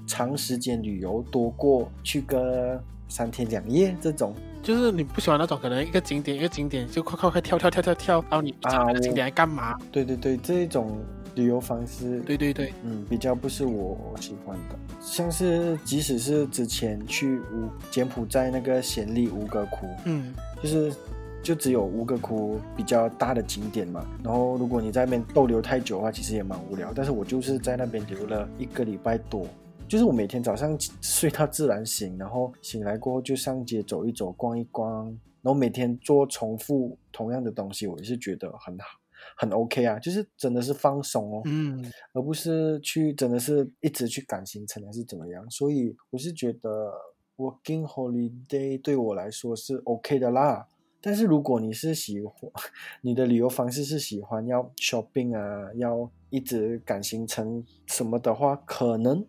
[0.06, 4.34] 长时间旅游多过去个三天两夜这种。
[4.62, 9.78] 就是你不喜欢那种可能一个景点一个景点就快快快跳跳跳跳跳，然后你啊，景点来干嘛？
[9.90, 10.98] 对对对，这一种。
[11.40, 14.78] 旅游方式，对对对，嗯，比较不是我喜欢的。
[15.00, 20.94] 像是即使是之前去五柬埔寨那个暹粒吴哥窟，嗯，就是
[21.42, 24.06] 就只有吴哥窟比较大的景点嘛。
[24.22, 26.92] 然后如果你在那边逗留太久的话，其实也蛮无聊。
[26.94, 29.48] 但是我就是在那边留了一个礼拜多，
[29.88, 35.06] 就是我每天早上睡到自然醒，然后醒来过后就上街走一走、逛一逛，
[35.42, 38.99] 然后每天做重复同样的东西，我也是觉得很好。
[39.42, 45.50] 很 OK 啊，就是真的是放松哦，嗯，而不是去真的是一直去赶行程还是怎么样。
[45.50, 46.92] 所以我是觉得
[47.38, 50.68] working holiday 对我来说是 OK 的啦。
[51.00, 52.52] 但是如果你是喜欢
[53.02, 59.26] 你的旅游方式是喜欢要 shopping 啊，要一直赶行程什么的话，可能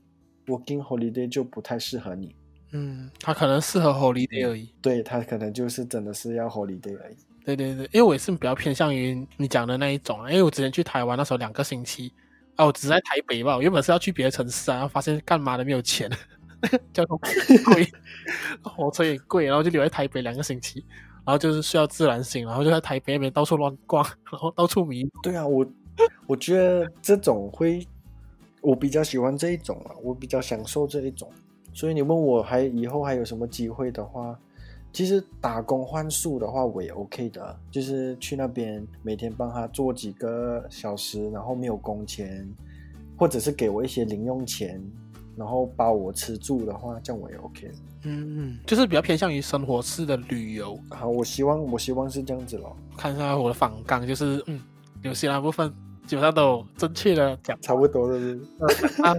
[0.47, 2.35] working holiday 就不太适合你。
[2.73, 4.75] 嗯，它可能适合 holiday 而已。
[4.83, 7.17] 对，它可能就是真的是要 holiday 而已。
[7.57, 12.13] 对对对，因为我也是比较偏向于你讲的那一种啊，因为我之前去台湾那时候两个星期
[12.57, 16.11] 啊，我只在台北嘛，我原本是要去别的城市啊，然后发现干嘛的没有钱，
[16.93, 17.19] 交通
[17.65, 17.89] 贵，
[18.63, 20.85] 火车也贵，然后就留在台北两个星期，
[21.25, 25.09] 然后就是需要自然醒，然后就在台北那边到处乱逛，然后到处迷。
[25.23, 25.67] 对啊，我
[26.27, 27.87] 我觉得这种会，
[28.61, 31.31] 我比较喜欢这一种啊，我比较享受这一种，
[31.73, 34.39] 所以你问我还以后还有什么机会的话。
[34.93, 42.47] 其实打工换宿的话，我也 OK 的，就是去那边每天帮他做几个小时，然后没有工钱，
[43.17, 44.83] 或者是给我一些零用钱，
[45.37, 47.71] 然后包我吃住的话，这样我也 OK。
[48.03, 50.79] 嗯嗯，就是比较偏向于生活式的旅游。
[50.91, 52.77] 好，我希望我希望是这样子咯。
[52.97, 54.61] 看一下我的访纲，就是嗯，
[55.03, 55.73] 有些那部分。
[56.11, 59.03] 基本上都有正确的讲，差不多的是不是？
[59.05, 59.15] 啊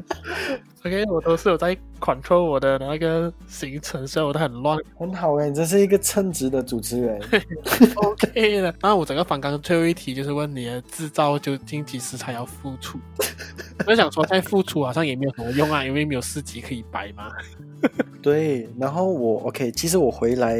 [0.84, 4.78] ，OK，我都是有在 control 我的那个行程，所以我都很乱。
[4.98, 7.18] 很好哎，你这是一个称职的主持人。
[7.96, 8.76] OK 的。
[8.82, 13.00] 那我整个访纲最后一题就是问你的制造究竟几时才要付出？
[13.88, 17.30] 我想说，再付出好像也没有什么用啊，因为没有四级可以摆嘛。
[18.22, 20.60] 对，然后我 OK，其实我回来。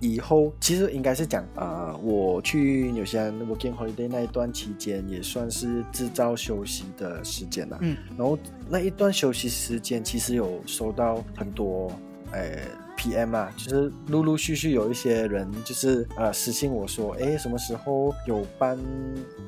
[0.00, 7.78] 以后其实应该是讲啊、呃，我去纽西兰 working holiday 那一段期间，也算是制造休息的时间了。
[7.82, 11.92] 嗯，然后那一段休息时间，其实有收到很多
[12.32, 12.58] 呃
[12.96, 18.78] PM 啊，就是陆陆续续有一些人就是呃私信我说，哎，什么时候有办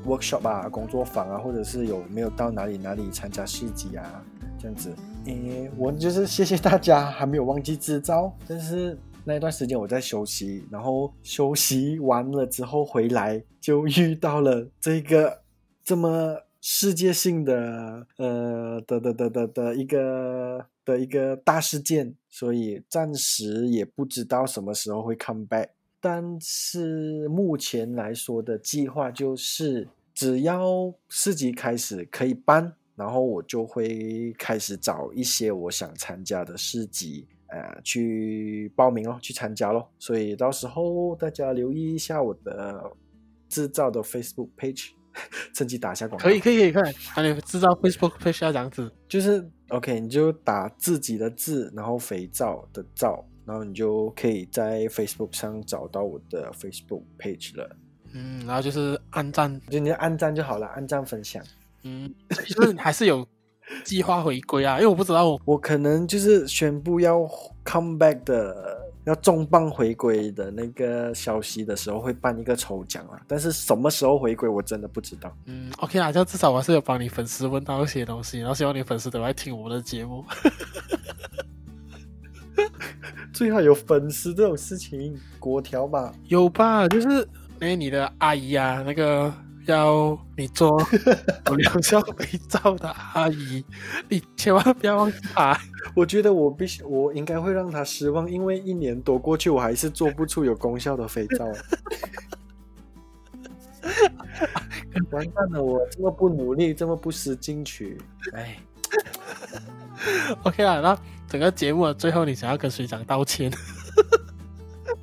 [0.06, 4.22] workshop 啊，工作坊啊，或者是有没有到哪里哪里参加市集啊，
[4.58, 4.94] 这样子。
[5.24, 8.98] 诶，我就是谢谢大家，还没有忘记制造，但是。
[9.24, 15.42] 那一段时间我在休息，然后休息完了之后回来，就遇到了这个
[15.84, 25.68] 这么世界性的呃的的的的的一个的一个大事件，所以暂时也不知道什么时候会 come back。
[26.00, 37.24] 但是目前来说的计划就是，只要市集开始可以办，然后我就会开始找一些我想参加的市集。
[37.52, 39.86] 呃，去报名哦，去参加咯。
[39.98, 42.90] 所以到时候大家留意一下我的
[43.46, 44.88] 制造的 Facebook page，
[45.52, 46.24] 趁机打一下广告。
[46.24, 46.94] 可以，可以，可以看。
[47.16, 57.76] 那你制造 Facebook page 要这样子，就是 OK，你就打自己的字，然后肥皂的皂，然后你就可以在 Facebook 上找到我的 Facebook page 了。
[58.14, 61.44] 嗯，然后就是按赞，就你就按赞就好了，按赞分享。
[61.82, 62.14] 嗯，
[62.46, 63.26] 就是还是有。
[63.84, 67.20] 计划回归啊，因为我不知道我， 我可能就是宣布要
[67.64, 75.34] come back 的，要重磅回归的那个消息的时候会办一个抽奖啊，但是什么时候回归我真的不知道。
[75.46, 80.24] 嗯，OK 啊，就至少我还是有帮你粉丝问到一些东西，然后希望你粉丝都来听我的节目。
[83.32, 86.12] 最好有粉丝这种事情，国条吧？
[86.28, 86.86] 有吧？
[86.88, 87.26] 就是
[87.60, 89.32] 哎，你的阿姨啊，那个。
[89.66, 90.80] 要你做
[91.46, 93.64] 有疗效肥皂的阿姨，
[94.08, 95.58] 你千万不要忘记她。
[95.94, 101.46] 我觉得我必须，我应该会让她失望，因为一年多过去，我还是做不出有功效的肥皂。
[105.10, 107.98] 完蛋了，我这么不努力，这么不思进取，
[108.32, 108.56] 哎。
[110.42, 110.98] OK 啊，那
[111.28, 113.50] 整个节目的最后，你想要跟谁长道歉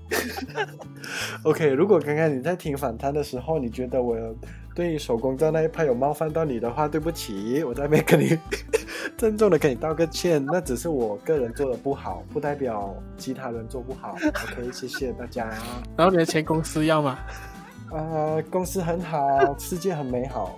[1.44, 4.18] OK，如果刚刚你在听反弹的时候，你觉得我
[4.76, 8.38] 对手工皂那一派有冒犯到你的话，对不起，我在那边跟你
[9.18, 10.44] 郑重的跟你道个歉。
[10.45, 14.15] 那只是我个人做的不好，不代表其他人做不好。
[14.26, 15.49] OK，谢谢大家。
[15.98, 17.19] 然后你的钱公司要吗？
[17.91, 17.98] 啊、
[18.38, 20.57] 呃，公司很好，世界很美好。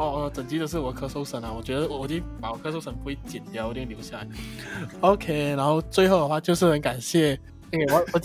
[0.00, 1.52] 哦哦，整集都是我咳嗽声啊！
[1.54, 4.26] 我觉得我已经把我咳嗽声不会剪掉，我一定留下来。
[5.02, 7.38] OK，然后最后的话就是很感谢，
[7.92, 8.20] 我我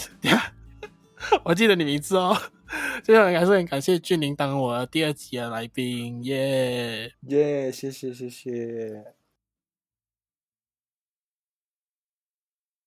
[1.44, 2.34] 我记得你名字哦，
[3.04, 9.15] 最后还是很感谢俊霖当我的第二集的来宾，耶耶，谢谢谢谢。